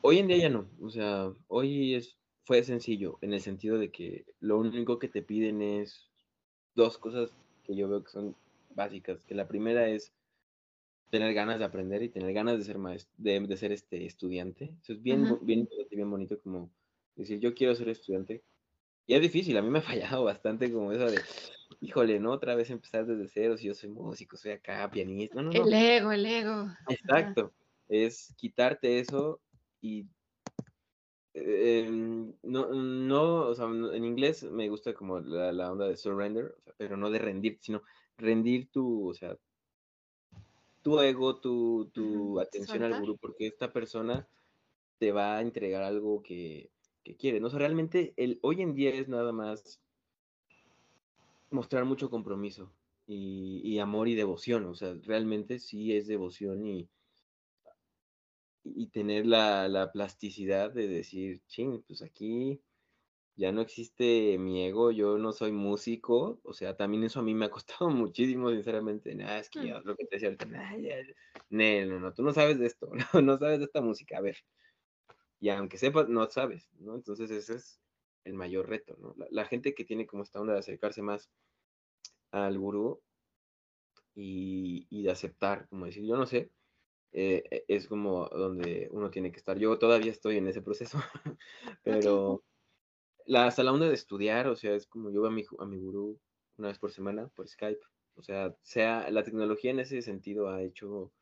hoy 0.02 0.18
en 0.18 0.28
día 0.28 0.36
ya 0.38 0.48
no, 0.48 0.68
o 0.80 0.90
sea, 0.90 1.32
hoy 1.48 1.94
es, 1.94 2.16
fue 2.44 2.62
sencillo 2.62 3.18
en 3.20 3.32
el 3.32 3.40
sentido 3.40 3.78
de 3.78 3.90
que 3.90 4.24
lo 4.40 4.58
único 4.58 4.98
que 4.98 5.08
te 5.08 5.22
piden 5.22 5.62
es 5.62 6.08
dos 6.74 6.98
cosas 6.98 7.30
que 7.64 7.74
yo 7.74 7.88
veo 7.88 8.02
que 8.02 8.10
son 8.10 8.36
básicas, 8.74 9.24
que 9.24 9.34
la 9.34 9.48
primera 9.48 9.88
es 9.88 10.12
tener 11.10 11.34
ganas 11.34 11.58
de 11.58 11.64
aprender 11.64 12.02
y 12.02 12.08
tener 12.08 12.32
ganas 12.32 12.58
de 12.58 12.64
ser 12.64 12.78
maestro, 12.78 13.12
de, 13.18 13.56
ser 13.56 13.72
este 13.72 14.06
estudiante. 14.06 14.72
Eso 14.82 14.92
es 14.92 15.02
bien, 15.02 15.38
bien, 15.42 15.68
bien 15.90 16.10
bonito 16.10 16.38
como 16.40 16.70
decir, 17.16 17.40
yo 17.40 17.54
quiero 17.54 17.74
ser 17.74 17.88
estudiante. 17.88 18.42
Y 19.06 19.14
es 19.14 19.20
difícil, 19.20 19.56
a 19.56 19.62
mí 19.62 19.70
me 19.70 19.80
ha 19.80 19.82
fallado 19.82 20.24
bastante 20.24 20.72
como 20.72 20.92
eso 20.92 21.06
de, 21.06 21.20
híjole, 21.80 22.20
¿no? 22.20 22.30
Otra 22.30 22.54
vez 22.54 22.70
empezar 22.70 23.06
desde 23.06 23.28
cero, 23.28 23.56
si 23.56 23.66
yo 23.66 23.74
soy 23.74 23.90
músico, 23.90 24.36
soy 24.36 24.52
acá 24.52 24.88
pianista. 24.90 25.42
No, 25.42 25.50
no, 25.50 25.64
El 25.64 25.72
ego, 25.72 26.12
el 26.12 26.26
ego. 26.26 26.68
Exacto. 26.88 27.52
Es 27.88 28.32
quitarte 28.36 29.00
eso 29.00 29.40
y 29.80 30.06
em, 31.34 32.32
no, 32.42 32.72
no, 32.72 33.48
o 33.48 33.54
sea, 33.54 33.66
en 33.66 34.04
inglés 34.04 34.42
me 34.44 34.68
gusta 34.68 34.94
como 34.94 35.20
la, 35.20 35.72
onda 35.72 35.88
de 35.88 35.96
surrender, 35.96 36.54
pero 36.76 36.96
no 36.96 37.10
de 37.10 37.18
rendir, 37.18 37.58
sino 37.60 37.82
rendir 38.16 38.70
tu, 38.70 39.08
o 39.08 39.14
sea, 39.14 39.36
tu 40.82 41.00
ego, 41.00 41.40
tu, 41.40 41.90
tu 41.92 42.40
atención 42.40 42.82
al 42.82 43.00
gurú, 43.00 43.16
porque 43.18 43.46
esta 43.46 43.72
persona 43.72 44.26
te 44.98 45.12
va 45.12 45.38
a 45.38 45.42
entregar 45.42 45.82
algo 45.82 46.22
que, 46.22 46.70
que 47.02 47.16
quiere. 47.16 47.40
¿no? 47.40 47.48
O 47.48 47.50
sea, 47.50 47.58
realmente 47.58 48.12
el, 48.16 48.38
hoy 48.42 48.62
en 48.62 48.74
día 48.74 48.90
es 48.90 49.08
nada 49.08 49.32
más 49.32 49.80
mostrar 51.50 51.84
mucho 51.84 52.10
compromiso 52.10 52.72
y, 53.06 53.78
amor 53.80 54.06
y 54.06 54.14
devoción, 54.14 54.66
o 54.66 54.74
sea, 54.74 54.94
realmente 55.02 55.58
sí 55.58 55.96
es 55.96 56.06
devoción 56.06 56.64
y, 56.64 56.88
y 58.64 58.88
tener 58.88 59.26
la, 59.26 59.90
plasticidad 59.92 60.70
de 60.72 60.88
decir, 60.88 61.42
ching, 61.46 61.82
pues 61.82 62.02
aquí 62.02 62.60
ya 63.36 63.52
no 63.52 63.62
existe 63.62 64.36
mi 64.38 64.66
ego, 64.66 64.90
yo 64.90 65.18
no 65.18 65.32
soy 65.32 65.52
músico, 65.52 66.40
o 66.44 66.52
sea, 66.52 66.76
también 66.76 67.04
eso 67.04 67.20
a 67.20 67.22
mí 67.22 67.34
me 67.34 67.46
ha 67.46 67.50
costado 67.50 67.88
muchísimo, 67.90 68.50
sinceramente, 68.50 69.14
nada, 69.14 69.38
es 69.38 69.50
que 69.50 69.66
ya 69.66 69.80
lo 69.80 69.96
que 69.96 70.04
te 70.04 70.16
decía 70.16 70.28
ahorita, 70.28 70.46
no, 70.46 71.86
no, 71.86 72.00
no, 72.00 72.12
tú 72.12 72.22
no 72.22 72.32
sabes 72.32 72.58
de 72.58 72.66
esto, 72.66 72.90
no, 73.14 73.20
no 73.22 73.38
sabes 73.38 73.58
de 73.58 73.64
esta 73.64 73.80
música, 73.80 74.18
a 74.18 74.20
ver, 74.20 74.36
y 75.40 75.48
aunque 75.48 75.78
sepas, 75.78 76.08
no 76.08 76.28
sabes, 76.30 76.70
¿no? 76.78 76.94
Entonces 76.94 77.30
ese 77.30 77.54
es 77.54 77.80
el 78.24 78.34
mayor 78.34 78.68
reto, 78.68 78.96
¿no? 78.98 79.14
La, 79.30 79.46
gente 79.46 79.74
que 79.74 79.86
tiene 79.86 80.06
como 80.06 80.22
esta 80.22 80.40
onda 80.40 80.52
de 80.52 80.58
acercarse 80.58 81.00
más 81.00 81.30
al 82.30 82.58
gurú 82.58 83.02
y, 84.14 85.02
de 85.02 85.10
aceptar, 85.10 85.66
como 85.68 85.86
decir, 85.86 86.04
yo 86.04 86.16
no 86.16 86.26
sé, 86.26 86.50
eh, 87.12 87.42
e, 87.50 87.64
es 87.68 87.88
como 87.88 88.28
donde 88.28 88.88
uno 88.92 89.10
tiene 89.10 89.32
que 89.32 89.38
estar. 89.38 89.58
Yo 89.58 89.78
todavía 89.78 90.10
estoy 90.10 90.36
en 90.38 90.48
ese 90.48 90.62
proceso, 90.62 90.98
pero 91.82 92.42
la, 93.26 93.46
hasta 93.46 93.62
la 93.62 93.72
onda 93.72 93.88
de 93.88 93.94
estudiar, 93.94 94.48
o 94.48 94.56
sea, 94.56 94.74
es 94.74 94.86
como 94.86 95.10
yo 95.10 95.22
veo 95.22 95.30
a 95.30 95.34
mi, 95.34 95.44
a 95.58 95.64
mi 95.66 95.78
gurú 95.78 96.18
una 96.56 96.68
vez 96.68 96.78
por 96.78 96.92
semana 96.92 97.28
por 97.28 97.48
Skype. 97.48 97.80
O 98.16 98.22
sea, 98.22 98.54
sea, 98.62 99.10
la 99.10 99.22
tecnología 99.22 99.70
en 99.70 99.80
ese 99.80 100.02
sentido 100.02 100.50
ha 100.50 100.62
hecho 100.62 101.12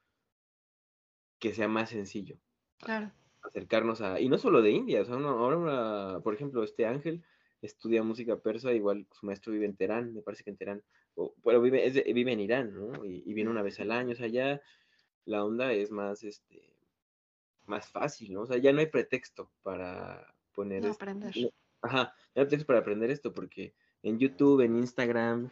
que 1.39 1.55
sea 1.55 1.69
más 1.69 1.91
sencillo. 1.91 2.39
Claro 2.79 3.13
acercarnos 3.43 4.01
a, 4.01 4.21
y 4.21 4.29
no 4.29 4.39
solo 4.39 4.63
de 4.63 4.71
India, 4.71 5.03
o 5.03 5.05
sea, 5.05 5.15
ahora, 5.15 6.21
por 6.21 6.35
ejemplo, 6.35 6.63
este 6.63 6.87
Ángel 6.87 7.23
estudia 7.63 8.03
música 8.03 8.39
persa, 8.39 8.73
igual 8.73 9.07
su 9.13 9.27
maestro 9.27 9.53
vive 9.53 9.67
en 9.67 9.77
Teherán, 9.77 10.15
me 10.15 10.23
parece 10.23 10.45
que 10.45 10.51
en 10.51 10.57
Teherán, 10.57 10.83
o, 11.15 11.35
pero 11.43 11.61
vive, 11.61 11.91
vive 12.13 12.33
en 12.33 12.41
Irán, 12.41 12.75
¿no? 12.75 13.05
Y, 13.05 13.33
viene 13.35 13.51
una 13.51 13.63
vez 13.63 13.81
al 13.81 13.91
año, 13.91 14.13
o 14.13 14.15
sea, 14.15 14.29
ya 14.29 14.61
la 15.29 15.45
onda 15.45 15.73
es 15.73 15.91
más, 15.91 16.25
este, 16.25 16.63
más 17.67 17.87
fácil, 17.87 18.33
¿no? 18.33 18.43
O 18.43 18.47
sea, 18.47 18.57
ya 18.57 18.73
no 18.73 18.81
hay 18.81 18.87
pretexto 18.87 19.51
para 19.63 20.35
poner... 20.55 20.83
No, 20.83 20.93
aprender. 20.93 21.35
ajá, 21.83 22.15
no 22.35 22.41
hay 22.41 22.47
pretexto 22.47 22.67
para 22.67 22.79
aprender 22.79 23.11
esto, 23.11 23.35
porque 23.35 23.75
en 24.03 24.19
YouTube, 24.19 24.63
en 24.63 24.77
Instagram, 24.77 25.51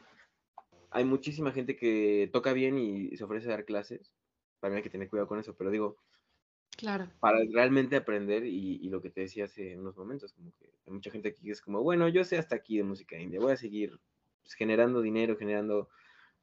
hay 0.91 1.05
muchísima 1.05 1.53
gente 1.53 1.77
que 1.77 2.31
toca 2.33 2.55
bien 2.55 2.79
y 2.79 3.15
se 3.17 3.25
ofrece 3.25 3.49
a 3.49 3.51
dar 3.51 3.67
clases, 3.67 4.15
para 4.61 4.73
mí 4.73 4.79
hay 4.79 4.83
que 4.83 4.91
tener 4.91 5.11
cuidado 5.11 5.29
con 5.29 5.39
eso, 5.39 5.55
pero 5.55 5.71
digo, 5.71 5.99
Claro. 6.77 7.11
Para 7.21 7.39
realmente 7.51 7.97
aprender 7.97 8.45
y, 8.45 8.87
lo 8.91 9.01
que 9.01 9.09
te 9.09 9.23
decía 9.23 9.47
hace 9.47 9.79
unos 9.79 9.97
momentos, 9.97 10.35
como 10.35 10.53
que 10.53 10.71
hay 10.87 10.93
mucha 10.93 11.11
gente 11.11 11.31
aquí 11.31 11.43
que 11.43 11.53
es 11.53 11.63
como, 11.63 11.83
bueno, 11.83 12.07
yo 12.09 12.23
sé 12.23 12.37
hasta 12.37 12.55
aquí 12.55 12.77
de 12.77 12.85
música 12.85 13.19
india, 13.19 13.41
voy 13.41 13.53
a 13.53 13.57
seguir 13.57 13.99
pues, 14.43 14.53
generando 14.53 15.01
dinero, 15.01 15.39
generando 15.39 15.89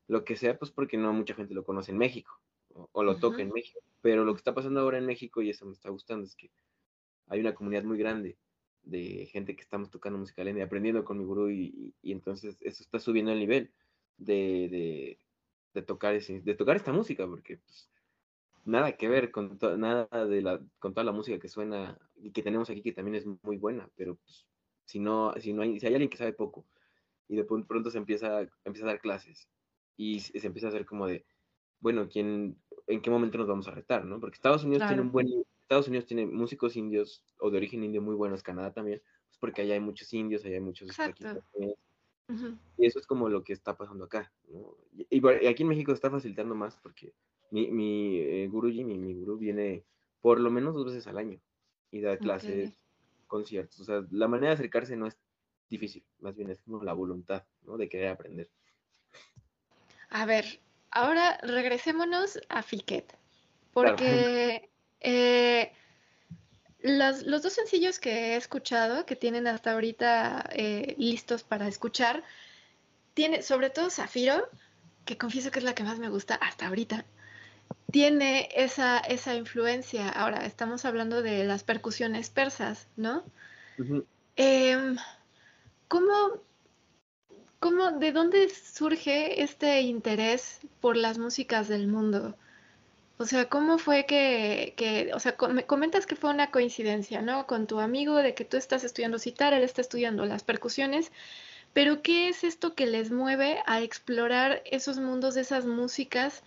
lo 0.07 0.25
que 0.25 0.35
sea, 0.35 0.57
pues 0.57 0.71
porque 0.71 0.97
no 0.97 1.13
mucha 1.13 1.35
gente 1.35 1.53
lo 1.53 1.63
conoce 1.63 1.91
en 1.91 1.99
México 1.99 2.41
o, 2.73 3.03
lo 3.03 3.17
toca 3.17 3.41
en 3.41 3.51
México. 3.51 3.79
Pero 4.01 4.25
lo 4.25 4.33
que 4.33 4.39
está 4.39 4.53
pasando 4.53 4.79
ahora 4.79 4.97
en 4.97 5.05
México, 5.05 5.41
y 5.41 5.49
eso 5.49 5.65
me 5.65 5.73
está 5.73 5.89
gustando, 5.89 6.25
es 6.25 6.35
que 6.35 6.51
hay 7.27 7.39
una 7.39 7.53
comunidad 7.53 7.83
muy 7.83 7.97
grande 7.97 8.37
de 8.83 9.27
gente 9.27 9.55
que 9.55 9.61
estamos 9.61 9.89
tocando 9.89 10.19
música 10.19 10.43
india, 10.43 10.65
aprendiendo 10.65 11.05
con 11.05 11.17
mi 11.17 11.23
gurú 11.23 11.49
y, 11.49 11.95
entonces 12.03 12.57
eso 12.61 12.83
está 12.83 12.99
subiendo 12.99 13.31
el 13.31 13.39
nivel 13.39 13.71
de, 14.17 15.17
de 15.73 15.81
tocar, 15.81 16.15
ese, 16.15 16.41
de 16.41 16.55
tocar 16.55 16.75
esta 16.75 16.91
música, 16.91 17.25
porque 17.27 17.57
pues, 17.57 17.89
nada 18.65 18.93
que 18.93 19.09
ver 19.09 19.31
con 19.31 19.57
nada 19.77 20.07
de 20.25 20.41
la, 20.41 20.61
con 20.79 20.93
toda 20.93 21.03
la 21.03 21.11
música 21.11 21.39
que 21.39 21.49
suena 21.49 21.97
y 22.15 22.31
que 22.31 22.43
tenemos 22.43 22.69
aquí, 22.69 22.81
que 22.81 22.93
también 22.93 23.15
es 23.15 23.25
muy 23.43 23.57
buena, 23.57 23.89
pero 23.95 24.15
pues, 24.15 24.45
si 24.85 24.99
no, 24.99 25.33
si 25.39 25.53
no 25.53 25.61
hay, 25.61 25.79
si 25.79 25.87
hay 25.87 25.93
alguien 25.93 26.09
que 26.09 26.17
sabe 26.17 26.33
poco 26.33 26.65
y 27.27 27.35
de 27.35 27.43
pronto 27.43 27.89
se 27.89 27.97
empieza, 27.97 28.41
empieza 28.63 28.85
a 28.85 28.91
dar 28.91 29.01
clases 29.01 29.47
y 29.97 30.19
se 30.19 30.45
empieza 30.45 30.67
a 30.67 30.69
hacer 30.69 30.85
como 30.85 31.07
de, 31.07 31.25
bueno, 31.79 32.07
¿quién, 32.09 32.57
¿en 32.87 33.01
qué 33.01 33.09
momento 33.09 33.37
nos 33.37 33.47
vamos 33.47 33.67
a 33.67 33.71
retar, 33.71 34.05
no? 34.05 34.19
Porque 34.19 34.35
Estados 34.35 34.63
Unidos 34.63 34.87
tiene 34.87 35.01
un 35.01 35.11
buen, 35.11 35.27
Estados 35.61 35.87
Unidos 35.87 36.05
tiene 36.05 36.25
músicos 36.25 36.75
indios 36.75 37.23
o 37.39 37.49
de 37.49 37.57
origen 37.57 37.83
indio 37.83 38.01
muy 38.01 38.15
buenos, 38.15 38.43
Canadá 38.43 38.73
también, 38.73 39.01
pues 39.27 39.37
porque 39.39 39.61
allá 39.61 39.73
hay 39.73 39.79
muchos 39.79 40.13
indios, 40.13 40.43
allá 40.45 40.55
hay 40.55 40.61
muchos 40.61 40.89
y 42.77 42.85
eso 42.85 42.99
es 42.99 43.05
como 43.05 43.29
lo 43.29 43.43
que 43.43 43.53
está 43.53 43.75
pasando 43.75 44.05
acá, 44.05 44.31
¿no? 44.47 44.75
Y, 45.09 45.25
aquí 45.47 45.63
en 45.63 45.69
México 45.69 45.91
está 45.91 46.09
facilitando 46.09 46.55
más 46.55 46.77
porque 46.77 47.13
mi, 47.51 47.69
mi 47.69 48.17
eh, 48.19 48.47
guruji, 48.47 48.83
mi, 48.83 48.97
mi 48.97 49.13
gurú 49.13 49.37
viene 49.37 49.83
por 50.21 50.39
lo 50.39 50.49
menos 50.49 50.73
dos 50.73 50.85
veces 50.85 51.05
al 51.07 51.17
año 51.17 51.39
y 51.91 52.01
da 52.01 52.17
clases, 52.17 52.73
conciertos. 53.27 53.79
O 53.81 53.83
sea, 53.83 54.05
la 54.09 54.27
manera 54.27 54.49
de 54.49 54.55
acercarse 54.55 54.95
no 54.95 55.05
es 55.05 55.17
difícil, 55.69 56.03
más 56.19 56.35
bien 56.35 56.49
es 56.49 56.61
como 56.61 56.83
la 56.83 56.93
voluntad, 56.93 57.45
¿no? 57.63 57.77
De 57.77 57.89
querer 57.89 58.07
aprender. 58.09 58.49
A 60.09 60.25
ver, 60.25 60.45
ahora 60.93 61.37
regresémonos 61.41 62.39
a 62.49 62.61
Fiquet, 62.63 63.17
porque 63.73 64.69
eh, 65.01 65.71
los, 66.81 67.25
dos 67.25 67.53
sencillos 67.53 67.99
que 67.99 68.11
he 68.11 68.35
escuchado, 68.35 69.05
que 69.05 69.15
tienen 69.15 69.47
hasta 69.47 69.73
ahorita 69.73 70.49
eh, 70.53 70.95
listos 70.97 71.43
para 71.43 71.67
escuchar, 71.67 72.23
tiene 73.13 73.41
sobre 73.41 73.69
todo 73.69 73.89
Zafiro, 73.89 74.47
que 75.05 75.17
confieso 75.17 75.51
que 75.51 75.59
es 75.59 75.65
la 75.65 75.75
que 75.75 75.83
más 75.83 75.99
me 75.99 76.09
gusta 76.09 76.35
hasta 76.35 76.67
ahorita, 76.67 77.05
tiene 77.91 78.49
esa, 78.55 78.99
esa 78.99 79.35
influencia. 79.35 80.09
Ahora, 80.09 80.45
estamos 80.45 80.85
hablando 80.85 81.21
de 81.21 81.43
las 81.43 81.63
percusiones 81.63 82.29
persas, 82.29 82.87
¿no? 82.95 83.23
Em, 84.35 84.97
¿cómo, 85.87 86.41
¿Cómo, 87.63 87.91
de 87.91 88.11
dónde 88.11 88.49
surge 88.49 89.41
este 89.41 89.79
interés 89.79 90.59
por 90.81 90.97
las 90.97 91.17
músicas 91.17 91.69
del 91.69 91.87
mundo? 91.87 92.35
O 93.17 93.23
sea, 93.23 93.47
¿cómo 93.47 93.77
fue 93.77 94.05
que, 94.05 94.73
que, 94.75 95.13
o 95.13 95.19
sea, 95.21 95.37
me 95.49 95.65
comentas 95.65 96.05
que 96.05 96.17
fue 96.17 96.29
una 96.29 96.51
coincidencia, 96.51 97.21
¿no? 97.21 97.47
Con 97.47 97.65
tu 97.65 97.79
amigo 97.79 98.17
de 98.17 98.33
que 98.33 98.43
tú 98.43 98.57
estás 98.57 98.83
estudiando 98.83 99.17
citar, 99.17 99.53
él 99.53 99.63
está 99.63 99.79
estudiando 99.79 100.25
las 100.25 100.43
percusiones, 100.43 101.13
pero 101.71 102.01
¿qué 102.01 102.27
es 102.27 102.43
esto 102.43 102.75
que 102.75 102.85
les 102.85 103.11
mueve 103.11 103.63
a 103.65 103.81
explorar 103.81 104.61
esos 104.65 104.99
mundos 104.99 105.37
esas 105.37 105.65
músicas 105.65 106.43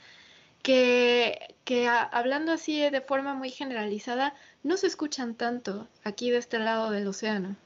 que, 0.63 1.55
que 1.65 1.89
hablando 1.89 2.53
así 2.53 2.79
de 2.79 3.01
forma 3.01 3.33
muy 3.33 3.49
generalizada, 3.49 4.35
no 4.63 4.77
se 4.77 4.87
escuchan 4.87 5.35
tanto 5.35 5.89
aquí 6.05 6.31
de 6.31 6.37
este 6.37 6.59
lado 6.59 6.91
del 6.91 7.09
océano? 7.09 7.57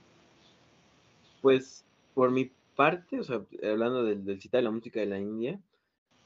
Pues 1.42 1.84
por 2.14 2.30
mi 2.30 2.52
parte, 2.80 3.20
o 3.20 3.24
sea, 3.24 3.44
hablando 3.62 4.04
del, 4.04 4.24
del 4.24 4.40
citar 4.40 4.62
la 4.62 4.70
música 4.70 5.00
de 5.00 5.04
la 5.04 5.18
India, 5.18 5.60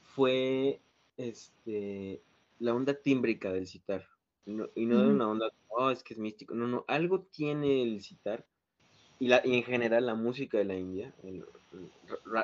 fue 0.03 0.79
este 1.17 2.21
la 2.59 2.73
onda 2.73 2.93
tímbrica 2.93 3.51
del 3.51 3.67
citar. 3.67 4.07
y 4.45 4.53
no 4.53 4.67
de 4.73 5.09
una 5.09 5.27
onda, 5.27 5.51
oh, 5.67 5.91
es 5.91 6.01
que 6.01 6.13
es 6.13 6.19
místico. 6.21 6.55
No, 6.55 6.65
no, 6.65 6.85
algo 6.87 7.23
tiene 7.23 7.83
el 7.83 8.01
citar 8.01 8.45
y, 9.19 9.27
la, 9.27 9.41
y 9.43 9.55
en 9.55 9.63
general 9.63 10.05
la 10.05 10.15
música 10.15 10.57
de 10.57 10.63
la 10.63 10.77
India, 10.77 11.13
el, 11.23 11.43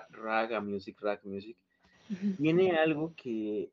raga 0.09 0.59
music, 0.59 0.99
rag 0.99 1.22
music, 1.24 1.55
tiene 2.38 2.72
algo 2.72 3.14
que 3.16 3.72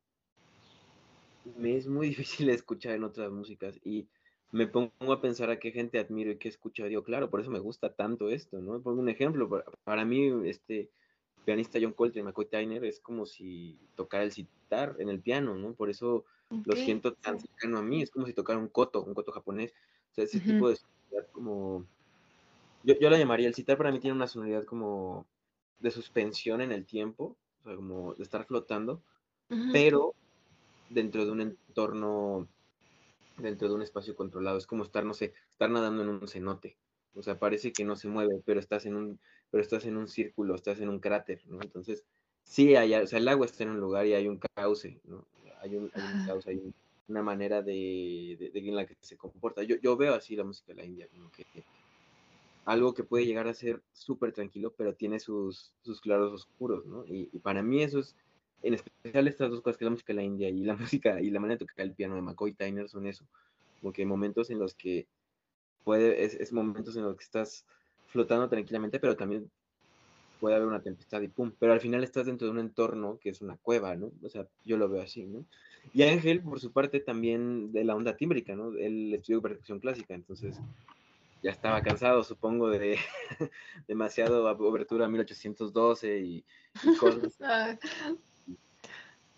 me 1.57 1.77
es 1.77 1.89
muy 1.89 2.09
difícil 2.15 2.47
de 2.47 2.53
escuchar 2.53 2.93
en 2.93 3.03
otras 3.03 3.33
músicas 3.33 3.81
y 3.83 4.07
me 4.51 4.67
pongo 4.67 5.13
a 5.13 5.21
pensar 5.21 5.51
a 5.51 5.59
qué 5.59 5.73
gente 5.73 5.99
admiro 5.99 6.31
y 6.31 6.37
qué 6.39 6.49
escucho. 6.49 6.85
Digo, 6.87 7.05
claro, 7.05 7.31
por 7.31 7.41
eso 7.41 7.51
me 7.51 7.59
gusta 7.59 7.93
tanto 7.93 8.31
esto, 8.31 8.61
¿no? 8.61 8.81
Pongo 8.81 9.01
un 9.01 9.09
ejemplo, 9.09 9.49
para, 9.49 9.65
para 9.85 10.05
mí, 10.05 10.49
este 10.49 10.89
pianista 11.45 11.79
John 11.81 11.93
Coltrane, 11.93 12.25
McCoy 12.25 12.47
Tyner, 12.47 12.85
es 12.85 13.01
como 13.01 13.25
si 13.25 13.79
tocara 13.95 14.25
el 14.25 14.33
citar 14.33 14.97
en 14.99 15.09
el 15.09 15.21
piano, 15.21 15.55
¿no? 15.55 15.73
Por 15.73 15.89
eso 15.91 16.25
lo 16.65 16.77
siento 16.77 17.15
tan 17.15 17.41
cercano 17.41 17.79
a 17.79 17.83
mí, 17.83 18.03
es 18.03 18.11
como 18.11 18.27
si 18.27 18.33
tocara 18.33 18.59
un 18.59 18.69
koto, 18.69 19.03
un 19.03 19.15
koto 19.15 19.33
japonés. 19.33 19.73
O 20.13 20.15
sea, 20.15 20.25
ese 20.25 20.41
tipo 20.41 20.69
de 20.69 20.77
sonoridad 20.77 21.31
como... 21.33 21.87
Yo, 22.85 22.99
yo 22.99 23.11
la 23.11 23.19
llamaría, 23.19 23.49
el 23.49 23.55
citar 23.55 23.77
para 23.77 23.93
mí 23.93 23.99
tiene 23.99 24.17
una 24.17 24.27
sonoridad 24.27 24.65
como 24.65 25.27
de 25.81 25.91
suspensión 25.91 26.61
en 26.61 26.73
el 26.73 26.85
tiempo, 26.85 27.37
o 27.61 27.65
sea, 27.65 27.77
como 27.77 28.15
de 28.15 28.23
estar 28.23 28.45
flotando, 28.45 29.03
pero 29.73 30.15
dentro 30.91 31.25
de 31.25 31.33
un 31.33 31.41
entorno, 31.41 32.47
dentro 33.39 33.69
de 33.69 33.75
un 33.75 33.83
espacio 33.83 34.15
controlado. 34.17 34.59
Es 34.59 34.67
como 34.67 34.83
estar, 34.83 35.05
no 35.05 35.15
sé, 35.15 35.33
estar 35.51 35.71
nadando 35.71 36.03
en 36.03 36.09
un 36.09 36.29
cenote. 36.29 36.77
O 37.15 37.23
sea, 37.23 37.39
parece 37.39 37.73
que 37.73 37.85
no 37.85 37.97
se 37.97 38.09
mueve, 38.09 38.41
pero 38.45 38.61
estás 38.61 38.87
en 38.87 38.95
un, 38.95 39.19
pero 39.51 39.63
estás 39.63 39.85
en 39.87 39.97
un 39.97 40.09
círculo, 40.09 40.55
estás 40.55 40.81
en 40.81 40.89
un 40.89 41.01
cráter, 41.01 41.43
¿no? 41.47 41.61
Entonces, 41.63 42.05
sí, 42.45 42.77
hay, 42.77 42.95
o 42.95 43.07
sea, 43.07 43.19
el 43.19 43.29
agua 43.29 43.47
está 43.47 43.65
en 43.65 43.71
un 43.71 43.81
lugar 43.81 44.07
y 44.07 44.15
hay 44.15 44.29
un 44.29 44.41
cauce, 44.55 45.01
¿no? 45.05 45.25
Hay 45.61 45.77
un, 45.77 45.91
cauce, 46.27 46.51
hay 46.51 46.73
una 47.09 47.23
manera 47.23 47.63
de, 47.63 48.51
de, 48.53 48.53
en 48.55 48.77
la 48.77 48.87
que 48.87 48.97
se 49.01 49.17
comporta. 49.17 49.63
Yo, 49.65 49.77
yo 49.77 49.97
veo 49.97 50.15
así 50.15 50.37
la 50.37 50.45
música 50.45 50.73
de 50.73 50.77
la 50.77 50.85
India, 50.85 51.09
como 51.09 51.31
que 51.33 51.45
algo 52.69 52.93
que 52.93 53.03
puede 53.03 53.25
llegar 53.25 53.49
a 53.49 53.55
ser 53.55 53.83
súper 53.95 54.33
tranquilo, 54.33 54.75
pero 54.77 54.95
tiene 54.95 55.19
sus, 55.21 55.73
sus 55.83 56.03
claros 56.03 56.35
oscuros, 56.35 56.85
¿no? 56.85 57.03
Y, 57.07 57.27
para 57.39 57.63
mí 57.63 57.83
eso 57.83 58.01
es, 58.01 58.15
en 58.63 58.75
especial 58.75 59.29
estas 59.29 59.51
dos 59.51 59.61
cosas, 59.61 59.79
que 59.79 59.85
la 59.85 59.91
música 59.91 60.13
de 60.13 60.17
la 60.17 60.23
India 60.25 60.49
y 60.49 60.65
la 60.65 60.77
música 60.77 61.21
y 61.21 61.31
la 61.31 61.41
manera 61.41 61.59
de 61.59 61.67
tocar 61.67 61.87
el 61.87 61.93
piano 61.93 62.15
de 62.15 62.23
McCoy 62.23 62.53
Tyner 62.53 62.89
son 62.89 63.07
eso, 63.07 63.25
como 63.81 63.93
que 63.93 64.05
momentos 64.05 64.51
en 64.51 64.59
los 64.59 64.75
que 64.75 65.07
puede, 65.85 66.25
es, 66.25 66.35
es 66.35 66.53
momentos 66.53 66.97
en 66.97 67.05
los 67.05 67.17
que 67.17 67.25
estás 67.25 67.65
flotando 68.09 68.49
tranquilamente, 68.49 68.99
pero 68.99 69.17
también 69.17 69.51
puede 70.41 70.57
haber 70.57 70.69
una 70.69 70.83
tempestad 70.83 71.21
y 71.21 71.29
pum, 71.29 71.53
pero 71.59 71.73
al 71.73 71.81
final 71.81 72.05
estás 72.05 72.27
dentro 72.27 72.47
de 72.47 72.53
un 72.53 72.61
entorno 72.61 73.19
que 73.21 73.31
es 73.31 73.41
una 73.41 73.57
cueva, 73.57 73.97
¿no? 73.97 74.13
O 74.23 74.29
sea, 74.29 74.47
yo 74.65 74.77
lo 74.77 74.89
veo 74.89 75.03
así, 75.03 75.25
¿no? 75.25 75.45
Y 75.93 76.03
Ángel, 76.03 76.43
por 76.43 76.61
su 76.61 76.73
parte, 76.73 77.01
también 77.01 77.73
de 77.73 77.85
la 77.85 77.97
onda 77.97 78.17
tímbrica, 78.17 78.55
¿no? 78.55 78.73
Él 78.77 79.15
estudió 79.15 79.43
percusión 79.43 79.81
clásica, 79.81 80.15
entonces 80.15 80.57
ya 81.43 81.51
estaba 81.51 81.83
cansado, 81.83 82.23
supongo, 82.25 82.69
de 82.71 82.99
demasiado 83.89 84.45
obertura 84.45 85.07
a 85.07 85.09
1812 85.09 86.19
y, 86.21 86.45
cosas. 86.99 87.39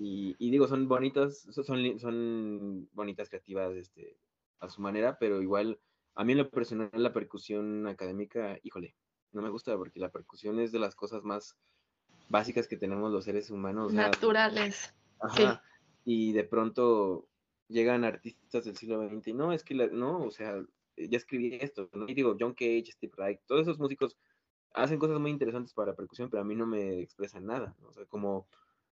Y, 0.02 0.34
y, 0.38 0.50
digo, 0.50 0.66
son 0.66 0.88
bonitas, 0.88 1.46
son, 1.50 2.00
son 2.00 2.88
bonitas, 2.92 3.28
creativas, 3.28 3.76
este, 3.76 4.16
a 4.58 4.70
su 4.70 4.80
manera, 4.80 5.18
pero 5.18 5.42
igual 5.42 5.78
a 6.14 6.24
mí 6.24 6.32
en 6.32 6.38
lo 6.38 6.50
personal 6.50 6.90
la 6.94 7.12
percusión 7.12 7.86
académica, 7.86 8.58
híjole, 8.62 8.96
no 9.32 9.42
me 9.42 9.50
gusta 9.50 9.76
porque 9.76 10.00
la 10.00 10.10
percusión 10.10 10.58
es 10.58 10.72
de 10.72 10.78
las 10.78 10.94
cosas 10.94 11.22
más 11.22 11.54
básicas 12.30 12.66
que 12.66 12.78
tenemos 12.78 13.12
los 13.12 13.24
seres 13.24 13.50
humanos. 13.50 13.92
Naturales. 13.92 14.94
Ajá. 15.20 15.62
Y 16.06 16.32
de 16.32 16.44
pronto 16.44 17.28
llegan 17.68 18.04
artistas 18.04 18.64
del 18.64 18.78
siglo 18.78 19.06
XX 19.06 19.28
y 19.28 19.32
no, 19.34 19.52
es 19.52 19.62
que 19.62 19.74
no, 19.74 20.24
o 20.24 20.30
sea, 20.30 20.64
ya 20.96 21.16
escribí 21.18 21.58
esto, 21.60 21.90
¿no? 21.92 22.08
y 22.08 22.14
digo, 22.14 22.36
John 22.40 22.54
Cage, 22.54 22.92
Steve 22.92 23.12
Reich, 23.16 23.40
todos 23.46 23.62
esos 23.62 23.78
músicos 23.78 24.16
hacen 24.72 24.98
cosas 24.98 25.20
muy 25.20 25.30
interesantes 25.30 25.74
para 25.74 25.94
percusión, 25.94 26.30
pero 26.30 26.40
a 26.40 26.44
mí 26.44 26.56
no 26.56 26.66
me 26.66 27.00
expresan 27.00 27.46
nada, 27.46 27.76
o 27.86 27.92
sea, 27.92 28.06
como 28.06 28.48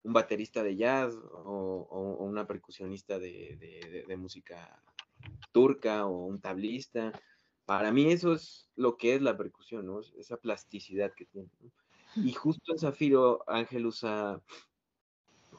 un 0.03 0.13
baterista 0.13 0.63
de 0.63 0.75
jazz 0.75 1.15
o, 1.15 2.17
una 2.19 2.47
percusionista 2.47 3.19
de, 3.19 4.05
de 4.07 4.17
música 4.17 4.81
turca 5.51 6.05
o 6.05 6.25
un 6.25 6.39
tablista. 6.39 7.11
Para 7.65 7.91
mí 7.91 8.11
eso 8.11 8.33
es 8.33 8.69
lo 8.75 8.97
que 8.97 9.15
es 9.15 9.21
la 9.21 9.37
percusión, 9.37 9.85
¿no? 9.85 10.01
Esa 10.17 10.37
plasticidad 10.37 11.13
que 11.13 11.25
tiene. 11.25 11.49
Y 12.15 12.33
justo 12.33 12.73
en 12.73 12.79
Zafiro, 12.79 13.43
Ángel 13.47 13.85
usa, 13.85 14.41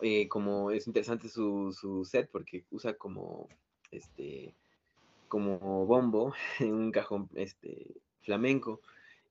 eh, 0.02 0.28
como 0.28 0.70
es 0.70 0.86
interesante 0.86 1.28
su, 1.28 1.72
su, 1.78 2.04
set 2.04 2.28
porque 2.30 2.64
usa 2.70 2.94
como, 2.94 3.48
este, 3.90 4.54
como 5.28 5.86
bombo 5.86 6.34
en 6.60 6.74
un 6.74 6.92
cajón 6.92 7.30
este, 7.34 7.94
flamenco 8.20 8.80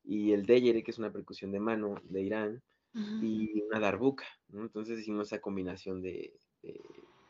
y 0.03 0.31
el 0.31 0.47
deyere, 0.47 0.83
que 0.83 0.91
es 0.91 0.97
una 0.97 1.11
percusión 1.11 1.51
de 1.51 1.59
mano 1.59 1.95
de 2.05 2.21
Irán, 2.23 2.63
y 2.93 3.61
una 3.61 3.79
darbuka, 3.79 4.25
¿no? 4.49 4.63
Entonces 4.63 4.99
hicimos 4.99 5.27
esa 5.27 5.39
combinación 5.39 6.01
de, 6.01 6.33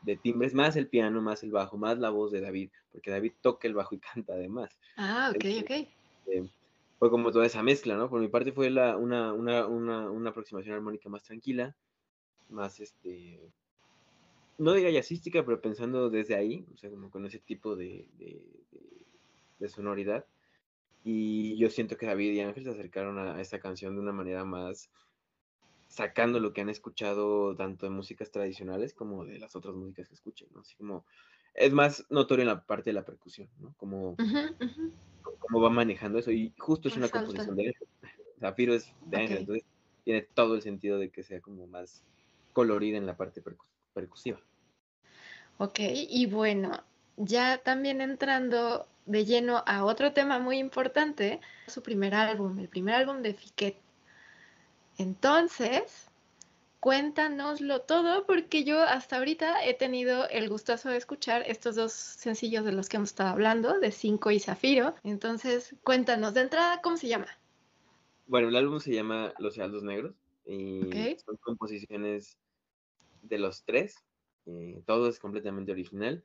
de 0.01 0.18
timbres, 0.18 0.53
más 0.53 0.76
el 0.76 0.88
piano, 0.88 1.22
más 1.22 1.43
el 1.43 1.51
bajo, 1.51 1.78
más 1.78 1.99
la 1.99 2.09
voz 2.09 2.32
de 2.32 2.41
David, 2.41 2.72
porque 2.91 3.12
David 3.12 3.34
toca 3.41 3.68
el 3.68 3.74
bajo 3.74 3.95
y 3.95 3.99
canta 4.14 4.34
además. 4.34 4.78
Ah, 4.97 5.32
ok, 5.36 5.45
ok. 5.62 5.72
Eh, 6.28 6.49
fue 6.99 7.09
como 7.09 7.32
toda 7.32 7.45
esa 7.45 7.64
mezcla, 7.64 7.95
¿no? 7.95 8.09
Por 8.09 8.22
mi 8.22 8.28
parte 8.28 8.51
fue 8.51 8.70
la, 8.70 8.97
una, 8.97 9.34
una, 9.34 9.66
una, 9.66 10.09
una, 10.09 10.30
aproximación 10.30 10.76
armónica 10.76 11.09
más 11.09 11.24
tranquila, 11.24 11.76
más 12.49 12.80
este, 12.80 13.39
no 14.59 14.74
diría 14.74 14.91
jazzística, 14.91 15.43
pero 15.43 15.59
pensando 15.62 16.12
desde 16.12 16.36
ahí, 16.36 16.64
o 16.74 16.78
sea, 16.78 16.91
como 16.91 17.09
con 17.09 17.26
ese 17.26 17.39
tipo 17.39 17.76
de, 17.76 18.07
de, 18.20 18.45
de, 19.57 19.70
sonoridad. 19.70 20.26
Y 21.03 21.57
yo 21.57 21.72
siento 21.72 21.97
que 21.97 22.05
David 22.05 22.34
y 22.34 22.41
Ángel 22.41 22.66
se 22.66 22.70
acercaron 22.70 23.18
a, 23.18 23.41
esta 23.41 23.59
canción 23.59 23.95
de 23.95 24.01
una 24.01 24.12
manera 24.12 24.45
más 24.45 24.91
sacando 25.91 26.39
lo 26.39 26.53
que 26.53 26.61
han 26.61 26.69
escuchado 26.69 27.53
tanto 27.55 27.85
de 27.85 27.91
músicas 27.91 28.31
tradicionales 28.31 28.93
como 28.93 29.25
de 29.25 29.37
las 29.39 29.57
otras 29.57 29.75
músicas 29.75 30.07
que 30.07 30.15
escuchen, 30.15 30.47
¿no? 30.53 30.61
Así 30.61 30.73
como, 30.75 31.03
es 31.53 31.73
más 31.73 32.05
notorio 32.09 32.43
en 32.43 32.47
la 32.47 32.63
parte 32.63 32.91
de 32.91 32.93
la 32.93 33.03
percusión, 33.03 33.49
¿no? 33.59 33.73
Como, 33.75 34.15
va 35.53 35.69
manejando 35.69 36.17
eso, 36.17 36.31
y 36.31 36.53
justo 36.57 36.87
es 36.87 36.95
una 36.95 37.09
composición 37.09 37.55
de 37.57 37.67
Ángel. 37.67 37.87
Zafiro 38.39 38.73
es 38.73 38.95
de 39.05 39.17
Ángel, 39.17 39.37
entonces 39.39 39.65
tiene 40.05 40.21
todo 40.21 40.55
el 40.55 40.61
sentido 40.61 40.97
de 40.97 41.09
que 41.09 41.23
sea 41.23 41.41
como 41.41 41.67
más 41.67 42.03
colorida 42.53 42.97
en 42.97 43.05
la 43.05 43.17
parte 43.17 43.43
percusiva. 43.93 44.39
Ok, 45.57 45.79
y 45.79 46.25
bueno, 46.25 46.71
ya 47.17 47.57
también 47.57 47.99
entrando 47.99 48.87
de 49.05 49.25
lleno 49.25 49.61
a 49.67 49.83
otro 49.83 50.13
tema 50.13 50.39
muy 50.39 50.57
importante, 50.57 51.41
su 51.67 51.83
primer 51.83 52.15
álbum, 52.15 52.57
el 52.59 52.69
primer 52.69 52.95
álbum 52.95 53.21
de 53.21 53.33
Fiquet. 53.33 53.75
Entonces, 54.97 56.11
cuéntanoslo 56.79 57.81
todo 57.81 58.25
porque 58.25 58.63
yo 58.63 58.81
hasta 58.81 59.17
ahorita 59.17 59.65
he 59.65 59.73
tenido 59.73 60.27
el 60.29 60.49
gustoso 60.49 60.89
de 60.89 60.97
escuchar 60.97 61.43
estos 61.45 61.75
dos 61.75 61.93
sencillos 61.93 62.65
de 62.65 62.71
los 62.71 62.89
que 62.89 62.97
hemos 62.97 63.09
estado 63.09 63.29
hablando, 63.29 63.79
de 63.79 63.91
Cinco 63.91 64.31
y 64.31 64.39
Zafiro. 64.39 64.95
Entonces, 65.03 65.75
cuéntanos 65.83 66.33
de 66.33 66.41
entrada, 66.41 66.81
¿cómo 66.81 66.97
se 66.97 67.07
llama? 67.07 67.27
Bueno, 68.25 68.49
el 68.49 68.55
álbum 68.55 68.79
se 68.79 68.93
llama 68.93 69.33
Los 69.37 69.57
Heraldos 69.57 69.83
Negros 69.83 70.15
y 70.45 70.81
son 71.23 71.37
composiciones 71.37 72.37
de 73.21 73.37
los 73.37 73.63
tres. 73.63 73.95
Eh, 74.47 74.81
todo 74.85 75.07
es 75.07 75.19
completamente 75.19 75.71
original. 75.71 76.23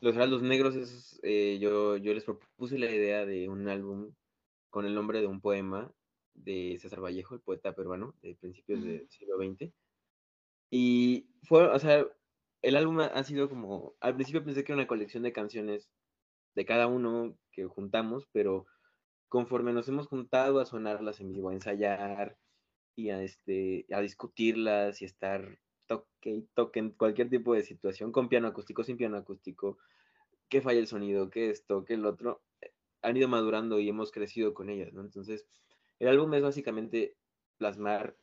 Los 0.00 0.16
Heraldos 0.16 0.42
Negros 0.42 0.74
es, 0.74 1.20
eh, 1.22 1.58
yo, 1.60 1.96
yo 1.96 2.12
les 2.12 2.24
propuse 2.24 2.78
la 2.78 2.90
idea 2.90 3.24
de 3.24 3.48
un 3.48 3.68
álbum 3.68 4.10
con 4.70 4.86
el 4.86 4.94
nombre 4.94 5.20
de 5.20 5.28
un 5.28 5.40
poema 5.40 5.92
de 6.34 6.78
César 6.80 7.00
Vallejo, 7.00 7.34
el 7.34 7.40
poeta 7.40 7.74
peruano 7.74 8.14
de 8.22 8.34
principios 8.34 8.82
del 8.82 9.08
siglo 9.10 9.36
XX. 9.36 9.72
Y 10.70 11.28
fue, 11.42 11.66
o 11.66 11.78
sea, 11.78 12.06
el 12.62 12.76
álbum 12.76 13.00
ha 13.00 13.24
sido 13.24 13.48
como, 13.48 13.94
al 14.00 14.14
principio 14.14 14.44
pensé 14.44 14.64
que 14.64 14.72
era 14.72 14.80
una 14.80 14.86
colección 14.86 15.22
de 15.22 15.32
canciones 15.32 15.90
de 16.54 16.64
cada 16.64 16.86
uno 16.86 17.36
que 17.50 17.64
juntamos, 17.66 18.26
pero 18.32 18.66
conforme 19.28 19.72
nos 19.72 19.88
hemos 19.88 20.06
juntado 20.06 20.60
a 20.60 20.66
sonarlas 20.66 21.20
en 21.20 21.32
vivo, 21.32 21.48
a 21.48 21.54
ensayar 21.54 22.38
y 22.94 23.10
a, 23.10 23.22
este, 23.22 23.86
a 23.90 24.00
discutirlas 24.00 25.00
y 25.02 25.06
estar 25.06 25.58
toque 25.86 26.30
y 26.30 26.42
toque 26.54 26.80
en 26.80 26.90
cualquier 26.90 27.30
tipo 27.30 27.54
de 27.54 27.62
situación, 27.62 28.12
con 28.12 28.28
piano 28.28 28.48
acústico, 28.48 28.84
sin 28.84 28.96
piano 28.96 29.16
acústico, 29.16 29.78
que 30.48 30.60
falla 30.60 30.80
el 30.80 30.86
sonido, 30.86 31.30
que 31.30 31.50
esto, 31.50 31.84
que 31.84 31.94
el 31.94 32.04
otro, 32.04 32.42
eh, 32.60 32.72
han 33.02 33.16
ido 33.16 33.28
madurando 33.28 33.80
y 33.80 33.88
hemos 33.88 34.12
crecido 34.12 34.54
con 34.54 34.68
ellas, 34.68 34.92
¿no? 34.92 35.00
Entonces, 35.00 35.46
el 35.98 36.08
álbum 36.08 36.32
es 36.34 36.42
básicamente 36.42 37.16
plasmar 37.58 38.16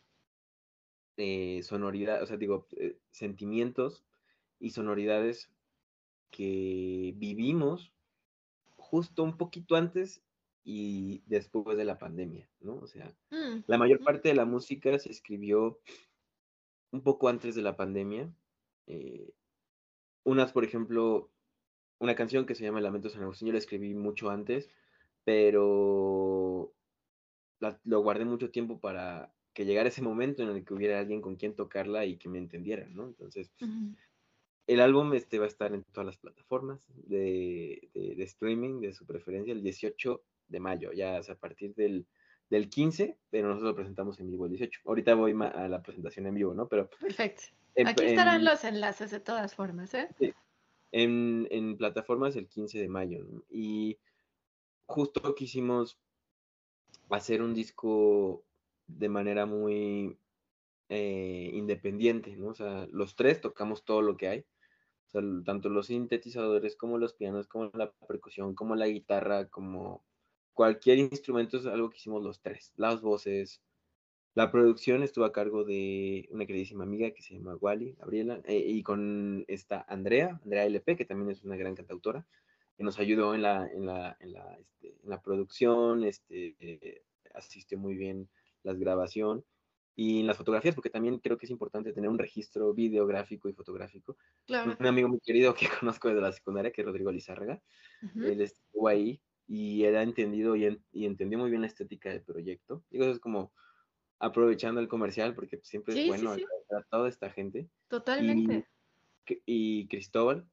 eh, 1.18 1.62
sonoridad, 1.64 2.24
o 2.24 2.26
sea, 2.26 2.38
digo, 2.38 2.68
eh, 2.78 2.98
sentimientos 3.12 4.06
y 4.60 4.72
sonoridades 4.72 5.50
que 6.32 7.14
vivimos 7.18 7.92
justo 8.76 9.24
un 9.24 9.38
poquito 9.38 9.76
antes 9.76 10.22
y 10.64 11.22
después 11.26 11.78
de 11.78 11.86
la 11.86 11.98
pandemia, 11.98 12.50
¿no? 12.62 12.76
O 12.78 12.88
sea, 12.88 13.14
mm, 13.32 13.64
la 13.68 13.78
mayor 13.78 14.04
parte 14.04 14.30
de 14.30 14.36
la 14.36 14.46
música 14.46 14.98
se 15.00 15.10
escribió 15.10 15.80
un 16.92 17.02
poco 17.02 17.28
antes 17.28 17.56
de 17.56 17.62
la 17.62 17.76
pandemia. 17.76 18.34
Eh, 18.88 19.34
unas, 20.24 20.52
por 20.52 20.64
ejemplo, 20.64 21.30
una 22.00 22.16
canción 22.16 22.46
que 22.46 22.56
se 22.56 22.64
llama 22.64 22.82
Lamentos 22.82 23.14
San 23.14 23.24
Agustín, 23.24 23.48
yo 23.48 23.54
la 23.54 23.60
escribí 23.60 23.94
mucho 23.94 24.30
antes, 24.30 24.70
pero 25.24 26.74
lo 27.84 28.02
guardé 28.02 28.26
mucho 28.26 28.52
tiempo 28.52 28.80
para 28.80 29.34
que 29.54 29.66
llegara 29.66 29.90
ese 29.90 30.02
momento 30.02 30.44
en 30.44 30.50
el 30.50 30.64
que 30.64 30.74
hubiera 30.74 31.00
alguien 31.00 31.22
con 31.22 31.36
quien 31.36 31.56
tocarla 31.56 32.06
y 32.06 32.18
que 32.18 32.30
me 32.30 32.38
entendiera, 32.38 32.88
¿no? 32.90 33.08
Entonces, 33.08 33.52
el 34.68 34.80
álbum 34.80 35.14
este 35.14 35.40
va 35.40 35.46
a 35.46 35.50
estar 35.50 35.74
en 35.74 35.84
todas 35.84 36.06
las 36.06 36.18
plataformas 36.18 36.86
de, 36.96 37.90
de, 37.94 38.24
streaming 38.24 38.80
de 38.80 38.94
su 38.94 39.06
preferencia 39.06 39.52
el 39.52 39.64
18 39.64 40.22
de 40.48 40.60
mayo, 40.60 40.92
ya 40.94 41.18
a 41.18 41.36
partir 41.36 41.74
del 41.76 42.06
del 42.50 42.70
15, 42.70 43.18
pero 43.30 43.48
nosotros 43.48 43.72
lo 43.72 43.76
presentamos 43.76 44.20
en 44.20 44.32
vivo 44.32 44.46
el 44.46 44.52
18. 44.52 44.82
Ahorita 44.86 45.14
voy 45.14 45.36
a 45.42 45.68
la 45.68 45.82
presentación 45.82 46.26
en 46.26 46.36
vivo, 46.36 46.54
¿no? 46.54 46.68
Pero 46.68 46.90
Perfecto. 46.90 47.44
Aquí 47.86 48.04
estarán 48.06 48.44
los 48.44 48.64
enlaces 48.64 49.12
de 49.12 49.20
todas 49.20 49.56
formas, 49.56 49.94
¿eh? 49.94 50.10
Sí. 50.18 50.34
En, 50.92 51.78
plataformas 51.78 52.36
el 52.36 52.48
15 52.48 52.80
de 52.80 52.90
mayo. 52.90 53.26
Y 53.50 54.00
justo 54.88 55.36
quisimos 55.36 56.00
hacer 57.10 57.42
un 57.42 57.54
disco 57.54 58.46
de 58.88 59.10
manera 59.10 59.46
muy 59.46 60.18
eh, 60.90 61.52
independiente, 61.54 62.36
¿no? 62.36 62.48
O 62.50 62.54
sea, 62.56 62.88
los 62.92 63.16
tres 63.16 63.42
tocamos 63.42 63.86
todo 63.86 64.02
lo 64.02 64.18
que 64.18 64.28
hay. 64.28 64.46
Tanto 65.12 65.70
los 65.70 65.88
sintetizadores 65.88 66.76
como 66.76 67.00
los 67.00 67.14
pianos, 67.14 67.48
como 67.48 67.72
la 67.74 67.92
percusión, 68.08 68.54
como 68.54 68.76
la 68.76 68.88
guitarra, 68.88 69.48
como 69.48 70.04
cualquier 70.54 71.00
instrumento 71.00 71.58
es 71.58 71.66
algo 71.66 71.90
que 71.90 71.98
hicimos 71.98 72.24
los 72.24 72.42
tres, 72.42 72.74
las 72.76 73.02
voces. 73.02 73.64
La 74.36 74.52
producción 74.52 75.02
estuvo 75.02 75.26
a 75.26 75.32
cargo 75.32 75.64
de 75.64 76.28
una 76.32 76.46
queridísima 76.46 76.84
amiga 76.84 77.12
que 77.12 77.24
se 77.24 77.34
llama 77.34 77.56
Wally, 77.56 77.96
Gabriela, 77.98 78.42
eh, 78.46 78.58
y 78.58 78.84
con 78.84 79.46
esta 79.48 79.86
Andrea, 79.88 80.40
Andrea 80.44 80.66
LP, 80.66 80.96
que 80.96 81.06
también 81.06 81.32
es 81.32 81.44
una 81.44 81.56
gran 81.56 81.76
cantautora, 81.76 82.28
que 82.80 82.86
nos 82.86 82.98
ayudó 82.98 83.36
en 83.36 83.42
la, 83.42 83.68
en 83.68 83.86
la, 83.86 84.16
en 84.22 84.32
la, 84.32 84.58
este, 84.58 84.96
en 85.04 85.10
la 85.10 85.22
producción, 85.22 86.06
este, 86.06 86.56
eh, 86.62 87.04
asistió 87.34 87.78
muy 87.78 87.94
bien 87.96 88.30
la 88.64 88.72
grabación 88.72 89.44
y 89.98 90.22
en 90.22 90.28
las 90.28 90.38
fotografías, 90.38 90.76
porque 90.76 90.90
también 90.90 91.20
creo 91.20 91.38
que 91.38 91.46
es 91.46 91.52
importante 91.52 91.92
tener 91.92 92.10
un 92.10 92.18
registro 92.18 92.74
videográfico 92.74 93.50
y 93.50 93.54
fotográfico. 93.54 94.16
Claro. 94.46 94.78
Un 94.80 94.86
amigo 94.86 95.10
muy 95.10 95.20
querido 95.20 95.54
que 95.54 95.68
conozco 95.82 96.08
desde 96.08 96.22
la 96.22 96.32
secundaria, 96.32 96.72
que 96.72 96.80
es 96.80 96.88
Rodrigo 96.88 97.12
Lizárraga, 97.12 97.62
él 98.16 98.40
estuvo 98.40 98.88
ahí 98.88 99.20
y 99.46 99.84
él 99.84 99.98
ha 99.98 100.04
entendido 100.04 100.56
y, 100.56 100.80
entendió 100.94 101.38
muy 101.38 101.50
bien 101.50 101.64
la 101.64 101.68
estética 101.68 102.12
del 102.12 102.22
proyecto. 102.22 102.82
Digo, 102.92 103.04
eso 103.04 103.12
es 103.12 103.20
como 103.20 103.52
aprovechando 104.20 104.80
el 104.80 104.88
comercial, 104.88 105.36
porque 105.36 105.60
siempre 105.64 106.00
es 106.00 106.08
bueno 106.08 106.32
a 106.32 106.84
toda 106.90 107.10
esta 107.10 107.30
gente. 107.30 107.68
Totalmente. 107.90 108.70
Y, 109.46 109.86
Cristóbal, 109.90 110.48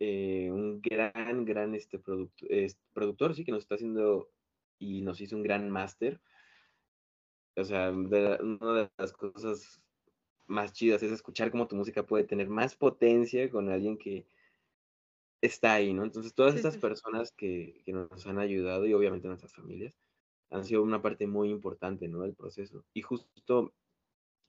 eh, 0.00 0.50
un 0.50 0.80
gran, 0.80 1.44
gran 1.44 1.74
este 1.74 1.98
productor, 1.98 3.34
sí, 3.34 3.44
que 3.44 3.52
nos 3.52 3.62
está 3.62 3.76
haciendo 3.76 4.30
y 4.78 5.02
nos 5.02 5.20
hizo 5.20 5.36
un 5.36 5.42
gran 5.42 5.70
máster. 5.70 6.20
O 7.56 7.64
sea, 7.64 7.90
una 7.90 8.74
de 8.74 8.90
las 8.96 9.12
cosas 9.12 9.82
más 10.46 10.72
chidas 10.72 11.02
es 11.02 11.12
escuchar 11.12 11.50
cómo 11.50 11.66
tu 11.66 11.76
música 11.76 12.06
puede 12.06 12.24
tener 12.24 12.48
más 12.48 12.76
potencia 12.76 13.50
con 13.50 13.68
alguien 13.68 13.98
que, 13.98 14.26
está 15.40 15.74
ahí, 15.74 15.92
¿no? 15.92 16.04
Entonces, 16.04 16.34
todas 16.34 16.54
estas 16.54 16.76
personas 16.76 17.32
que, 17.32 17.80
que, 17.84 17.92
nos 17.92 18.26
han 18.26 18.38
ayudado 18.38 18.86
y 18.86 18.94
obviamente 18.94 19.28
nuestras 19.28 19.54
familias 19.54 19.94
han 20.50 20.64
sido 20.64 20.82
una 20.82 21.02
parte 21.02 21.26
muy 21.26 21.50
importante, 21.50 22.08
¿no? 22.08 22.20
Del 22.20 22.34
proceso. 22.34 22.84
Y 22.94 23.02
justo 23.02 23.72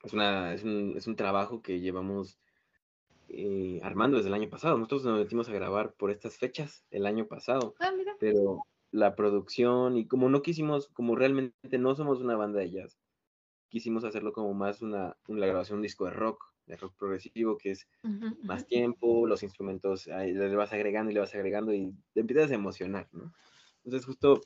es, 0.04 0.14
una, 0.14 0.54
es, 0.54 0.64
un, 0.64 0.94
es 0.96 1.08
un 1.08 1.16
trabajo 1.16 1.62
que 1.62 1.80
llevamos 1.80 2.40
eh, 3.30 3.80
armando 3.84 4.18
desde 4.18 4.30
el 4.30 4.36
año 4.36 4.50
pasado. 4.50 4.78
Nosotros 4.78 5.06
nos 5.06 5.20
metimos 5.20 5.50
a 5.50 5.54
grabar 5.54 5.94
por 5.94 6.12
estas 6.12 6.38
fechas 6.38 6.86
el 6.92 7.06
año 7.06 7.28
pasado. 7.28 7.76
Ah, 7.80 7.92
mira. 7.96 8.16
Pero 8.20 8.66
la 8.92 9.16
producción 9.16 9.98
y 9.98 10.08
como 10.08 10.30
no 10.30 10.42
quisimos, 10.42 10.88
como 10.90 11.16
realmente 11.16 11.78
no 11.78 11.96
somos 11.96 12.20
una 12.22 12.36
banda 12.36 12.60
de 12.60 12.72
jazz, 12.72 12.98
quisimos 13.70 14.04
hacerlo 14.04 14.34
como 14.34 14.54
más 14.54 14.82
una, 14.82 15.16
una 15.28 15.46
grabación, 15.46 15.78
un 15.78 15.84
disco 15.84 16.06
de 16.06 16.12
rock 16.12 16.44
de 16.70 16.78
rock 16.78 16.96
progresivo, 16.98 17.58
que 17.58 17.72
es 17.72 17.88
más 18.44 18.68
tiempo, 18.68 19.26
los 19.26 19.42
instrumentos, 19.42 20.06
le 20.06 20.56
vas 20.56 20.72
agregando 20.72 21.10
y 21.10 21.16
le 21.16 21.20
vas 21.20 21.34
agregando 21.34 21.74
y 21.74 21.96
te 22.14 22.20
empiezas 22.22 22.52
a 22.52 22.56
emocionar, 22.56 23.10
¿no? 23.12 23.34
Entonces 23.84 24.06
justo 24.06 24.42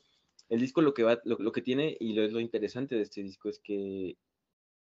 el 0.47 0.61
disco 0.61 0.81
lo 0.81 0.93
que, 0.93 1.03
va, 1.03 1.19
lo, 1.25 1.51
que 1.51 1.61
tiene 1.61 1.97
y 1.99 2.13
lo, 2.13 2.25
lo 2.29 2.39
interesante 2.39 2.95
de 2.95 3.01
este 3.01 3.21
disco 3.21 3.49
es 3.49 3.59
que 3.59 4.17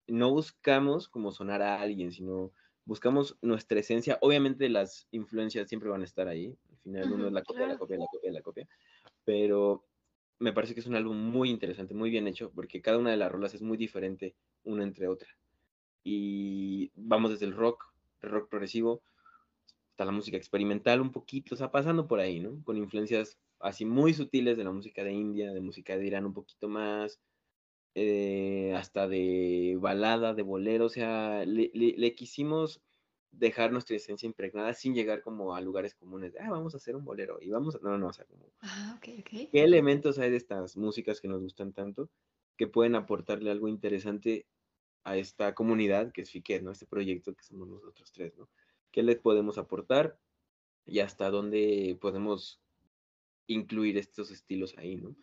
no 0.07 0.29
buscamos 0.29 1.09
como 1.09 1.31
sonar 1.31 1.63
a 1.63 1.81
alguien, 1.81 2.11
sino 2.11 2.51
buscamos 2.85 3.37
nuestra 3.41 3.79
esencia. 3.79 4.17
Obviamente 4.21 4.69
las 4.69 5.07
influencias 5.11 5.67
siempre 5.69 5.89
van 5.89 6.01
a 6.01 6.05
estar 6.05 6.27
ahí. 6.27 6.55
Al 6.69 6.77
final 6.77 7.11
uno 7.11 7.27
es 7.27 7.33
la 7.33 7.43
copia, 7.43 7.67
la 7.67 7.77
copia, 7.77 7.97
la 7.97 8.05
copia, 8.11 8.31
la 8.31 8.41
copia. 8.41 8.67
Pero 9.23 9.85
me 10.39 10.53
parece 10.53 10.73
que 10.73 10.79
es 10.79 10.87
un 10.87 10.95
álbum 10.95 11.17
muy 11.17 11.49
interesante, 11.49 11.93
muy 11.93 12.09
bien 12.09 12.27
hecho, 12.27 12.51
porque 12.53 12.81
cada 12.81 12.97
una 12.97 13.11
de 13.11 13.17
las 13.17 13.31
rolas 13.31 13.53
es 13.53 13.61
muy 13.61 13.77
diferente 13.77 14.35
una 14.63 14.83
entre 14.83 15.07
otra 15.07 15.29
y 16.03 16.91
vamos 16.95 17.31
desde 17.31 17.45
el 17.45 17.53
rock, 17.53 17.93
el 18.21 18.29
rock 18.29 18.49
progresivo, 18.49 19.03
hasta 19.91 20.05
la 20.05 20.11
música 20.11 20.37
experimental 20.37 21.01
un 21.01 21.11
poquito, 21.11 21.55
o 21.55 21.57
sea, 21.57 21.71
pasando 21.71 22.07
por 22.07 22.19
ahí, 22.19 22.39
¿no? 22.39 22.63
Con 22.63 22.77
influencias 22.77 23.37
así 23.59 23.85
muy 23.85 24.13
sutiles 24.13 24.57
de 24.57 24.63
la 24.63 24.71
música 24.71 25.03
de 25.03 25.13
India, 25.13 25.53
de 25.53 25.61
música 25.61 25.97
de 25.97 26.07
Irán 26.07 26.25
un 26.25 26.33
poquito 26.33 26.67
más, 26.67 27.19
eh, 27.95 28.73
hasta 28.75 29.07
de 29.07 29.77
balada, 29.79 30.33
de 30.33 30.43
bolero, 30.43 30.85
o 30.85 30.89
sea, 30.89 31.45
le, 31.45 32.15
quisimos 32.15 32.81
dejar 33.31 33.71
nuestra 33.71 33.95
esencia 33.95 34.27
impregnada 34.27 34.73
sin 34.73 34.93
llegar 34.93 35.21
como 35.21 35.55
a 35.55 35.61
lugares 35.61 35.95
comunes, 35.95 36.33
ah, 36.39 36.49
vamos 36.49 36.73
a 36.73 36.77
hacer 36.77 36.95
un 36.95 37.05
bolero 37.05 37.39
y 37.41 37.49
vamos 37.49 37.75
a, 37.75 37.79
no, 37.79 37.97
no, 37.97 38.07
o 38.07 38.13
sea, 38.13 38.25
como, 38.25 38.45
ah, 38.61 38.95
okay, 38.97 39.21
okay. 39.21 39.47
¿qué 39.47 39.63
elementos 39.63 40.19
hay 40.19 40.31
de 40.31 40.37
estas 40.37 40.75
músicas 40.77 41.21
que 41.21 41.27
nos 41.27 41.41
gustan 41.41 41.73
tanto 41.73 42.09
que 42.57 42.67
pueden 42.67 42.95
aportarle 42.95 43.51
algo 43.51 43.67
interesante 43.67 44.45
a 45.03 45.17
esta 45.17 45.55
comunidad 45.55 46.11
que 46.11 46.21
es 46.21 46.29
FIQUET, 46.29 46.61
¿no? 46.61 46.71
Este 46.71 46.85
proyecto 46.85 47.33
que 47.33 47.43
somos 47.43 47.67
nosotros 47.67 48.11
tres, 48.11 48.37
¿no? 48.37 48.49
¿Qué 48.91 49.03
les 49.03 49.19
podemos 49.19 49.57
aportar 49.57 50.19
y 50.85 50.99
hasta 50.99 51.29
dónde 51.29 51.97
podemos 51.99 52.61
incluir 53.47 53.97
estos 53.97 54.31
estilos 54.31 54.77
ahí, 54.77 54.97
¿no? 54.97 55.15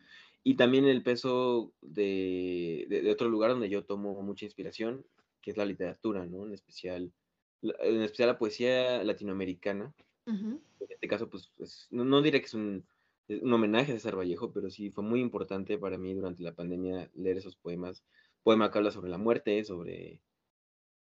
Y 0.49 0.55
también 0.55 0.87
el 0.87 1.03
peso 1.03 1.75
de, 1.83 2.87
de, 2.89 3.11
otro 3.11 3.29
lugar 3.29 3.51
donde 3.51 3.69
yo 3.69 3.85
tomo 3.85 4.23
mucha 4.23 4.47
inspiración, 4.47 5.05
que 5.43 5.51
es 5.51 5.59
la 5.59 5.67
literatura, 5.67 6.25
¿no? 6.25 6.47
En 6.47 6.55
especial, 6.55 7.13
en 7.61 8.01
especial 8.01 8.31
la 8.31 8.39
poesía 8.39 9.05
latinoamericana. 9.05 9.95
En 10.25 10.63
este 10.89 11.07
caso, 11.07 11.29
pues, 11.29 11.53
no, 11.91 12.07
no, 12.07 12.23
diré 12.23 12.41
que 12.41 12.47
es 12.47 12.55
un, 12.55 12.87
un, 13.29 13.53
homenaje 13.53 13.93
a 13.93 13.97
César 13.97 14.17
Vallejo, 14.17 14.51
pero 14.51 14.71
sí 14.71 14.89
fue 14.89 15.05
muy 15.05 15.21
importante 15.21 15.77
para 15.77 15.99
mí 15.99 16.15
durante 16.15 16.43
la 16.43 16.55
pandemia 16.55 17.11
leer 17.15 17.37
esos 17.37 17.55
poemas. 17.55 18.03
Poema 18.43 18.71
que 18.71 18.79
habla 18.79 18.91
sobre 18.91 19.11
la 19.11 19.19
muerte, 19.19 19.63
sobre, 19.65 20.23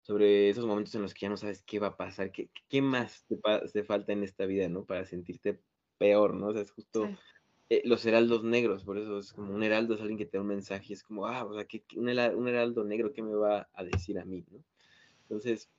sobre 0.01 0.47
esos 0.47 0.65
momentos 0.65 0.95
en 0.95 1.01
los 1.01 1.13
que 1.13 1.25
ya 1.25 1.29
no 1.29 1.36
sabes 1.36 1.61
qué 1.63 1.79
va 1.79 1.88
a 1.88 1.97
pasar, 1.97 2.31
qué, 2.31 2.49
qué 2.69 2.81
más 2.81 3.25
te, 3.27 3.38
te 3.73 3.83
falta 3.83 4.13
en 4.13 4.23
esta 4.23 4.45
vida, 4.45 4.69
¿no? 4.69 4.86
Para 4.86 5.03
sentirte 5.03 5.59
peor, 5.97 6.36
¿no? 6.36 6.47
O 6.47 6.53
sea, 6.53 6.61
es 6.61 6.71
justo 6.71 7.09
eh, 7.70 7.82
los 7.86 8.05
heraldos 8.05 8.43
negros, 8.43 8.84
por 8.84 8.97
eso 8.97 9.18
es 9.18 9.34
como 9.34 9.53
un 9.53 9.63
heraldo 9.63 9.95
es 9.95 10.01
alguien 10.01 10.20
que 10.20 10.26
te 10.26 10.38
da 10.38 10.41
un 10.41 10.47
mensaje, 10.47 10.93
es 10.93 11.03
como, 11.03 11.26
ah, 11.26 11.45
o 11.45 11.53
sea, 11.55 11.66
que 11.66 11.84
un, 11.95 12.07
heraldo 12.09 12.84
negro, 12.84 13.11
¿qué 13.11 13.24
me 13.24 13.34
va 13.34 13.68
a 13.74 13.84
decir 13.84 14.20
a 14.20 14.26
mí, 14.26 14.45
¿no? 14.51 14.63
Entonces, 15.24 15.70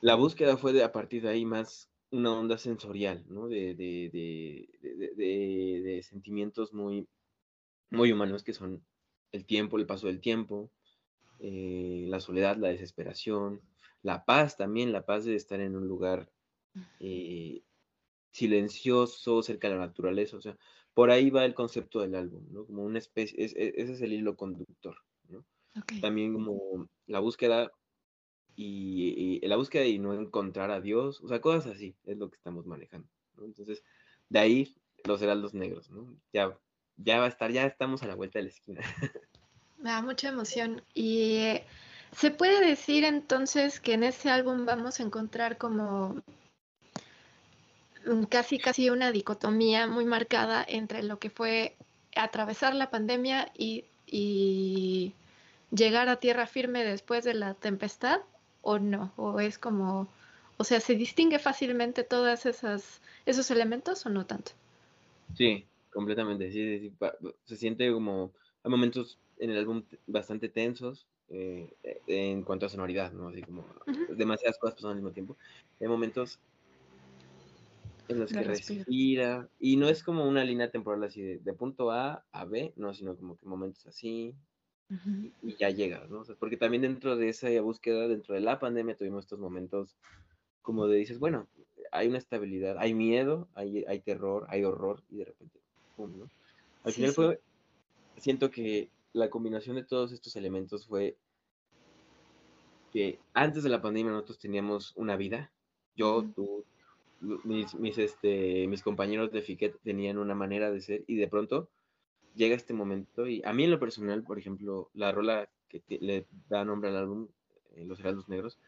la 0.00 0.14
búsqueda 0.14 0.56
fue 0.56 0.72
de, 0.72 0.82
a 0.82 0.92
partir 0.92 1.22
de 1.22 1.28
ahí 1.28 1.44
más 1.44 1.90
una 2.10 2.32
onda 2.32 2.56
sensorial, 2.56 3.24
¿no? 3.28 3.46
De, 3.46 3.74
de, 3.74 4.10
de, 4.10 5.82
de, 5.82 6.02
sentimientos 6.02 6.72
muy, 6.72 7.06
muy 7.90 8.10
humanos 8.10 8.42
que 8.42 8.54
son 8.54 8.82
el 9.32 9.44
tiempo, 9.44 9.76
el 9.76 9.86
paso 9.86 10.06
del 10.06 10.20
tiempo, 10.20 10.70
eh, 11.40 12.06
la 12.08 12.20
soledad, 12.20 12.56
la 12.56 12.68
desesperación, 12.68 13.60
la 14.02 14.24
paz 14.24 14.56
también, 14.56 14.92
la 14.92 15.04
paz 15.04 15.26
de 15.26 15.36
estar 15.36 15.60
en 15.60 15.76
un 15.76 15.86
lugar 15.86 16.30
eh, 17.00 17.62
silencioso, 18.30 19.42
cerca 19.42 19.68
de 19.68 19.74
la 19.74 19.86
naturaleza, 19.86 20.36
o 20.36 20.40
sea, 20.40 20.56
por 20.94 21.10
ahí 21.10 21.30
va 21.30 21.44
el 21.44 21.54
concepto 21.54 22.00
del 22.00 22.14
álbum, 22.14 22.44
¿no? 22.50 22.64
Como 22.66 22.82
una 22.84 22.98
especie, 22.98 23.44
e, 23.44 23.72
ese 23.76 23.92
es 23.92 24.00
el 24.02 24.12
hilo 24.12 24.36
conductor, 24.36 24.96
¿no? 25.28 25.44
También 26.00 26.32
como 26.32 26.88
la 27.06 27.20
búsqueda 27.20 27.70
y, 28.56 29.40
la 29.46 29.56
búsqueda 29.56 29.84
y 29.84 29.98
no 29.98 30.14
encontrar 30.14 30.70
a 30.70 30.80
Dios, 30.80 31.20
o 31.22 31.28
sea, 31.28 31.40
cosas 31.40 31.74
así, 31.74 31.96
es 32.04 32.18
lo 32.18 32.28
que 32.30 32.36
estamos 32.36 32.66
manejando, 32.66 33.08
¿no? 33.36 33.44
Entonces, 33.44 33.82
de 34.28 34.38
ahí 34.38 34.76
los 35.04 35.22
heraldos 35.22 35.54
negros, 35.54 35.90
¿no? 35.90 36.14
Ya, 36.32 36.56
ya 36.96 37.18
va 37.18 37.24
a 37.26 37.28
estar, 37.28 37.50
ya 37.50 37.66
estamos 37.66 38.02
a 38.02 38.06
la 38.06 38.14
vuelta 38.14 38.38
de 38.38 38.44
la 38.44 38.50
esquina. 38.50 38.80
Me 39.78 39.90
da 39.90 40.02
mucha 40.02 40.28
emoción 40.28 40.82
y 40.92 41.36
eh, 41.36 41.64
se 42.12 42.30
puede 42.30 42.64
decir 42.66 43.04
entonces 43.04 43.80
que 43.80 43.94
en 43.94 44.02
ese 44.02 44.28
álbum 44.28 44.66
vamos 44.66 45.00
a 45.00 45.02
encontrar 45.02 45.56
como 45.56 46.22
casi 48.28 48.58
casi 48.58 48.90
una 48.90 49.12
dicotomía 49.12 49.86
muy 49.86 50.04
marcada 50.04 50.64
entre 50.66 51.02
lo 51.02 51.18
que 51.18 51.30
fue 51.30 51.76
atravesar 52.16 52.74
la 52.74 52.90
pandemia 52.90 53.52
y, 53.56 53.84
llegar 55.70 56.08
a 56.08 56.16
tierra 56.16 56.48
firme 56.48 56.82
después 56.84 57.22
de 57.22 57.32
la 57.32 57.54
tempestad 57.54 58.22
o 58.60 58.80
no, 58.80 59.12
o 59.16 59.38
es 59.38 59.56
como, 59.56 60.08
o 60.56 60.64
sea, 60.64 60.80
se 60.80 60.96
distingue 60.96 61.38
fácilmente 61.38 62.02
todas 62.02 62.44
esas 62.44 63.00
esos 63.24 63.52
elementos 63.52 64.04
o 64.06 64.08
no 64.08 64.26
tanto. 64.26 64.50
Sí, 65.36 65.64
completamente, 65.92 66.50
sí, 66.50 66.92
se 67.44 67.56
siente 67.56 67.92
como 67.92 68.32
hay 68.64 68.70
momentos 68.70 69.16
en 69.38 69.50
el 69.50 69.58
álbum 69.58 69.84
bastante 70.08 70.48
tensos 70.48 71.06
eh, 71.28 71.72
en 72.08 72.42
cuanto 72.42 72.66
a 72.66 72.68
sonoridad, 72.68 73.12
¿no? 73.12 73.28
Así 73.28 73.42
como 73.42 73.64
demasiadas 74.08 74.58
cosas 74.58 74.74
pasando 74.74 74.90
al 74.90 74.96
mismo 74.96 75.12
tiempo. 75.12 75.36
Hay 75.80 75.86
momentos 75.86 76.40
en 78.10 78.20
los 78.20 78.32
que 78.32 78.42
respira. 78.42 79.48
Y 79.58 79.76
no 79.76 79.88
es 79.88 80.02
como 80.02 80.26
una 80.26 80.44
línea 80.44 80.70
temporal 80.70 81.04
así 81.04 81.22
de, 81.22 81.52
punto 81.52 81.90
A 81.90 82.24
a 82.32 82.44
B, 82.44 82.72
no, 82.76 82.92
sino 82.94 83.16
como 83.16 83.36
que 83.36 83.46
momentos 83.46 83.86
así 83.86 84.34
y, 85.42 85.56
ya 85.56 85.70
llegas, 85.70 86.10
¿no? 86.10 86.24
porque 86.40 86.56
también 86.56 86.82
dentro 86.82 87.16
de 87.16 87.28
esa 87.28 87.48
búsqueda, 87.60 88.08
dentro 88.08 88.34
de 88.34 88.40
la 88.40 88.58
pandemia, 88.58 88.96
tuvimos 88.96 89.24
estos 89.24 89.38
momentos 89.38 89.96
como 90.62 90.88
de 90.88 90.98
dices, 90.98 91.18
bueno, 91.20 91.46
hay 91.92 92.08
una 92.08 92.18
estabilidad, 92.18 92.76
hay 92.78 92.92
miedo, 92.92 93.48
hay, 93.54 93.84
hay 93.86 94.00
terror, 94.00 94.46
hay 94.48 94.64
horror 94.64 95.02
y 95.08 95.18
de 95.18 95.26
repente, 95.26 95.60
¡pum! 95.96 96.18
¿no? 96.18 96.30
Al 96.82 96.92
final 96.92 97.12
fue, 97.12 97.40
siento 98.16 98.50
que 98.50 98.90
la 99.12 99.30
combinación 99.30 99.76
de 99.76 99.84
todos 99.84 100.12
estos 100.12 100.34
elementos 100.36 100.86
fue 100.86 101.16
que 102.92 103.18
antes 103.32 103.62
de 103.62 103.70
la 103.70 103.80
pandemia 103.80 104.12
nosotros 104.12 104.38
teníamos 104.38 104.92
una 104.96 105.16
vida, 105.16 105.52
yo, 105.96 106.24
tú, 106.34 106.64
mis, 107.20 107.74
mis, 107.74 107.98
este, 107.98 108.66
mis 108.66 108.82
compañeros 108.82 109.30
de 109.32 109.42
Fiquet 109.42 109.78
tenían 109.82 110.18
una 110.18 110.34
manera 110.34 110.70
de 110.70 110.80
ser 110.80 111.04
y 111.06 111.16
de 111.16 111.28
pronto 111.28 111.68
llega 112.34 112.54
este 112.54 112.74
momento 112.74 113.26
y 113.26 113.42
a 113.44 113.52
mí 113.52 113.64
en 113.64 113.70
lo 113.70 113.80
personal, 113.80 114.22
por 114.22 114.38
ejemplo, 114.38 114.90
la 114.94 115.12
rola 115.12 115.48
que 115.68 115.82
le 116.00 116.26
da 116.48 116.64
nombre 116.64 116.90
al 116.90 116.96
álbum, 116.96 117.28
eh, 117.74 117.84
Los 117.84 118.00
Heraldos 118.00 118.28
Negros, 118.28 118.58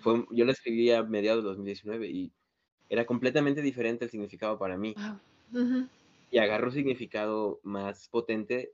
fue, 0.00 0.24
yo 0.30 0.44
la 0.44 0.52
escribí 0.52 0.90
a 0.90 1.02
mediados 1.02 1.42
de 1.42 1.50
2019 1.50 2.08
y 2.08 2.32
era 2.88 3.04
completamente 3.04 3.62
diferente 3.62 4.04
el 4.04 4.10
significado 4.10 4.58
para 4.58 4.76
mí. 4.76 4.94
Y 6.30 6.38
agarró 6.38 6.70
significado 6.70 7.60
más 7.62 8.08
potente 8.08 8.72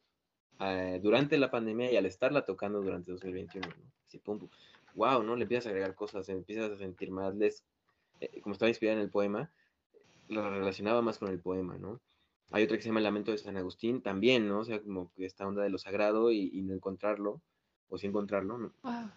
eh, 0.61 1.01
durante 1.03 1.39
la 1.39 1.51
pandemia 1.51 1.91
y 1.91 1.97
al 1.97 2.07
estarla 2.07 2.45
tocando 2.45 2.81
durante 2.81 3.11
2021. 3.11 3.67
Así, 4.07 4.19
pum, 4.19 4.39
pum. 4.39 4.49
Wow, 4.95 5.23
¿no? 5.23 5.37
Le 5.37 5.43
empiezas 5.43 5.67
a 5.67 5.71
agregar 5.71 5.95
cosas, 5.95 6.29
empiezas 6.29 6.71
a 6.71 6.77
sentir 6.77 7.11
más, 7.11 7.35
les 7.35 7.65
eh, 8.21 8.41
como 8.41 8.53
estaba 8.53 8.69
inspirada 8.69 8.99
en 8.99 9.05
el 9.05 9.11
poema, 9.11 9.51
lo 10.29 10.49
relacionaba 10.49 11.03
más 11.03 11.19
con 11.19 11.29
el 11.29 11.41
poema, 11.41 11.79
¿no? 11.79 12.01
Hay 12.51 12.65
otra 12.65 12.77
que 12.77 12.83
se 12.83 12.89
llama 12.89 13.01
El 13.01 13.05
Lamento 13.05 13.31
de 13.31 13.39
San 13.39 13.57
Agustín, 13.57 14.01
también, 14.03 14.49
¿no? 14.49 14.61
O 14.61 14.65
sea, 14.65 14.81
como 14.81 15.13
que 15.15 15.27
esta 15.27 15.47
onda 15.47 15.63
de 15.63 15.71
lo 15.71 15.79
sagrado 15.79 16.33
y, 16.33 16.63
no 16.63 16.75
encontrarlo, 16.75 17.43
o 17.89 17.99
sí 17.99 18.07
encontrarlo, 18.07 18.59
¿no? 18.59 18.73
Wow. 18.83 19.11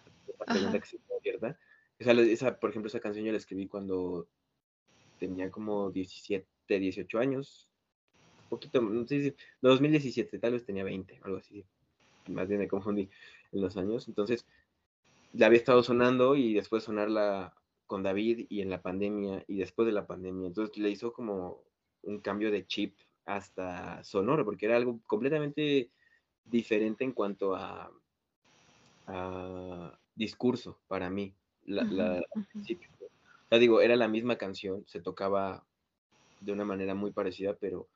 pregunta 0.46 0.80
que 0.80 0.86
se 0.86 0.98
abierta. 1.18 1.58
Esa, 1.98 2.12
esa, 2.12 2.60
por 2.60 2.70
ejemplo, 2.70 2.88
esa 2.88 3.00
canción 3.00 3.24
yo 3.24 3.32
la 3.32 3.38
escribí 3.38 3.68
cuando 3.68 4.26
tenía 5.18 5.50
como 5.50 5.90
17, 5.90 6.46
18 6.66 7.18
años, 7.18 7.68
un 8.42 8.48
poquito, 8.50 8.82
no 8.82 9.06
sé 9.06 9.22
si, 9.22 9.36
2017, 9.62 10.38
tal 10.38 10.52
vez 10.52 10.64
tenía 10.64 10.84
20, 10.84 11.20
algo 11.22 11.38
así. 11.38 11.64
Más 12.28 12.48
bien 12.48 12.60
me 12.60 12.68
confundí 12.68 13.08
en 13.52 13.60
los 13.60 13.76
años. 13.76 14.08
Entonces, 14.08 14.44
la 15.32 15.46
había 15.46 15.58
estado 15.58 15.82
sonando 15.82 16.36
y 16.36 16.54
después 16.54 16.84
sonarla 16.84 17.54
con 17.92 18.02
David 18.02 18.46
y 18.48 18.62
en 18.62 18.70
la 18.70 18.80
pandemia 18.80 19.44
y 19.46 19.58
después 19.58 19.84
de 19.84 19.92
la 19.92 20.06
pandemia. 20.06 20.46
Entonces 20.46 20.78
le 20.78 20.88
hizo 20.88 21.12
como 21.12 21.62
un 22.04 22.20
cambio 22.20 22.50
de 22.50 22.66
chip 22.66 22.96
hasta 23.26 24.02
sonoro, 24.02 24.46
porque 24.46 24.64
era 24.64 24.78
algo 24.78 24.98
completamente 25.06 25.90
diferente 26.46 27.04
en 27.04 27.12
cuanto 27.12 27.54
a, 27.54 27.92
discurso 30.14 30.78
para 30.88 31.10
mí. 31.10 31.34
La, 31.66 32.22
digo, 33.58 33.82
era 33.82 33.96
la 33.96 34.08
misma 34.08 34.36
canción, 34.36 34.84
se 34.86 35.02
tocaba 35.02 35.66
de 36.40 36.52
una 36.52 36.64
manera 36.64 36.94
muy 36.94 37.10
parecida, 37.10 37.56
pero 37.60 37.88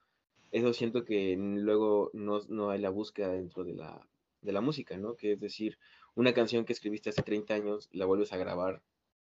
eso 0.52 0.74
siento 0.74 1.06
que 1.06 1.38
luego 1.38 2.10
no, 2.12 2.40
no 2.48 2.68
hay 2.68 2.80
la 2.80 2.90
búsqueda 2.90 3.30
dentro 3.30 3.64
de 3.64 3.72
la, 3.72 4.06
de 4.42 4.52
la 4.52 4.60
música, 4.60 4.98
¿no? 4.98 5.16
Que 5.16 5.32
es 5.32 5.40
decir, 5.40 5.78
una 6.14 6.34
canción 6.34 6.66
que 6.66 6.74
escribiste 6.74 7.08
hace 7.08 7.22
30 7.22 7.54
años, 7.54 7.88
la 7.92 8.04
vuelves 8.04 8.34
a 8.34 8.36
grabar 8.36 8.82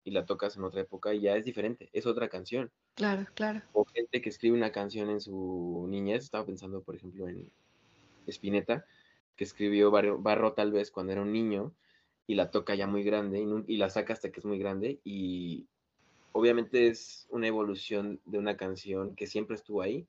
y 0.04 0.10
la 0.10 0.26
tocas 0.26 0.56
en 0.56 0.64
otra 0.64 0.80
época 0.80 1.12
y 1.14 1.20
ya 1.20 1.36
es 1.36 1.44
diferente, 1.44 1.90
es 1.92 2.06
otra 2.06 2.28
canción. 2.28 2.70
Claro, 2.94 3.26
claro. 3.34 3.62
O 3.72 3.84
gente 3.84 4.20
que 4.20 4.28
escribe 4.28 4.56
una 4.56 4.72
canción 4.72 5.10
en 5.10 5.20
su 5.20 5.86
niñez, 5.88 6.24
estaba 6.24 6.46
pensando 6.46 6.82
por 6.82 6.96
ejemplo 6.96 7.28
en 7.28 7.50
Spinetta, 8.26 8.84
que 9.36 9.44
escribió 9.44 9.90
Barro, 9.90 10.52
tal 10.52 10.72
vez 10.72 10.90
cuando 10.90 11.12
era 11.12 11.22
un 11.22 11.32
niño 11.32 11.72
y 12.26 12.34
la 12.34 12.50
toca 12.50 12.74
ya 12.74 12.86
muy 12.86 13.04
grande 13.04 13.64
y, 13.66 13.76
la 13.76 13.88
saca 13.88 14.12
hasta 14.12 14.30
que 14.30 14.40
es 14.40 14.46
muy 14.46 14.58
grande 14.58 15.00
y 15.04 15.66
obviamente 16.32 16.88
es 16.88 17.26
una 17.30 17.46
evolución 17.46 18.20
de 18.26 18.38
una 18.38 18.56
canción 18.56 19.14
que 19.14 19.26
siempre 19.26 19.56
estuvo 19.56 19.80
ahí 19.80 20.06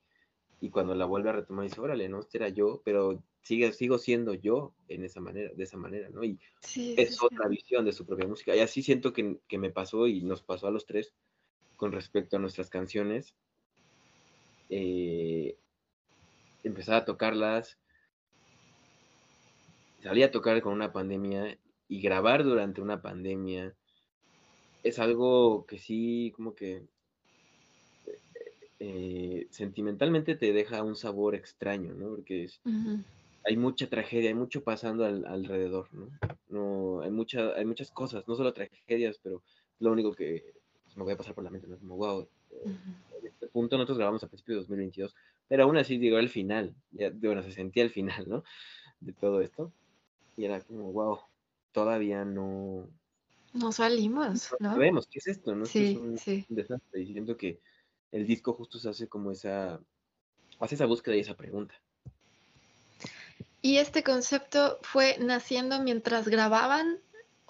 y 0.62 0.70
cuando 0.70 0.96
la 0.96 1.06
vuelve 1.06 1.30
a 1.30 1.34
retomar 1.34 1.64
dice, 1.64 1.80
órale, 1.80 2.10
no, 2.10 2.20
este 2.20 2.40
era 2.40 2.50
yo, 2.50 2.82
pero 2.84 3.24
sigue, 3.42 3.72
sigo 3.74 3.98
siendo 3.98 4.34
yo 4.34 4.74
en 4.88 5.04
esa 5.04 5.22
manera, 5.22 5.52
de 5.54 5.64
esa 5.64 5.78
manera, 5.78 6.10
¿no? 6.10 6.24
Y 6.24 6.40
es 6.76 7.22
otra 7.22 7.48
visión 7.48 7.86
de 7.86 7.94
su 7.94 8.06
propia 8.06 8.28
música. 8.28 8.56
Y 8.56 8.60
así 8.60 8.84
siento 8.84 9.14
que, 9.14 9.38
que, 9.48 9.58
me 9.58 9.72
pasó 9.72 10.08
y 10.08 10.22
nos 10.22 10.42
pasó 10.42 10.68
a 10.68 10.72
los 10.72 10.86
tres 10.86 11.14
con 11.76 11.92
respecto 11.92 12.36
a 12.38 12.40
nuestras 12.40 12.70
canciones. 12.70 13.34
Eh, 14.70 15.58
empezar 16.64 16.96
a 16.96 17.06
tocarlas, 17.06 17.78
salir 20.04 20.26
a 20.26 20.32
tocar 20.32 20.62
con 20.62 20.74
una 20.74 20.92
pandemia 20.92 21.58
y 21.88 22.02
grabar 22.02 22.44
durante 22.44 22.82
una 22.82 23.02
pandemia 23.02 23.74
es 24.84 25.00
algo 25.00 25.66
que 25.66 25.78
sí, 25.80 26.32
como 26.36 26.56
que 26.56 26.84
eh, 28.80 29.48
sentimentalmente 29.50 30.36
te 30.36 30.54
deja 30.54 30.84
un 30.84 30.96
sabor 30.96 31.36
extraño, 31.36 31.94
¿no? 31.94 32.16
Porque 32.16 32.46
es, 32.46 32.62
hay 33.44 33.58
mucha 33.58 33.90
tragedia, 33.90 34.30
hay 34.30 34.36
mucho 34.36 34.64
pasando 34.64 35.06
alrededor, 35.06 35.88
¿no? 35.94 36.10
¿no? 36.50 37.02
hay, 37.02 37.12
mucha, 37.12 37.54
hay 37.56 37.66
muchas 37.66 37.92
cosas, 37.92 38.28
no 38.28 38.36
solo 38.36 38.54
tragedias, 38.54 39.20
pero 39.22 39.44
lo 39.80 39.92
único 39.92 40.14
que 40.14 40.54
pues, 40.84 40.98
me 40.98 41.04
voy 41.04 41.14
a 41.14 41.18
pasar 41.18 41.34
por 41.36 41.44
la 41.44 41.50
mente, 41.50 41.68
¿no? 41.68 41.78
Como, 41.78 41.98
wow, 41.98 42.28
en 42.66 43.28
este 43.28 43.48
punto 43.48 43.78
nosotros 43.78 43.98
grabamos 43.98 44.24
a 44.24 44.28
principios 44.28 44.58
de 44.58 44.62
2022, 44.62 45.16
pero 45.48 45.64
aún 45.64 45.78
así 45.78 45.98
llegó 45.98 46.20
el 46.20 46.30
final, 46.30 46.76
ya, 46.92 47.12
bueno, 47.12 47.44
se 47.44 47.52
sentía 47.52 47.84
el 47.84 47.92
final, 47.92 48.28
¿no? 48.28 48.44
De 49.00 49.14
todo 49.14 49.42
esto, 49.42 49.72
y 50.36 50.46
era 50.46 50.62
como, 50.62 50.92
wow, 50.92 51.20
todavía 51.72 52.26
no... 52.26 52.90
No 53.54 53.72
salimos, 53.72 54.56
¿no? 54.60 54.74
Sabemos 54.74 55.08
qué 55.08 55.20
es 55.20 55.28
esto, 55.28 55.56
¿no? 55.56 55.66
Sí, 55.66 55.94
es 55.94 55.98
un, 55.98 56.18
sí. 56.18 56.46
desastre, 56.50 57.02
y 57.02 57.14
siento 57.14 57.36
que 57.36 57.60
el 58.12 58.28
disco 58.28 58.54
justo 58.54 58.78
se 58.78 58.90
hace 58.90 59.08
como 59.08 59.32
esa, 59.32 59.80
hace 60.60 60.76
esa 60.76 60.86
búsqueda 60.86 61.16
y 61.16 61.22
esa 61.22 61.36
pregunta. 61.36 61.76
¿Y 63.62 63.78
este 63.78 64.04
concepto 64.04 64.80
fue 64.82 65.18
naciendo 65.20 65.82
mientras 65.82 66.28
grababan 66.28 67.00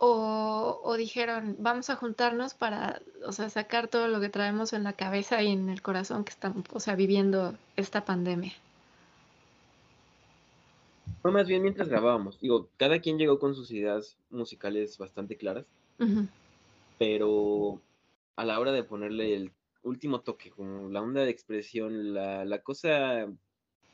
o, 0.02 0.96
dijeron, 0.98 1.58
vamos 1.60 1.90
a 1.90 1.98
juntarnos 1.98 2.54
para, 2.54 3.02
o 3.26 3.34
sea, 3.34 3.50
sacar 3.50 3.90
todo 3.90 4.08
lo 4.08 4.22
que 4.22 4.30
traemos 4.30 4.72
en 4.72 4.84
la 4.84 4.94
cabeza 4.94 5.44
y 5.44 5.52
en 5.52 5.70
el 5.70 5.82
corazón 5.82 6.24
que 6.24 6.32
estamos, 6.32 6.64
o 6.72 6.80
sea, 6.80 6.96
viviendo 6.96 7.56
esta 7.76 8.06
pandemia? 8.06 8.54
Fue 11.22 11.32
más 11.32 11.48
bien 11.48 11.64
mientras 11.64 11.90
grabábamos. 11.90 12.40
Digo, 12.40 12.70
cada 12.78 13.00
quien 13.00 13.18
llegó 13.18 13.40
con 13.40 13.56
sus 13.56 13.72
ideas 13.72 14.16
musicales 14.30 14.98
bastante 14.98 15.36
claras, 15.36 15.66
pero 16.98 17.82
a 18.38 18.46
la 18.46 18.58
hora 18.58 18.72
de 18.72 18.84
ponerle 18.84 19.36
el 19.36 19.52
último 19.84 20.22
toque, 20.22 20.50
como 20.50 20.90
la 20.90 21.02
onda 21.02 21.22
de 21.22 21.30
expresión, 21.30 22.14
la, 22.14 22.46
la 22.46 22.60
cosa 22.60 23.28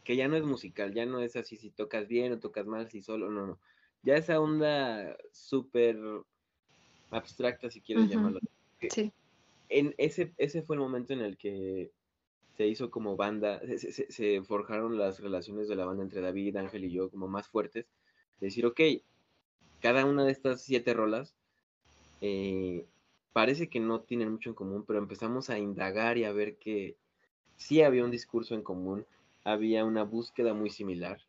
que 0.05 0.15
ya 0.15 0.27
no 0.29 0.37
es 0.37 0.43
musical, 0.43 0.93
ya 0.93 1.05
no 1.05 1.19
es 1.19 1.35
así 1.35 1.57
si 1.57 1.71
tocas 1.71 2.07
bien 2.07 2.31
o 2.31 2.39
tocas 2.39 2.65
mal, 2.65 2.89
si 2.89 3.01
solo, 3.01 3.29
no, 3.29 3.47
no. 3.47 3.59
Ya 4.03 4.15
esa 4.15 4.39
onda 4.39 5.17
súper 5.31 5.99
abstracta, 7.09 7.69
si 7.71 7.81
quieres 7.81 8.07
llamarlo. 8.07 8.39
Sí. 8.89 9.11
En 9.67 9.95
ese, 9.97 10.31
ese 10.37 10.61
fue 10.61 10.75
el 10.75 10.81
momento 10.81 11.13
en 11.13 11.21
el 11.21 11.37
que 11.37 11.91
se 12.55 12.67
hizo 12.67 12.91
como 12.91 13.17
banda, 13.17 13.59
se, 13.77 14.41
forjaron 14.43 14.97
las 14.97 15.19
relaciones 15.19 15.67
de 15.67 15.75
la 15.75 15.85
banda 15.85 16.03
entre 16.03 16.21
David, 16.21 16.55
Ángel 16.55 16.85
y 16.85 16.91
yo 16.91 17.09
como 17.09 17.27
más 17.27 17.47
fuertes. 17.47 17.87
De 18.39 18.47
decir, 18.47 18.65
ok, 18.67 18.79
cada 19.81 20.05
una 20.05 20.23
de 20.23 20.31
estas 20.31 20.61
siete 20.61 20.93
rolas 20.93 21.35
eh, 22.21 22.85
parece 23.33 23.69
que 23.69 23.79
no 23.79 24.01
tienen 24.01 24.31
mucho 24.31 24.49
en 24.49 24.55
común, 24.55 24.85
pero 24.85 24.99
empezamos 24.99 25.49
a 25.49 25.57
indagar 25.57 26.19
y 26.19 26.25
a 26.25 26.31
ver 26.31 26.57
que 26.57 26.95
sí 27.57 27.81
había 27.81 28.05
un 28.05 28.11
discurso 28.11 28.53
en 28.53 28.61
común, 28.61 29.05
había 29.45 29.85
una 29.85 30.03
búsqueda 30.03 30.53
muy 30.53 30.69
similar. 30.69 31.21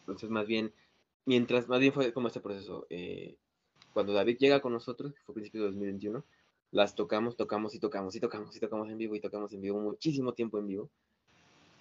Entonces, 0.00 0.30
más 0.30 0.46
bien, 0.46 0.72
mientras, 1.24 1.68
más 1.68 1.80
bien 1.80 1.92
fue 1.92 2.12
como 2.12 2.28
este 2.28 2.40
proceso. 2.40 2.86
Eh, 2.90 3.36
cuando 3.92 4.12
David 4.12 4.36
llega 4.38 4.60
con 4.60 4.72
nosotros, 4.72 5.12
que 5.14 5.22
fue 5.22 5.34
principio 5.34 5.62
de 5.62 5.68
2021, 5.68 6.24
las 6.70 6.94
tocamos, 6.94 7.36
tocamos 7.36 7.74
y 7.74 7.80
tocamos 7.80 8.14
y 8.14 8.20
tocamos 8.20 8.54
y 8.54 8.60
tocamos 8.60 8.90
en 8.90 8.98
vivo 8.98 9.16
y 9.16 9.20
tocamos 9.20 9.52
en 9.54 9.62
vivo 9.62 9.80
muchísimo 9.80 10.34
tiempo 10.34 10.58
en 10.58 10.66
vivo. 10.66 10.90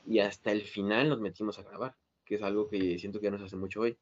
Y 0.07 0.19
hasta 0.19 0.51
el 0.51 0.61
final 0.61 1.09
nos 1.09 1.19
metimos 1.19 1.59
a 1.59 1.63
grabar, 1.63 1.95
que 2.25 2.36
es 2.36 2.41
algo 2.41 2.69
que 2.69 2.97
siento 2.97 3.19
que 3.19 3.25
ya 3.25 3.32
nos 3.32 3.41
hace 3.41 3.57
mucho 3.57 3.82
hoy. 3.82 3.97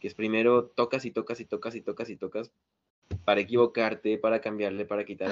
Que 0.00 0.08
es 0.08 0.14
primero 0.14 0.66
tocas 0.66 1.04
y 1.04 1.12
tocas 1.12 1.40
y 1.40 1.46
tocas 1.46 1.76
y 1.76 1.80
tocas 1.80 2.10
y 2.10 2.16
tocas 2.16 2.50
para 3.24 3.40
equivocarte, 3.40 4.18
para 4.18 4.40
cambiarle, 4.40 4.84
para 4.84 5.04
quitar, 5.04 5.30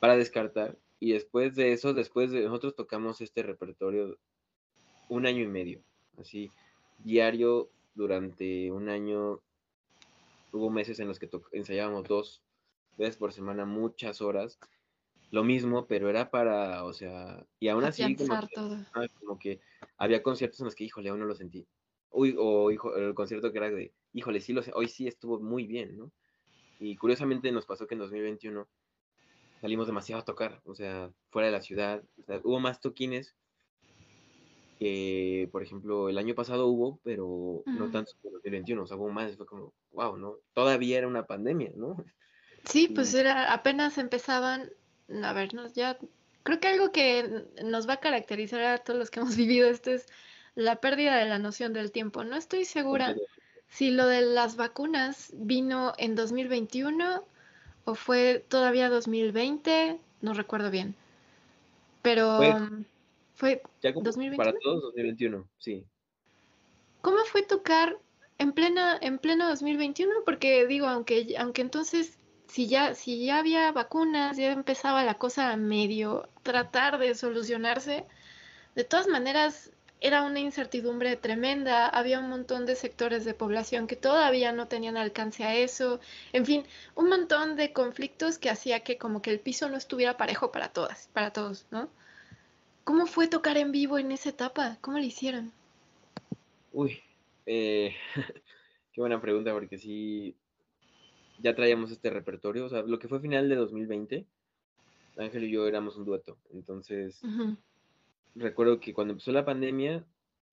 para 0.00 0.16
descartar. 0.16 0.76
Y 1.00 1.12
después 1.12 1.54
de 1.54 1.72
eso, 1.72 1.94
después 1.94 2.30
de 2.30 2.42
nosotros 2.42 2.74
tocamos 2.74 3.20
este 3.20 3.42
repertorio 3.42 4.18
un 5.08 5.26
año 5.26 5.42
y 5.42 5.46
medio, 5.46 5.82
así, 6.18 6.50
diario 6.98 7.70
durante 7.94 8.70
un 8.70 8.88
año. 8.88 9.40
Hubo 10.50 10.70
meses 10.70 10.98
en 10.98 11.08
los 11.08 11.18
que 11.18 11.28
ensayábamos 11.52 12.08
dos 12.08 12.42
veces 12.96 13.16
por 13.16 13.32
semana, 13.32 13.64
muchas 13.64 14.20
horas. 14.20 14.58
Lo 15.30 15.44
mismo, 15.44 15.86
pero 15.86 16.08
era 16.08 16.30
para, 16.30 16.84
o 16.84 16.92
sea, 16.94 17.44
y 17.60 17.68
aún 17.68 17.84
así, 17.84 18.16
como 18.16 19.38
que, 19.38 19.60
había 19.98 20.22
conciertos 20.22 20.60
en 20.60 20.64
los 20.64 20.74
que, 20.74 20.84
híjole, 20.84 21.10
aún 21.10 21.20
no 21.20 21.26
lo 21.26 21.34
sentí. 21.34 21.66
Uy, 22.10 22.34
o 22.38 22.70
hijo, 22.70 22.96
el 22.96 23.14
concierto 23.14 23.52
que 23.52 23.58
era 23.58 23.70
de, 23.70 23.92
híjole, 24.14 24.40
sí 24.40 24.54
lo 24.54 24.62
sé, 24.62 24.72
hoy 24.74 24.88
sí 24.88 25.06
estuvo 25.06 25.38
muy 25.38 25.66
bien, 25.66 25.98
¿no? 25.98 26.10
Y 26.80 26.96
curiosamente 26.96 27.52
nos 27.52 27.66
pasó 27.66 27.86
que 27.86 27.94
en 27.94 28.00
2021 28.00 28.66
salimos 29.60 29.86
demasiado 29.86 30.22
a 30.22 30.24
tocar, 30.24 30.60
o 30.64 30.74
sea, 30.74 31.10
fuera 31.30 31.46
de 31.46 31.52
la 31.52 31.60
ciudad. 31.60 32.02
hubo 32.44 32.60
más 32.60 32.80
toquines 32.80 33.34
que, 34.78 35.48
por 35.50 35.62
ejemplo, 35.62 36.08
el 36.08 36.18
año 36.18 36.34
pasado 36.34 36.66
hubo, 36.66 37.00
pero 37.02 37.62
no 37.66 37.90
tanto 37.90 38.12
como 38.22 38.36
el 38.36 38.42
2021, 38.42 38.82
o 38.82 38.86
sea, 38.86 38.96
hubo 38.96 39.08
más, 39.10 39.36
fue 39.36 39.46
como, 39.46 39.72
wow, 39.92 40.16
¿no? 40.16 40.36
Todavía 40.52 40.98
era 40.98 41.08
una 41.08 41.26
pandemia, 41.26 41.72
¿no? 41.74 42.04
Sí, 42.64 42.88
pues 42.88 43.12
era, 43.14 43.52
apenas 43.52 43.98
empezaban, 43.98 44.70
a 45.22 45.32
ver, 45.32 45.50
ya, 45.74 45.98
creo 46.44 46.60
que 46.60 46.68
algo 46.68 46.92
que 46.92 47.44
nos 47.64 47.88
va 47.88 47.94
a 47.94 48.00
caracterizar 48.00 48.62
a 48.62 48.78
todos 48.78 48.98
los 48.98 49.10
que 49.10 49.20
hemos 49.20 49.36
vivido 49.36 49.68
esto 49.68 49.90
es 49.90 50.06
la 50.54 50.76
pérdida 50.80 51.16
de 51.16 51.26
la 51.26 51.38
noción 51.38 51.72
del 51.72 51.90
tiempo. 51.90 52.24
No 52.24 52.36
estoy 52.36 52.64
segura 52.64 53.16
si 53.68 53.90
lo 53.90 54.06
de 54.06 54.22
las 54.22 54.56
vacunas 54.56 55.30
vino 55.34 55.92
en 55.98 56.14
2021 56.14 57.24
o 57.88 57.94
fue 57.94 58.44
todavía 58.48 58.90
2020, 58.90 59.98
no 60.20 60.34
recuerdo 60.34 60.70
bien. 60.70 60.94
Pero 62.02 62.40
fue, 63.34 63.62
2021. 63.82 64.36
Para 64.36 64.52
todos 64.58 64.82
2021, 64.82 65.48
sí. 65.58 65.84
¿Cómo 67.00 67.18
fue 67.24 67.42
tocar 67.42 67.96
en 68.38 68.52
plena 68.52 68.98
en 69.00 69.18
pleno 69.18 69.48
2021? 69.48 70.12
Porque 70.24 70.66
digo, 70.66 70.86
aunque 70.86 71.34
aunque 71.38 71.62
entonces 71.62 72.18
si 72.46 72.66
ya 72.68 72.94
si 72.94 73.24
ya 73.24 73.38
había 73.38 73.72
vacunas, 73.72 74.36
ya 74.36 74.52
empezaba 74.52 75.04
la 75.04 75.14
cosa 75.14 75.52
a 75.52 75.56
medio 75.56 76.28
tratar 76.42 76.98
de 76.98 77.14
solucionarse, 77.14 78.04
de 78.74 78.84
todas 78.84 79.08
maneras 79.08 79.72
era 80.00 80.22
una 80.22 80.40
incertidumbre 80.40 81.16
tremenda, 81.16 81.88
había 81.88 82.20
un 82.20 82.28
montón 82.28 82.66
de 82.66 82.76
sectores 82.76 83.24
de 83.24 83.34
población 83.34 83.86
que 83.86 83.96
todavía 83.96 84.52
no 84.52 84.68
tenían 84.68 84.96
alcance 84.96 85.44
a 85.44 85.56
eso, 85.56 86.00
en 86.32 86.46
fin, 86.46 86.64
un 86.94 87.08
montón 87.08 87.56
de 87.56 87.72
conflictos 87.72 88.38
que 88.38 88.50
hacía 88.50 88.80
que 88.80 88.96
como 88.96 89.22
que 89.22 89.30
el 89.30 89.40
piso 89.40 89.68
no 89.68 89.76
estuviera 89.76 90.16
parejo 90.16 90.52
para 90.52 90.68
todas, 90.68 91.08
para 91.12 91.32
todos, 91.32 91.66
¿no? 91.70 91.88
¿Cómo 92.84 93.06
fue 93.06 93.28
tocar 93.28 93.58
en 93.58 93.72
vivo 93.72 93.98
en 93.98 94.12
esa 94.12 94.30
etapa? 94.30 94.78
¿Cómo 94.80 94.98
lo 94.98 95.04
hicieron? 95.04 95.52
Uy, 96.72 97.00
eh, 97.46 97.94
qué 98.92 99.00
buena 99.00 99.20
pregunta 99.20 99.52
porque 99.52 99.78
sí, 99.78 100.36
ya 101.38 101.54
traíamos 101.54 101.90
este 101.90 102.10
repertorio, 102.10 102.66
o 102.66 102.68
sea, 102.68 102.82
lo 102.82 102.98
que 102.98 103.08
fue 103.08 103.20
final 103.20 103.48
de 103.48 103.56
2020, 103.56 104.26
Ángel 105.16 105.44
y 105.44 105.50
yo 105.50 105.66
éramos 105.66 105.96
un 105.96 106.04
dueto, 106.04 106.38
entonces 106.52 107.20
recuerdo 108.38 108.80
que 108.80 108.94
cuando 108.94 109.12
empezó 109.12 109.32
la 109.32 109.44
pandemia, 109.44 110.04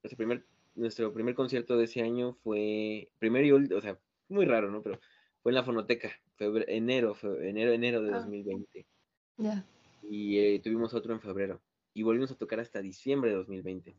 nuestro 0.03 0.17
primer, 0.17 0.45
nuestro 0.75 1.13
primer 1.13 1.36
concierto 1.36 1.77
de 1.77 1.86
ese 1.86 2.01
año 2.01 2.33
fue, 2.43 3.09
primero 3.19 3.45
y 3.45 3.51
último, 3.51 3.77
o 3.77 3.81
sea, 3.81 3.97
muy 4.29 4.45
raro, 4.45 4.71
¿no? 4.71 4.81
Pero 4.81 4.99
fue 5.41 5.51
en 5.51 5.55
la 5.55 5.63
fonoteca, 5.63 6.11
febrero, 6.36 6.65
enero, 6.67 7.17
enero, 7.41 7.71
enero 7.71 8.01
de 8.01 8.11
2020. 8.11 8.79
Ah. 8.79 8.86
Ya. 9.38 9.65
Y 10.03 10.39
eh, 10.39 10.59
tuvimos 10.63 10.93
otro 10.93 11.13
en 11.13 11.21
febrero. 11.21 11.61
Y 11.93 12.03
volvimos 12.03 12.31
a 12.31 12.36
tocar 12.36 12.59
hasta 12.59 12.81
diciembre 12.81 13.31
de 13.31 13.38
2020. 13.38 13.95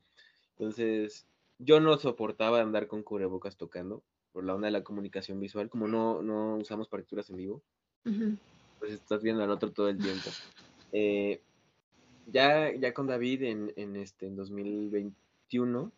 Entonces, 0.59 1.27
yo 1.59 1.81
no 1.81 1.97
soportaba 1.99 2.61
andar 2.61 2.87
con 2.87 3.03
cubrebocas 3.03 3.57
tocando 3.57 4.03
por 4.33 4.45
la 4.45 4.55
onda 4.55 4.67
de 4.67 4.73
la 4.73 4.85
comunicación 4.85 5.41
visual, 5.41 5.71
como 5.71 5.89
no, 5.89 6.21
no 6.23 6.57
usamos 6.57 6.89
partituras 6.89 7.31
en 7.31 7.37
vivo. 7.37 7.63
Pues 8.79 8.93
estás 8.93 9.23
viendo 9.23 9.43
al 9.43 9.51
otro 9.51 9.73
todo 9.73 9.89
el 9.89 9.99
tiempo. 9.99 10.29
Eh, 10.93 11.41
ya, 12.27 12.75
ya 12.75 12.93
con 12.93 13.07
David 13.07 13.43
en, 13.43 13.73
en, 13.77 13.97
este, 13.97 14.27
en 14.27 14.37
2021, 14.37 15.93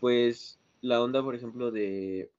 pues 0.00 0.58
la 0.80 1.02
onda, 1.02 1.22
por 1.22 1.34
ejemplo, 1.34 1.70
de 1.70 2.30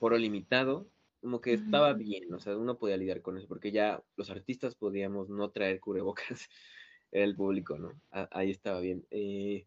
foro 0.00 0.18
limitado, 0.18 0.86
como 1.20 1.40
que 1.40 1.54
estaba 1.54 1.94
bien, 1.94 2.32
o 2.34 2.40
sea, 2.40 2.56
uno 2.56 2.76
podía 2.76 2.96
lidiar 2.96 3.22
con 3.22 3.38
eso, 3.38 3.46
porque 3.48 3.72
ya 3.72 4.02
los 4.16 4.28
artistas 4.30 4.74
podíamos 4.74 5.30
no 5.30 5.50
traer 5.50 5.80
cubrebocas, 5.80 6.48
era 7.12 7.24
el 7.24 7.36
público, 7.36 7.78
¿no? 7.78 7.92
ahí 8.10 8.50
estaba 8.50 8.80
bien. 8.80 9.06
Eh, 9.10 9.64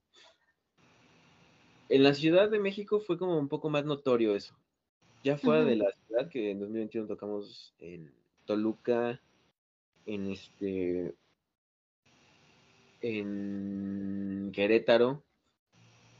en 1.89 2.03
la 2.03 2.13
Ciudad 2.13 2.49
de 2.49 2.59
México 2.59 2.99
fue 2.99 3.17
como 3.17 3.39
un 3.39 3.47
poco 3.47 3.69
más 3.69 3.85
notorio 3.85 4.35
eso. 4.35 4.53
Ya 5.23 5.37
fuera 5.37 5.63
de 5.63 5.77
la 5.77 5.89
ciudad, 5.91 6.29
que 6.29 6.51
en 6.51 6.59
2021 6.59 7.07
tocamos 7.07 7.73
en 7.79 8.11
Toluca, 8.45 9.19
en 10.05 10.31
este 10.31 11.15
en 13.07 14.51
Querétaro, 14.53 15.23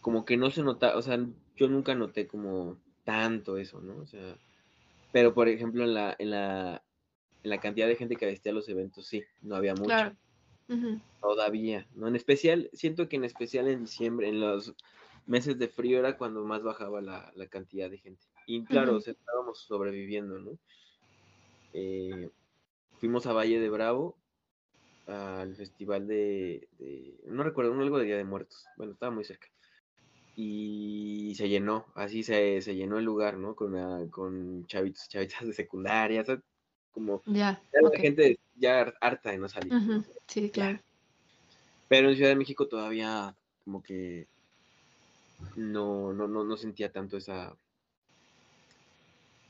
como 0.01 0.25
que 0.25 0.38
no 0.38 0.51
se 0.51 0.63
nota, 0.63 0.97
o 0.97 1.01
sea, 1.01 1.19
yo 1.55 1.67
nunca 1.67 1.95
noté 1.95 2.27
como 2.27 2.77
tanto 3.03 3.57
eso, 3.57 3.81
¿no? 3.81 3.97
O 3.97 4.05
sea, 4.05 4.38
pero 5.11 5.33
por 5.33 5.47
ejemplo 5.49 5.83
en 5.83 5.93
la, 5.93 6.15
en 6.17 6.31
la, 6.31 6.83
en 7.43 7.49
la 7.49 7.59
cantidad 7.59 7.88
de 7.88 7.95
gente 7.95 8.15
que 8.15 8.25
asistía 8.25 8.51
a 8.51 8.55
los 8.55 8.69
eventos, 8.69 9.05
sí, 9.05 9.23
no 9.41 9.55
había 9.55 9.73
mucho. 9.75 10.15
Todavía, 11.21 11.88
¿no? 11.95 12.07
En 12.07 12.15
especial, 12.15 12.69
siento 12.73 13.07
que 13.07 13.15
en 13.15 13.23
especial 13.23 13.67
en 13.67 13.85
diciembre, 13.85 14.27
en 14.27 14.39
los 14.39 14.75
meses 15.25 15.57
de 15.57 15.67
frío 15.67 15.99
era 15.99 16.17
cuando 16.17 16.43
más 16.43 16.63
bajaba 16.63 17.01
la, 17.01 17.47
cantidad 17.49 17.89
de 17.89 17.97
gente. 17.97 18.25
Y 18.45 18.63
claro, 18.63 18.97
estábamos 18.97 19.59
sobreviviendo, 19.59 20.39
¿no? 20.39 20.57
Eh, 21.73 22.29
fuimos 22.97 23.25
a 23.27 23.33
Valle 23.33 23.59
de 23.59 23.69
Bravo, 23.69 24.17
al 25.08 25.55
festival 25.55 26.08
de, 26.08 26.68
no 27.26 27.43
recuerdo, 27.43 27.74
algo 27.74 27.97
de 27.99 28.05
Día 28.05 28.18
de 28.18 28.24
Muertos. 28.24 28.66
Bueno, 28.78 28.93
estaba 28.93 29.12
muy 29.12 29.24
cerca. 29.24 29.47
Y 30.36 31.34
se 31.36 31.49
llenó, 31.49 31.88
así 31.95 32.22
se, 32.22 32.62
se 32.62 32.76
llenó 32.76 32.99
el 32.99 33.05
lugar, 33.05 33.38
¿no? 33.38 33.55
Con, 33.55 34.10
con 34.10 34.68
chavitos, 34.68 35.10
chavitas 35.10 35.47
de 35.47 35.53
secundaria, 35.53 36.24
como 36.91 37.24
ya, 37.26 37.62
la 37.72 37.99
gente 37.99 38.39
ya 38.55 38.93
harta 39.01 39.32
de 39.32 39.38
no 39.38 39.49
salir. 39.49 39.74
Sí, 40.28 40.49
claro. 40.49 40.80
Pero 41.88 42.10
en 42.10 42.16
Ciudad 42.16 42.32
de 42.32 42.36
México 42.36 42.68
todavía 42.68 43.36
como 43.64 43.82
que 43.82 44.28
no, 45.55 46.14
no, 46.14 46.28
no, 46.28 46.43
no 46.43 46.58
sentía 46.58 46.91
tanto 46.91 47.18
esa 47.18 47.55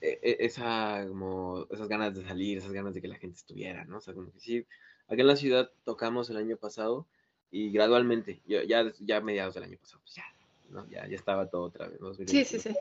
e, 0.01 0.20
e, 0.22 0.45
esa 0.45 1.05
como 1.08 1.66
esas 1.72 1.88
ganas 1.88 2.16
de 2.16 2.24
salir, 2.24 2.58
esas 2.58 2.72
ganas 2.72 2.93
de 2.93 3.01
que 3.01 3.08
la 3.08 3.18
gente 3.18 3.38
estuviera, 3.38 3.86
¿no? 3.86 3.97
O 3.97 4.01
sea, 4.01 4.14
como 4.14 4.32
que 4.32 4.39
sí, 4.39 4.66
aquí 5.08 5.22
en 5.22 5.28
la 5.28 5.36
ciudad 5.36 5.72
tocamos 5.84 6.30
el 6.30 6.38
año 6.38 6.58
pasado 6.58 7.05
y 7.51 7.72
gradualmente, 7.72 8.41
ya, 8.45 8.64
ya, 8.64 8.91
ya 8.99 9.22
mediados 9.22 9.55
del 9.55 9.64
año 9.64 9.78
pasado, 9.78 10.01
pues 10.01 10.16
ya, 10.16 10.26
¿no? 10.70 10.88
Ya, 10.89 11.08
ya 11.08 11.16
estaba 11.16 11.49
todo 11.49 11.64
otra 11.64 11.88
vez. 11.88 11.99
¿no? 12.01 12.14
Sí, 12.14 12.45
sí, 12.45 12.60
sí. 12.60 12.76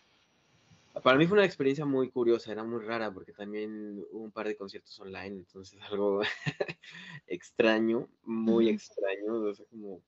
Para 1.02 1.18
mí 1.18 1.26
fue 1.26 1.36
una 1.36 1.44
experiencia 1.44 1.84
muy 1.84 2.10
curiosa, 2.10 2.50
era 2.50 2.64
muy 2.64 2.82
rara 2.82 3.12
porque 3.12 3.32
también 3.32 4.02
hubo 4.10 4.24
un 4.24 4.30
par 4.30 4.46
de 4.46 4.56
conciertos 4.56 4.98
online, 4.98 5.38
entonces 5.38 5.78
algo 5.90 6.22
extraño, 7.26 8.08
muy 8.24 8.70
extraño, 8.70 9.34
o 9.34 9.54
sea, 9.54 9.66
como, 9.70 10.00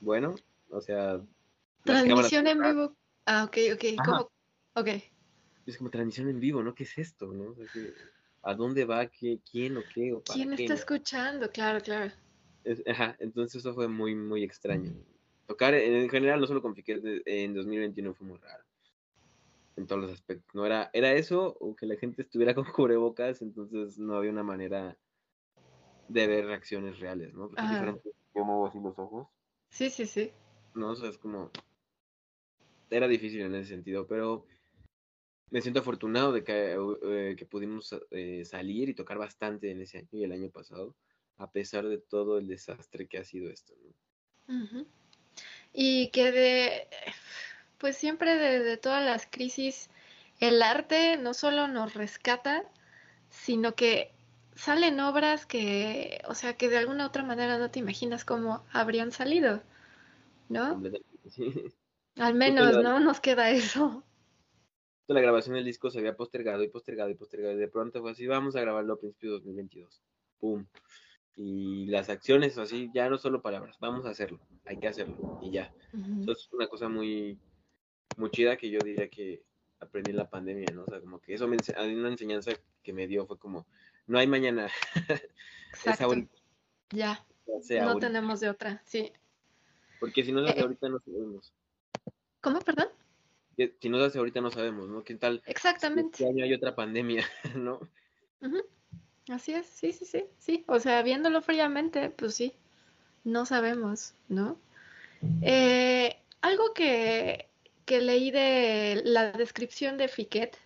bueno, 0.00 0.34
o 0.70 0.80
sea... 0.80 1.20
Transmisión 1.84 2.46
en 2.46 2.60
vivo. 2.60 2.96
Ah, 3.26 3.44
ok, 3.44 3.56
ok, 3.74 3.84
¿cómo? 4.04 4.30
Ok. 4.74 4.88
Es 5.66 5.78
como 5.78 5.90
transmisión 5.90 6.28
en 6.28 6.40
vivo, 6.40 6.62
¿no? 6.62 6.74
¿Qué 6.74 6.82
es 6.82 6.98
esto, 6.98 7.26
no? 7.32 7.54
¿A 8.44 8.54
dónde 8.54 8.84
va? 8.84 9.06
¿Qué, 9.06 9.40
¿Quién 9.50 9.76
o 9.76 9.82
qué? 9.94 10.12
O 10.12 10.22
¿Quién 10.22 10.52
está 10.52 10.74
escuchando? 10.74 11.50
Claro, 11.50 11.80
claro. 11.80 12.12
ajá, 12.86 13.16
entonces 13.18 13.60
eso 13.60 13.74
fue 13.74 13.88
muy, 13.88 14.14
muy 14.14 14.42
extraño. 14.44 14.92
Tocar 15.46 15.74
en 15.74 16.08
general, 16.08 16.40
no 16.40 16.46
solo 16.46 16.62
con 16.62 16.74
Fiquet, 16.74 17.02
en 17.26 17.54
2021 17.54 18.14
fue 18.14 18.26
muy 18.26 18.38
raro 18.38 18.64
en 19.76 19.86
todos 19.86 20.02
los 20.02 20.12
aspectos. 20.12 20.54
No 20.54 20.64
era, 20.66 20.90
era 20.92 21.12
eso 21.12 21.56
o 21.60 21.74
que 21.74 21.86
la 21.86 21.96
gente 21.96 22.22
estuviera 22.22 22.54
con 22.54 22.64
cubrebocas, 22.72 23.42
entonces 23.42 23.98
no 23.98 24.16
había 24.16 24.30
una 24.30 24.42
manera 24.42 24.96
de 26.08 26.26
ver 26.26 26.46
reacciones 26.46 26.98
reales, 26.98 27.34
¿no? 27.34 27.48
Porque 27.48 27.66
diferente, 27.66 28.10
yo 28.34 28.44
muevo 28.44 28.66
así 28.66 28.78
los 28.80 28.98
ojos. 28.98 29.28
Sí, 29.70 29.90
sí, 29.90 30.06
sí. 30.06 30.32
No, 30.74 30.90
o 30.90 30.96
sea, 30.96 31.08
es 31.08 31.18
como 31.18 31.50
era 32.90 33.08
difícil 33.08 33.40
en 33.40 33.54
ese 33.54 33.70
sentido, 33.70 34.06
pero 34.06 34.46
me 35.54 35.62
siento 35.62 35.78
afortunado 35.78 36.32
de 36.32 36.42
que, 36.42 36.76
eh, 37.04 37.36
que 37.38 37.46
pudimos 37.46 37.94
eh, 38.10 38.44
salir 38.44 38.88
y 38.88 38.94
tocar 38.94 39.18
bastante 39.18 39.70
en 39.70 39.82
ese 39.82 39.98
año 39.98 40.08
y 40.10 40.24
el 40.24 40.32
año 40.32 40.50
pasado, 40.50 40.96
a 41.38 41.52
pesar 41.52 41.86
de 41.86 41.98
todo 41.98 42.38
el 42.38 42.48
desastre 42.48 43.06
que 43.06 43.18
ha 43.18 43.24
sido 43.24 43.48
esto. 43.48 43.72
¿no? 44.48 44.84
Y 45.72 46.08
que 46.08 46.32
de, 46.32 46.88
pues 47.78 47.96
siempre 47.96 48.34
de 48.34 48.76
todas 48.78 49.04
las 49.04 49.28
crisis, 49.30 49.90
el 50.40 50.60
arte 50.60 51.18
no 51.18 51.34
solo 51.34 51.68
nos 51.68 51.94
rescata, 51.94 52.64
sino 53.30 53.76
que 53.76 54.10
salen 54.56 54.98
obras 54.98 55.46
que, 55.46 56.20
o 56.26 56.34
sea, 56.34 56.56
que 56.56 56.68
de 56.68 56.78
alguna 56.78 57.06
otra 57.06 57.22
manera 57.22 57.58
no 57.58 57.70
te 57.70 57.78
imaginas 57.78 58.24
cómo 58.24 58.64
habrían 58.72 59.12
salido, 59.12 59.62
¿no? 60.48 60.82
Al 62.16 62.34
menos, 62.34 62.76
¿no? 62.82 62.98
Nos 62.98 63.20
queda 63.20 63.50
eso. 63.50 64.02
La 65.06 65.20
grabación 65.20 65.54
del 65.54 65.64
disco 65.64 65.90
se 65.90 65.98
había 65.98 66.16
postergado 66.16 66.62
y 66.62 66.68
postergado 66.68 67.10
y 67.10 67.14
postergado 67.14 67.54
y 67.54 67.58
de 67.58 67.68
pronto 67.68 68.00
fue 68.00 68.12
así, 68.12 68.26
vamos 68.26 68.56
a 68.56 68.60
grabarlo 68.60 68.94
a 68.94 68.98
principios 68.98 69.32
de 69.32 69.38
2022. 69.38 70.02
¡Pum! 70.40 70.66
Y 71.36 71.86
las 71.86 72.08
acciones 72.08 72.56
así, 72.58 72.90
ya 72.94 73.10
no 73.10 73.18
solo 73.18 73.42
palabras, 73.42 73.76
vamos 73.80 74.06
a 74.06 74.10
hacerlo, 74.10 74.40
hay 74.64 74.78
que 74.78 74.88
hacerlo 74.88 75.40
y 75.42 75.50
ya. 75.50 75.74
Eso 76.22 76.32
es 76.32 76.48
una 76.52 76.68
cosa 76.68 76.88
muy, 76.88 77.38
muy 78.16 78.30
chida 78.30 78.56
que 78.56 78.70
yo 78.70 78.78
diría 78.78 79.08
que 79.08 79.42
aprendí 79.80 80.12
en 80.12 80.16
la 80.16 80.30
pandemia, 80.30 80.66
¿no? 80.72 80.84
O 80.84 80.86
sea, 80.86 81.00
como 81.00 81.20
que 81.20 81.34
eso 81.34 81.48
me, 81.48 81.56
una 81.56 82.08
enseñanza 82.08 82.52
que 82.82 82.92
me 82.92 83.06
dio 83.06 83.26
fue 83.26 83.38
como, 83.38 83.66
no 84.06 84.18
hay 84.18 84.26
mañana. 84.26 84.68
Exacto. 85.84 86.28
Ya. 86.90 87.26
no 87.82 87.98
tenemos 87.98 88.40
de 88.40 88.48
otra, 88.48 88.80
sí. 88.84 89.12
Porque 90.00 90.24
si 90.24 90.32
no 90.32 90.44
se 90.44 90.50
hace 90.50 90.60
eh, 90.60 90.62
ahorita 90.62 90.88
no 90.88 90.98
sabemos. 91.00 91.52
¿Cómo, 92.40 92.60
perdón? 92.60 92.88
Si 93.56 93.88
no 93.88 93.98
se 93.98 94.04
hace 94.06 94.18
ahorita 94.18 94.40
no 94.40 94.50
sabemos, 94.50 94.88
¿no? 94.88 95.04
¿Qué 95.04 95.14
tal? 95.14 95.42
Exactamente. 95.46 96.18
Si 96.18 96.24
este 96.24 96.34
año 96.34 96.44
hay 96.44 96.54
otra 96.54 96.74
pandemia, 96.74 97.24
¿no? 97.56 97.80
Así 99.28 99.54
es, 99.54 99.66
sí, 99.66 99.92
sí, 99.92 100.04
sí, 100.04 100.24
sí. 100.38 100.64
O 100.66 100.78
sea, 100.80 101.02
viéndolo 101.02 101.40
fríamente, 101.40 102.10
pues 102.10 102.34
sí, 102.34 102.54
no 103.24 103.46
sabemos, 103.46 104.14
¿no? 104.28 104.58
Eh, 105.42 106.16
algo 106.42 106.74
que 106.74 107.48
que 107.84 108.00
leí 108.00 108.30
de 108.30 109.02
la 109.04 109.32
descripción 109.32 109.96
de 109.98 110.08
Fiquet, 110.08 110.56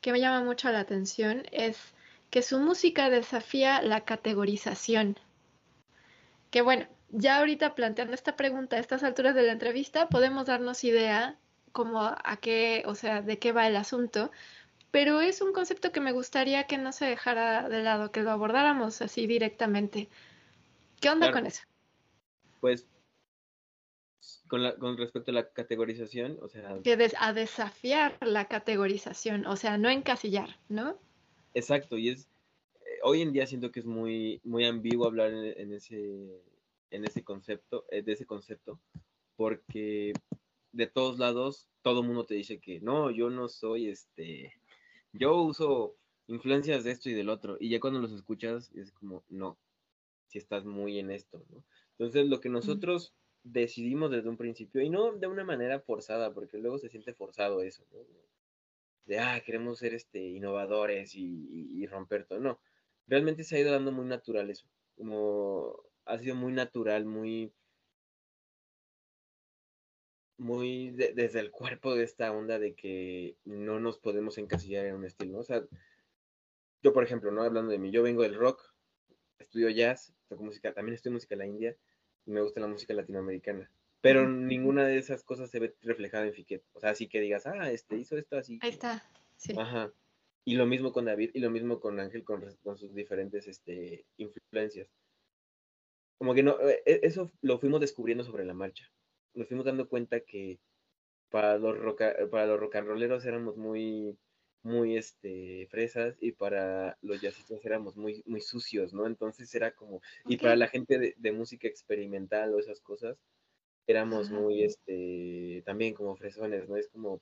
que 0.00 0.12
me 0.12 0.20
llama 0.20 0.44
mucho 0.44 0.70
la 0.70 0.80
atención, 0.80 1.44
es 1.52 1.78
que 2.30 2.42
su 2.42 2.58
música 2.60 3.10
desafía 3.10 3.82
la 3.82 4.04
categorización. 4.04 5.18
Que 6.50 6.62
bueno, 6.62 6.86
ya 7.10 7.38
ahorita 7.38 7.74
planteando 7.74 8.14
esta 8.14 8.36
pregunta 8.36 8.76
a 8.76 8.80
estas 8.80 9.02
alturas 9.02 9.34
de 9.34 9.42
la 9.42 9.52
entrevista, 9.52 10.08
podemos 10.08 10.46
darnos 10.46 10.84
idea 10.84 11.38
como 11.74 12.00
a 12.02 12.38
qué, 12.40 12.84
o 12.86 12.94
sea, 12.94 13.20
de 13.20 13.40
qué 13.40 13.50
va 13.50 13.66
el 13.66 13.74
asunto, 13.74 14.30
pero 14.92 15.20
es 15.20 15.40
un 15.40 15.52
concepto 15.52 15.90
que 15.90 16.00
me 16.00 16.12
gustaría 16.12 16.68
que 16.68 16.78
no 16.78 16.92
se 16.92 17.04
dejara 17.04 17.68
de 17.68 17.82
lado, 17.82 18.12
que 18.12 18.22
lo 18.22 18.30
abordáramos 18.30 19.02
así 19.02 19.26
directamente. 19.26 20.08
¿Qué 21.00 21.10
onda 21.10 21.32
con 21.32 21.46
eso? 21.46 21.64
Pues 22.60 22.86
con, 24.46 24.96
respecto 24.96 25.32
a 25.32 25.34
la 25.34 25.48
categorización, 25.48 26.38
o 26.40 26.48
sea... 26.48 26.78
Que 26.84 27.10
a 27.18 27.32
desafiar 27.32 28.16
la 28.20 28.44
categorización, 28.44 29.46
o 29.46 29.56
sea, 29.56 29.76
no 29.76 29.90
encasillar, 29.90 30.56
¿no? 30.68 30.96
Exacto, 31.54 31.98
y 31.98 32.10
es... 32.10 32.28
Eh, 32.76 33.00
hoy 33.02 33.22
en 33.22 33.32
día 33.32 33.48
siento 33.48 33.72
que 33.72 33.80
es 33.80 33.86
muy, 33.86 34.40
muy 34.44 34.64
ambiguo 34.64 35.06
hablar 35.06 35.34
en, 35.34 35.72
ese, 35.72 36.40
en 36.92 37.04
ese 37.04 37.24
concepto, 37.24 37.84
eh, 37.90 38.02
de 38.02 38.12
ese 38.12 38.26
concepto, 38.26 38.78
porque 39.34 40.12
de 40.74 40.86
todos 40.86 41.18
lados 41.18 41.68
todo 41.82 42.00
el 42.00 42.06
mundo 42.06 42.24
te 42.24 42.34
dice 42.34 42.60
que 42.60 42.80
no, 42.80 43.10
yo 43.10 43.30
no 43.30 43.48
soy 43.48 43.88
este, 43.88 44.52
yo 45.12 45.40
uso 45.42 45.96
influencias 46.26 46.84
de 46.84 46.90
esto 46.90 47.10
y 47.10 47.14
del 47.14 47.28
otro, 47.28 47.56
y 47.60 47.68
ya 47.68 47.80
cuando 47.80 48.00
los 48.00 48.12
escuchas 48.12 48.72
es 48.74 48.90
como, 48.92 49.22
no, 49.28 49.58
si 50.26 50.38
estás 50.38 50.64
muy 50.64 50.98
en 50.98 51.10
esto, 51.10 51.44
¿no? 51.50 51.62
Entonces 51.92 52.26
lo 52.26 52.40
que 52.40 52.48
nosotros 52.48 53.14
decidimos 53.44 54.10
desde 54.10 54.28
un 54.28 54.36
principio 54.36 54.80
y 54.80 54.88
no 54.88 55.12
de 55.12 55.26
una 55.26 55.44
manera 55.44 55.78
forzada, 55.78 56.32
porque 56.32 56.58
luego 56.58 56.78
se 56.78 56.88
siente 56.88 57.12
forzado 57.12 57.62
eso, 57.62 57.84
¿no? 57.92 57.98
De, 59.04 59.18
ah, 59.18 59.40
queremos 59.44 59.78
ser 59.78 59.94
este, 59.94 60.18
innovadores 60.18 61.14
y, 61.14 61.86
romper 61.86 62.24
todo. 62.24 62.40
No, 62.40 62.58
realmente 63.06 63.44
se 63.44 63.56
ha 63.56 63.60
ido 63.60 63.70
dando 63.70 63.92
muy 63.92 64.06
natural 64.06 64.48
eso, 64.48 64.66
como 64.96 65.76
ha 66.06 66.18
sido 66.18 66.34
muy 66.34 66.52
natural, 66.52 67.04
muy, 67.04 67.52
muy 70.36 70.90
desde 70.90 71.40
el 71.40 71.50
cuerpo 71.50 71.94
de 71.94 72.04
esta 72.04 72.32
onda 72.32 72.58
de 72.58 72.74
que 72.74 73.36
no 73.44 73.80
nos 73.80 73.98
podemos 73.98 74.38
encasillar 74.38 74.86
en 74.86 74.96
un 74.96 75.04
estilo, 75.04 75.32
¿no? 75.32 75.38
O 75.38 75.44
sea, 75.44 75.64
yo 76.82 76.92
por 76.92 77.04
ejemplo, 77.04 77.30
¿no? 77.30 77.42
Hablando 77.42 77.70
de 77.70 77.78
mí, 77.78 77.90
yo 77.90 78.02
vengo 78.02 78.22
del 78.22 78.34
rock, 78.34 78.74
estudio 79.38 79.70
jazz, 79.70 80.14
toco 80.28 80.42
música, 80.42 80.74
también 80.74 80.94
estudio 80.94 81.14
música 81.14 81.34
en 81.34 81.38
la 81.38 81.46
India, 81.46 81.76
y 82.26 82.30
me 82.30 82.42
gusta 82.42 82.60
la 82.60 82.66
música 82.66 82.94
latinoamericana. 82.94 83.70
Pero 84.00 84.28
ninguna 84.28 84.84
de 84.86 84.98
esas 84.98 85.24
cosas 85.24 85.50
se 85.50 85.60
ve 85.60 85.74
reflejada 85.80 86.26
en 86.26 86.34
Fiquet. 86.34 86.62
O 86.74 86.80
sea, 86.80 86.90
así 86.90 87.08
que 87.08 87.20
digas, 87.20 87.46
ah, 87.46 87.70
este 87.70 87.96
hizo 87.96 88.18
esto 88.18 88.36
así. 88.36 88.58
Ahí 88.60 88.70
está, 88.70 89.02
sí. 89.38 89.54
Ajá. 89.58 89.94
Y 90.44 90.56
lo 90.56 90.66
mismo 90.66 90.92
con 90.92 91.06
David 91.06 91.30
y 91.32 91.40
lo 91.40 91.50
mismo 91.50 91.80
con 91.80 91.98
Ángel 91.98 92.22
con, 92.22 92.44
con 92.62 92.76
sus 92.76 92.94
diferentes 92.94 93.48
este, 93.48 94.04
influencias. 94.18 94.88
Como 96.18 96.34
que 96.34 96.42
no, 96.42 96.60
eh, 96.60 96.82
eso 96.84 97.32
lo 97.40 97.58
fuimos 97.58 97.80
descubriendo 97.80 98.24
sobre 98.24 98.44
la 98.44 98.52
marcha. 98.52 98.92
Nos 99.34 99.48
fuimos 99.48 99.66
dando 99.66 99.88
cuenta 99.88 100.20
que 100.20 100.58
para 101.30 101.58
los 101.58 101.78
rock, 101.78 102.02
para 102.30 102.46
los 102.46 102.60
rock 102.60 102.76
and 102.76 102.88
rolleros 102.88 103.24
éramos 103.24 103.56
muy 103.56 104.16
muy 104.62 104.96
este 104.96 105.66
fresas 105.70 106.16
y 106.20 106.32
para 106.32 106.96
los 107.02 107.20
jazzistas 107.20 107.64
éramos 107.64 107.96
muy 107.96 108.22
muy 108.26 108.40
sucios, 108.40 108.94
¿no? 108.94 109.06
Entonces 109.06 109.54
era 109.54 109.72
como 109.72 110.00
y 110.26 110.38
para 110.38 110.56
la 110.56 110.68
gente 110.68 111.14
de, 111.16 111.32
música 111.32 111.68
experimental 111.68 112.54
o 112.54 112.58
esas 112.58 112.80
cosas 112.80 113.18
éramos 113.86 114.30
muy 114.30 114.64
este 114.64 115.62
también 115.66 115.92
como 115.92 116.16
fresones, 116.16 116.68
¿no? 116.68 116.76
Es 116.76 116.88
como 116.88 117.20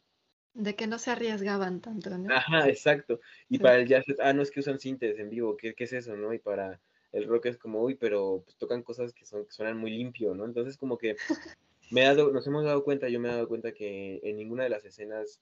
de 0.54 0.76
que 0.76 0.86
no 0.86 0.98
se 0.98 1.10
arriesgaban 1.10 1.80
tanto, 1.80 2.16
¿no? 2.16 2.32
Ajá, 2.32 2.68
exacto. 2.68 3.20
Y 3.48 3.58
para 3.58 3.78
el 3.78 3.88
jazz, 3.88 4.04
ah, 4.18 4.34
no 4.34 4.42
es 4.42 4.50
que 4.50 4.60
usan 4.60 4.78
sintes 4.78 5.18
en 5.18 5.30
vivo, 5.30 5.56
¿qué, 5.56 5.74
qué 5.74 5.84
es 5.84 5.94
eso, 5.94 6.14
no? 6.14 6.34
Y 6.34 6.38
para 6.38 6.78
el 7.12 7.26
rock 7.26 7.46
es 7.46 7.56
como, 7.56 7.82
uy, 7.82 7.94
pero 7.94 8.42
pues, 8.44 8.56
tocan 8.56 8.82
cosas 8.82 9.12
que, 9.14 9.24
son, 9.24 9.46
que 9.46 9.52
suenan 9.52 9.78
muy 9.78 9.90
limpio, 9.90 10.34
¿no? 10.34 10.44
Entonces 10.44 10.76
como 10.76 10.98
que 10.98 11.16
me 11.92 12.02
dado, 12.02 12.32
nos 12.32 12.46
hemos 12.46 12.64
dado 12.64 12.82
cuenta, 12.84 13.08
yo 13.08 13.20
me 13.20 13.28
he 13.28 13.32
dado 13.32 13.48
cuenta 13.48 13.72
que 13.72 14.20
en 14.22 14.36
ninguna 14.36 14.64
de 14.64 14.70
las 14.70 14.84
escenas, 14.84 15.40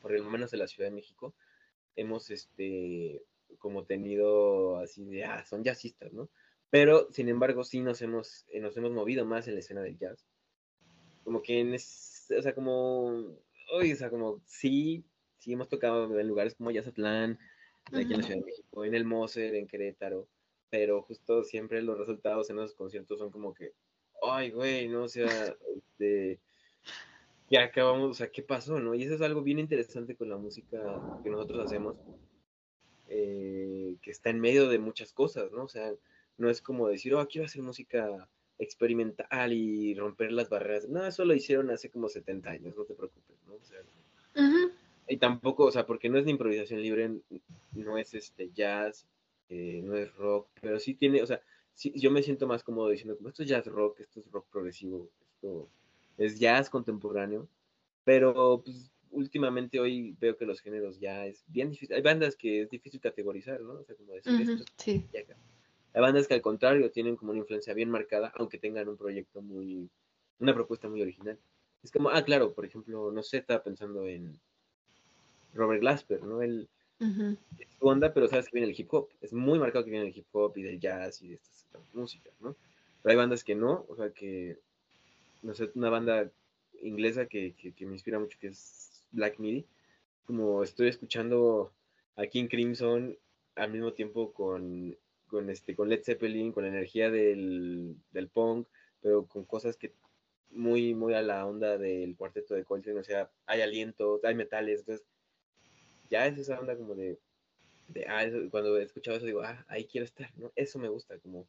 por 0.00 0.12
lo 0.12 0.28
menos 0.28 0.50
de 0.50 0.58
la 0.58 0.66
Ciudad 0.66 0.90
de 0.90 0.94
México, 0.94 1.34
hemos 1.96 2.30
este 2.30 3.22
como 3.58 3.84
tenido 3.84 4.78
así 4.78 5.04
de, 5.04 5.24
ah, 5.24 5.44
son 5.44 5.62
jazzistas, 5.62 6.12
¿no? 6.12 6.28
Pero, 6.70 7.12
sin 7.12 7.28
embargo, 7.28 7.64
sí 7.64 7.80
nos 7.80 8.00
hemos, 8.02 8.46
eh, 8.48 8.60
nos 8.60 8.76
hemos 8.76 8.92
movido 8.92 9.24
más 9.26 9.46
en 9.46 9.54
la 9.54 9.60
escena 9.60 9.82
del 9.82 9.98
jazz. 9.98 10.26
Como 11.22 11.42
que 11.42 11.60
en, 11.60 11.74
es, 11.74 12.32
o 12.36 12.42
sea, 12.42 12.54
como, 12.54 13.36
uy, 13.78 13.92
o 13.92 13.96
sea, 13.96 14.10
como, 14.10 14.42
sí, 14.46 15.04
sí 15.36 15.52
hemos 15.52 15.68
tocado 15.68 16.18
en 16.18 16.26
lugares 16.26 16.54
como 16.54 16.70
Yazatlán, 16.70 17.38
aquí 17.92 18.14
en 18.14 18.20
la 18.20 18.22
Ciudad 18.22 18.40
de 18.40 18.46
México, 18.46 18.84
en 18.84 18.94
el 18.94 19.04
Moser, 19.04 19.54
en 19.54 19.66
Querétaro, 19.66 20.28
pero 20.70 21.02
justo 21.02 21.44
siempre 21.44 21.82
los 21.82 21.98
resultados 21.98 22.48
en 22.48 22.58
esos 22.58 22.74
conciertos 22.74 23.18
son 23.18 23.30
como 23.30 23.52
que, 23.52 23.74
ay, 24.22 24.50
güey, 24.50 24.88
no, 24.88 25.04
o 25.04 25.08
sea, 25.08 25.54
este, 25.76 26.38
ya 27.50 27.64
acabamos, 27.64 28.10
o 28.10 28.14
sea, 28.14 28.30
¿qué 28.30 28.42
pasó, 28.42 28.78
no? 28.80 28.94
Y 28.94 29.04
eso 29.04 29.14
es 29.14 29.20
algo 29.20 29.42
bien 29.42 29.58
interesante 29.58 30.16
con 30.16 30.28
la 30.28 30.36
música 30.36 30.78
que 31.22 31.30
nosotros 31.30 31.66
hacemos, 31.66 31.96
eh, 33.08 33.96
que 34.00 34.10
está 34.10 34.30
en 34.30 34.40
medio 34.40 34.68
de 34.68 34.78
muchas 34.78 35.12
cosas, 35.12 35.52
¿no? 35.52 35.64
O 35.64 35.68
sea, 35.68 35.92
no 36.38 36.50
es 36.50 36.62
como 36.62 36.88
decir, 36.88 37.14
oh, 37.14 37.26
quiero 37.28 37.46
hacer 37.46 37.62
música 37.62 38.28
experimental 38.58 39.52
y 39.52 39.94
romper 39.94 40.32
las 40.32 40.48
barreras. 40.48 40.88
No, 40.88 41.04
eso 41.04 41.24
lo 41.24 41.34
hicieron 41.34 41.70
hace 41.70 41.90
como 41.90 42.08
70 42.08 42.50
años, 42.50 42.76
no 42.76 42.84
te 42.84 42.94
preocupes, 42.94 43.36
¿no? 43.46 43.54
O 43.54 43.64
sea, 43.64 43.80
Y 45.08 45.16
tampoco, 45.18 45.64
o 45.64 45.72
sea, 45.72 45.84
porque 45.84 46.08
no 46.08 46.18
es 46.18 46.24
de 46.24 46.30
improvisación 46.30 46.80
libre, 46.80 47.10
no 47.72 47.98
es 47.98 48.14
este 48.14 48.50
jazz, 48.54 49.06
eh, 49.48 49.82
no 49.84 49.96
es 49.96 50.14
rock, 50.16 50.48
pero 50.60 50.78
sí 50.78 50.94
tiene, 50.94 51.22
o 51.22 51.26
sea, 51.26 51.42
sí, 51.74 51.92
yo 51.96 52.10
me 52.10 52.22
siento 52.22 52.46
más 52.46 52.62
cómodo 52.62 52.88
diciendo, 52.88 53.16
como 53.16 53.28
esto 53.28 53.42
es 53.42 53.48
jazz 53.48 53.66
rock, 53.66 54.00
esto 54.00 54.20
es 54.20 54.30
rock 54.30 54.46
progresivo, 54.50 55.08
esto 55.20 55.68
es 56.18 56.38
jazz 56.38 56.70
contemporáneo, 56.70 57.48
pero 58.04 58.62
pues 58.64 58.92
últimamente 59.12 59.78
hoy 59.78 60.16
veo 60.20 60.36
que 60.36 60.46
los 60.46 60.60
géneros 60.60 60.98
ya 60.98 61.26
es 61.26 61.44
bien 61.46 61.70
difícil. 61.70 61.94
Hay 61.94 62.02
bandas 62.02 62.36
que 62.36 62.62
es 62.62 62.70
difícil 62.70 63.00
categorizar, 63.00 63.60
¿no? 63.60 63.74
O 63.74 63.84
sea, 63.84 63.94
como 63.94 64.14
decir 64.14 64.40
esto 64.40 64.64
sí. 64.76 65.06
Hay 65.94 66.00
bandas 66.00 66.26
que 66.26 66.34
al 66.34 66.42
contrario 66.42 66.90
tienen 66.90 67.16
como 67.16 67.32
una 67.32 67.40
influencia 67.40 67.74
bien 67.74 67.90
marcada, 67.90 68.32
aunque 68.36 68.58
tengan 68.58 68.88
un 68.88 68.96
proyecto 68.96 69.42
muy, 69.42 69.90
una 70.38 70.54
propuesta 70.54 70.88
muy 70.88 71.02
original. 71.02 71.38
Es 71.82 71.90
como, 71.90 72.08
ah, 72.08 72.24
claro, 72.24 72.54
por 72.54 72.64
ejemplo, 72.64 73.12
no 73.12 73.22
sé, 73.22 73.38
estaba 73.38 73.62
pensando 73.62 74.06
en 74.06 74.40
Robert 75.52 75.80
Glasper, 75.80 76.22
¿no? 76.22 76.40
Él, 76.40 76.68
es 77.58 77.68
su 77.78 77.86
onda, 77.86 78.14
pero 78.14 78.28
sabes 78.28 78.46
que 78.46 78.56
viene 78.58 78.72
el 78.72 78.78
hip 78.78 78.92
hop. 78.94 79.08
Es 79.20 79.32
muy 79.32 79.58
marcado 79.58 79.84
que 79.84 79.90
viene 79.90 80.06
el 80.06 80.16
hip 80.16 80.26
hop 80.32 80.56
y 80.56 80.62
del 80.62 80.80
jazz 80.80 81.20
y 81.20 81.28
de 81.28 81.34
estas, 81.34 81.61
músicas, 81.92 82.34
¿no? 82.40 82.56
Pero 83.02 83.10
hay 83.10 83.16
bandas 83.16 83.44
que 83.44 83.54
no, 83.54 83.84
o 83.88 83.96
sea, 83.96 84.10
que, 84.10 84.58
no 85.42 85.54
sé, 85.54 85.70
una 85.74 85.90
banda 85.90 86.30
inglesa 86.82 87.26
que, 87.26 87.54
que 87.54 87.86
me 87.86 87.92
inspira 87.92 88.18
mucho, 88.18 88.38
que 88.40 88.48
es 88.48 89.04
Black 89.10 89.38
Midi, 89.38 89.66
como 90.26 90.62
estoy 90.62 90.88
escuchando 90.88 91.72
aquí 92.16 92.38
en 92.38 92.48
Crimson 92.48 93.16
al 93.56 93.70
mismo 93.70 93.92
tiempo 93.92 94.32
con, 94.32 94.96
con, 95.26 95.50
este, 95.50 95.74
con 95.74 95.88
Led 95.88 96.02
Zeppelin, 96.02 96.52
con 96.52 96.64
la 96.64 96.70
energía 96.70 97.10
del, 97.10 97.96
del 98.12 98.28
punk, 98.28 98.66
pero 99.00 99.26
con 99.26 99.44
cosas 99.44 99.76
que 99.76 99.92
muy, 100.50 100.94
muy 100.94 101.14
a 101.14 101.22
la 101.22 101.46
onda 101.46 101.78
del 101.78 102.16
cuarteto 102.16 102.54
de 102.54 102.64
Coltrane, 102.64 103.00
o 103.00 103.04
sea, 103.04 103.30
hay 103.46 103.62
aliento, 103.62 104.20
hay 104.22 104.34
metales, 104.34 104.80
entonces 104.80 105.06
ya 106.10 106.26
es 106.26 106.38
esa 106.38 106.60
onda 106.60 106.76
como 106.76 106.94
de, 106.94 107.18
de 107.88 108.06
ah, 108.06 108.26
cuando 108.50 108.76
he 108.78 108.82
escuchado 108.82 109.16
eso 109.16 109.26
digo, 109.26 109.42
ah, 109.42 109.64
ahí 109.68 109.86
quiero 109.86 110.04
estar, 110.04 110.30
¿no? 110.36 110.52
Eso 110.54 110.78
me 110.78 110.88
gusta, 110.88 111.18
como, 111.18 111.46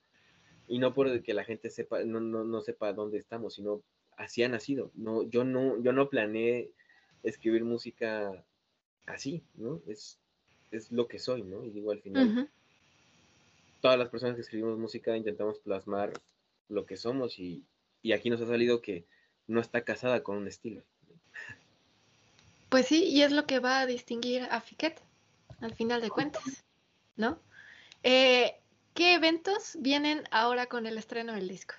y 0.68 0.80
no 0.80 0.93
por 0.93 1.22
que 1.22 1.34
la 1.34 1.43
gente 1.43 1.70
sepa, 1.70 2.03
no, 2.03 2.20
no, 2.20 2.43
no 2.43 2.61
sepa 2.61 2.93
dónde 2.93 3.18
estamos, 3.18 3.55
sino 3.55 3.82
así 4.18 4.43
ha 4.43 4.49
nacido, 4.49 4.91
no, 4.95 5.24
yo 5.24 5.43
no, 5.43 5.82
yo 5.82 5.91
no 5.91 6.09
planeé 6.09 6.72
escribir 7.24 7.64
música 7.64 8.43
así, 9.05 9.43
¿no? 9.55 9.82
Es, 9.88 10.20
es 10.72 10.91
lo 10.91 11.07
que 11.07 11.20
soy, 11.20 11.43
¿no? 11.43 11.64
Y 11.64 11.72
digo, 11.72 11.91
al 11.91 12.01
final, 12.01 12.49
todas 13.82 13.97
las 13.97 14.09
personas 14.09 14.36
que 14.36 14.41
escribimos 14.41 14.78
música 14.78 15.16
intentamos 15.18 15.59
plasmar 15.59 16.14
lo 16.70 16.86
que 16.86 16.97
somos 16.97 17.39
y, 17.39 17.66
aquí 18.14 18.30
nos 18.30 18.41
ha 18.41 18.47
salido 18.47 18.82
que 18.82 19.05
no 19.47 19.59
está 19.59 19.84
casada 19.84 20.24
con 20.24 20.38
un 20.38 20.47
estilo. 20.47 20.84
Pues 22.70 22.88
sí, 22.88 23.05
y 23.05 23.22
es 23.22 23.32
lo 23.32 23.45
que 23.45 23.59
va 23.59 23.82
a 23.82 23.86
distinguir 23.86 24.43
a 24.49 24.61
Fiquet, 24.61 25.01
al 25.59 25.76
final 25.76 26.01
de 26.01 26.09
cuentas, 26.09 26.64
¿no? 27.16 27.39
Eh, 28.01 28.55
¿Qué 28.94 29.16
eventos 29.16 29.76
vienen 29.80 30.24
ahora 30.30 30.68
con 30.68 30.86
el 30.86 31.00
estreno 31.00 31.34
del 31.34 31.48
disco? 31.48 31.74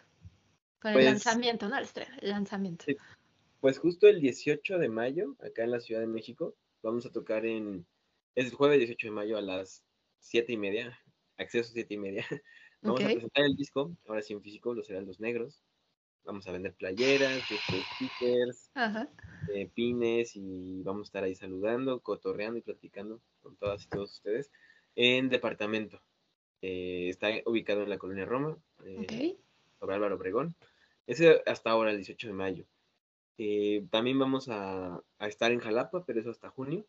Con 0.80 0.90
el 0.90 0.94
pues 0.96 1.04
lanzamiento, 1.06 1.68
no 1.68 1.78
el 1.78 1.84
estreno, 1.84 2.12
el 2.20 2.30
lanzamiento. 2.30 2.86
Pues 3.60 3.78
justo 3.78 4.08
el 4.08 4.20
18 4.20 4.78
de 4.78 4.88
mayo, 4.88 5.36
acá 5.40 5.62
en 5.62 5.70
la 5.70 5.80
Ciudad 5.80 6.00
de 6.00 6.08
México, 6.08 6.56
vamos 6.82 7.06
a 7.06 7.12
tocar 7.12 7.46
en, 7.46 7.86
es 8.34 8.46
el 8.46 8.54
jueves 8.54 8.78
18 8.78 9.06
de 9.06 9.10
mayo 9.12 9.38
a 9.38 9.42
las 9.42 9.84
7 10.18 10.52
y 10.52 10.56
media, 10.56 10.98
acceso 11.38 11.70
7 11.72 11.94
y 11.94 11.98
media. 11.98 12.26
Vamos 12.82 13.00
a 13.00 13.06
presentar 13.06 13.44
el 13.44 13.56
disco, 13.56 13.96
ahora 14.06 14.20
sí 14.20 14.34
en 14.34 14.42
físico, 14.42 14.74
los 14.74 14.90
Heraldos 14.90 15.18
Negros. 15.18 15.62
Vamos 16.24 16.46
a 16.46 16.52
vender 16.52 16.74
playeras, 16.74 17.42
este, 17.50 17.82
stickers, 17.94 18.70
eh, 19.54 19.70
pines 19.72 20.36
y 20.36 20.82
vamos 20.82 21.06
a 21.06 21.08
estar 21.08 21.24
ahí 21.24 21.34
saludando, 21.34 22.00
cotorreando 22.00 22.58
y 22.58 22.62
platicando 22.62 23.22
con 23.40 23.56
todas 23.56 23.84
y 23.84 23.88
todos 23.88 24.12
ustedes 24.12 24.50
en 24.96 25.30
departamento. 25.30 26.02
Eh, 26.66 27.10
está 27.10 27.28
ubicado 27.44 27.82
en 27.82 27.90
la 27.90 27.98
colonia 27.98 28.24
Roma, 28.24 28.56
eh, 28.86 29.36
sobre 29.78 29.94
Álvaro 29.96 30.14
Obregón. 30.14 30.56
Ese 31.06 31.42
hasta 31.44 31.68
ahora, 31.68 31.90
el 31.90 31.98
18 31.98 32.28
de 32.28 32.32
mayo. 32.32 32.64
Eh, 33.36 33.84
también 33.90 34.18
vamos 34.18 34.48
a, 34.48 35.02
estar 35.20 35.52
en 35.52 35.60
Jalapa, 35.60 36.06
pero 36.06 36.20
eso 36.20 36.30
hasta 36.30 36.48
junio. 36.48 36.86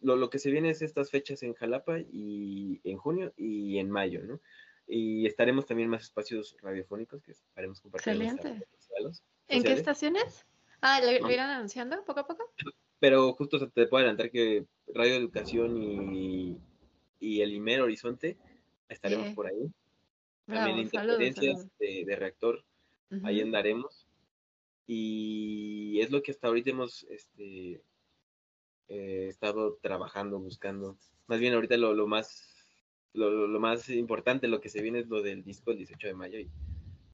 lo, 0.00 0.28
que 0.28 0.40
se 0.40 0.50
viene 0.50 0.70
es 0.70 0.82
estas 0.82 1.08
fechas 1.08 1.44
en 1.44 1.54
Jalapa 1.54 2.00
y 2.00 2.80
en 2.82 2.96
junio 2.98 3.32
y 3.36 3.78
en 3.78 3.92
mayo, 3.92 4.24
¿no? 4.24 4.40
Y 4.88 5.24
estaremos 5.24 5.66
también 5.66 5.84
en 5.84 5.90
más 5.90 6.02
espacios 6.02 6.56
radiofónicos 6.60 7.22
que 7.22 7.30
estaremos 7.30 7.80
compartiendo. 7.80 8.24
Excelente. 8.24 8.66
¿En 9.46 9.62
qué 9.62 9.72
estaciones? 9.72 10.44
Ah, 10.80 11.00
¿lo, 11.00 11.30
irán 11.30 11.50
anunciando 11.50 12.04
poco 12.04 12.20
a 12.20 12.26
poco? 12.26 12.52
Pero 12.98 13.34
justo 13.34 13.70
te 13.70 13.86
puedo 13.86 14.00
adelantar 14.00 14.32
que 14.32 14.66
Radio 14.92 15.14
Educación 15.14 15.80
y, 15.80 16.58
el 17.20 17.52
Imer 17.52 17.82
Horizonte 17.82 18.36
estaremos 18.90 19.34
por 19.34 19.46
ahí. 19.46 19.70
También 20.46 20.78
interferencias 20.78 21.68
De, 21.78 22.16
reactor, 22.16 22.64
ahí 23.22 23.40
andaremos 23.40 24.06
y 24.86 26.00
es 26.00 26.10
lo 26.10 26.22
que 26.22 26.32
hasta 26.32 26.48
ahorita 26.48 26.70
hemos 26.70 27.04
este, 27.04 27.80
eh, 28.88 29.26
estado 29.28 29.78
trabajando, 29.80 30.40
buscando. 30.40 30.98
Más 31.28 31.38
bien 31.38 31.54
ahorita 31.54 31.76
lo, 31.76 31.94
lo 31.94 32.08
más 32.08 32.50
lo, 33.12 33.46
lo, 33.46 33.60
más 33.60 33.88
importante, 33.88 34.48
lo 34.48 34.60
que 34.60 34.68
se 34.68 34.82
viene 34.82 35.00
es 35.00 35.08
lo 35.08 35.22
del 35.22 35.44
disco 35.44 35.70
el 35.70 35.78
18 35.78 36.08
de 36.08 36.14
mayo 36.14 36.38
y 36.38 36.50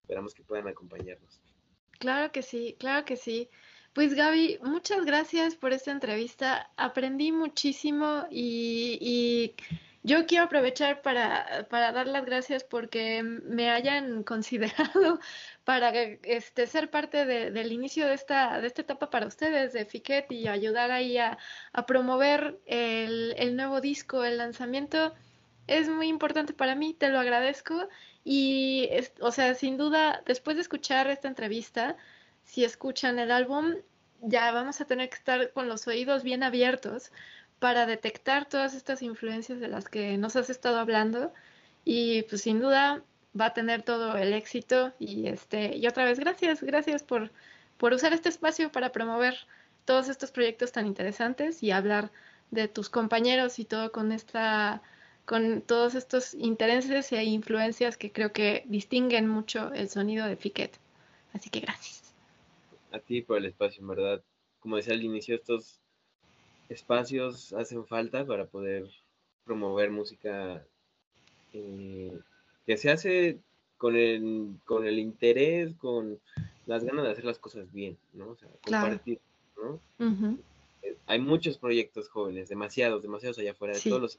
esperamos 0.01 0.35
que 0.35 0.43
puedan 0.43 0.69
acompañarnos. 0.69 1.41
Claro 1.99 2.33
que 2.33 2.43
sí, 2.43 2.77
claro 2.79 3.05
que 3.05 3.17
sí. 3.17 3.51
Pues 3.93 4.15
Gaby, 4.15 4.59
muchas 4.63 5.05
gracias 5.05 5.55
por 5.55 5.73
esta 5.73 5.91
entrevista. 5.91 6.71
Aprendí 6.77 7.33
muchísimo 7.33 8.27
y, 8.31 8.99
y 9.01 9.55
yo 10.07 10.25
quiero 10.27 10.45
aprovechar 10.45 11.03
para, 11.03 11.67
para, 11.69 11.91
dar 11.91 12.07
las 12.07 12.25
gracias 12.25 12.63
porque 12.63 13.25
me 13.25 13.71
hayan 13.71 14.23
considerado 14.23 15.19
para 15.65 15.91
este, 15.91 16.69
ser 16.69 16.91
parte 16.91 17.27
del 17.27 17.73
inicio 17.73 18.07
de 18.07 18.15
esta, 18.15 18.61
de 18.61 18.69
esta 18.69 18.83
etapa 18.83 19.11
para 19.11 19.27
ustedes, 19.27 19.73
de 19.73 19.85
Fiquet, 19.85 20.31
y 20.31 20.47
ayudar 20.47 20.93
ahí 20.93 21.19
a, 21.19 21.37
promover 21.89 22.61
el, 22.67 23.35
el, 23.37 23.57
nuevo 23.57 23.81
disco, 23.81 24.23
el 24.23 24.39
lanzamiento. 24.39 25.13
Es 25.67 25.89
muy 25.89 26.07
importante 26.07 26.53
para 26.55 26.77
mí, 26.77 26.95
te 26.95 27.09
lo 27.09 27.19
agradezco. 27.19 27.89
Y, 28.23 28.89
o 29.21 29.33
sea, 29.33 29.55
sin 29.55 29.77
duda, 29.77 30.23
después 30.25 30.57
de 30.57 30.63
escuchar 30.63 31.09
esta 31.11 31.27
entrevista, 31.27 31.97
si 32.45 32.65
escuchan 32.65 33.19
el 33.19 33.33
álbum, 33.33 33.75
ya 34.21 34.53
vamos 34.53 34.81
a 34.81 34.85
tener 34.85 35.09
que 35.09 35.17
estar 35.17 35.53
con 35.53 35.69
los 35.69 35.89
oídos 35.89 36.23
bien 36.23 36.45
abiertos 36.45 37.11
para 37.59 37.87
detectar 37.87 38.49
todas 38.49 38.75
estas 38.75 39.03
influencias 39.03 39.61
de 39.61 39.69
las 39.69 39.89
que 39.89 40.19
nos 40.19 40.37
has 40.37 40.51
estado 40.51 40.79
hablando 40.79 41.33
y 41.85 42.23
pues 42.25 42.43
sin 42.43 42.61
duda 42.61 43.03
va 43.39 43.47
a 43.47 43.55
tener 43.55 43.83
todo 43.83 44.17
el 44.17 44.33
éxito 44.33 44.93
y 44.99 45.29
este 45.29 45.77
y 45.77 45.87
otra 45.87 46.05
vez 46.05 46.19
gracias, 46.19 46.63
gracias 46.63 47.03
por 47.03 47.31
por 47.79 47.93
usar 47.93 48.13
este 48.13 48.29
espacio 48.29 48.73
para 48.73 48.93
promover 48.93 49.37
todos 49.85 50.09
estos 50.09 50.31
proyectos 50.31 50.73
tan 50.73 50.87
interesantes 50.87 51.63
y 51.63 51.71
hablar 51.71 52.11
de 52.51 52.69
tus 52.69 52.89
compañeros 52.91 53.59
y 53.59 53.65
todo 53.65 53.93
con 53.93 54.13
esta 54.13 54.83
con 55.25 55.61
todos 55.61 55.95
estos 55.95 56.35
intereses 56.35 57.13
e 57.13 57.25
influencias 57.25 57.97
que 57.97 58.13
creo 58.13 58.33
que 58.33 58.63
distinguen 58.67 59.29
mucho 59.29 59.73
el 59.73 59.89
sonido 59.89 60.27
de 60.27 60.37
Fiquet. 60.37 60.79
Así 61.33 61.51
que 61.51 61.61
gracias. 61.61 62.15
A 62.93 63.01
ti 63.01 63.23
por 63.23 63.39
el 63.39 63.47
espacio, 63.47 63.83
en 63.83 63.89
verdad. 63.89 64.23
Como 64.61 64.77
decía 64.77 64.95
al 64.95 65.03
inicio, 65.03 65.35
estos 65.35 65.81
espacios 66.69 67.53
hacen 67.53 67.87
falta 67.87 68.25
para 68.25 68.47
poder 68.47 68.89
promover 69.45 69.91
música 69.91 70.65
eh, 71.53 72.13
que 72.67 72.77
se 72.77 72.91
hace 72.91 73.39
con 73.79 73.97
el, 73.97 74.57
con 74.65 74.87
el 74.87 74.99
interés, 74.99 75.75
con 75.77 76.19
las 76.67 76.85
ganas 76.85 77.05
de 77.05 77.13
hacer 77.13 77.25
las 77.25 77.39
cosas 77.39 77.71
bien, 77.73 77.97
¿no? 78.13 78.31
O 78.31 78.37
sea, 78.37 78.49
compartir, 78.65 79.21
¿no? 79.57 79.81
Eh, 80.83 80.97
hay 81.07 81.21
muchos 81.21 81.59
proyectos 81.59 82.09
jóvenes, 82.09 82.49
demasiados, 82.49 83.03
demasiados 83.03 83.39
allá 83.39 83.53
afuera, 83.53 83.75
de 83.75 83.81
todos 83.81 84.01
los 84.01 84.19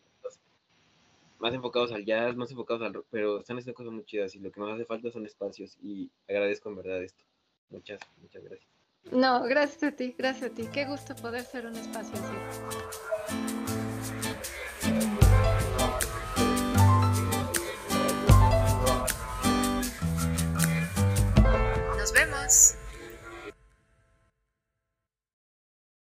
más 1.39 1.53
enfocados 1.53 1.91
al 1.91 2.05
jazz, 2.05 2.35
más 2.35 2.49
enfocados 2.49 2.81
al 2.81 2.93
rock, 2.93 3.05
pero 3.11 3.39
están 3.39 3.57
haciendo 3.57 3.75
cosas 3.75 3.93
muy 3.93 4.03
chidas 4.05 4.33
y 4.35 4.39
lo 4.39 4.51
que 4.51 4.59
nos 4.59 4.71
hace 4.71 4.85
falta 4.85 5.11
son 5.11 5.25
espacios 5.25 5.77
y 5.83 6.09
agradezco 6.27 6.69
en 6.69 6.75
verdad 6.77 7.03
esto. 7.03 7.23
Muchas, 7.69 7.99
muchas 8.21 8.43
gracias. 8.43 8.76
No, 9.11 9.43
gracias 9.43 9.83
a 9.83 9.95
ti, 9.95 10.15
gracias 10.17 10.51
a 10.51 10.53
ti. 10.53 10.67
Qué 10.71 10.85
gusto 10.85 11.15
poder 11.15 11.43
ser 11.43 11.65
un 11.65 11.75
espacio 11.75 12.13
así. 12.15 13.56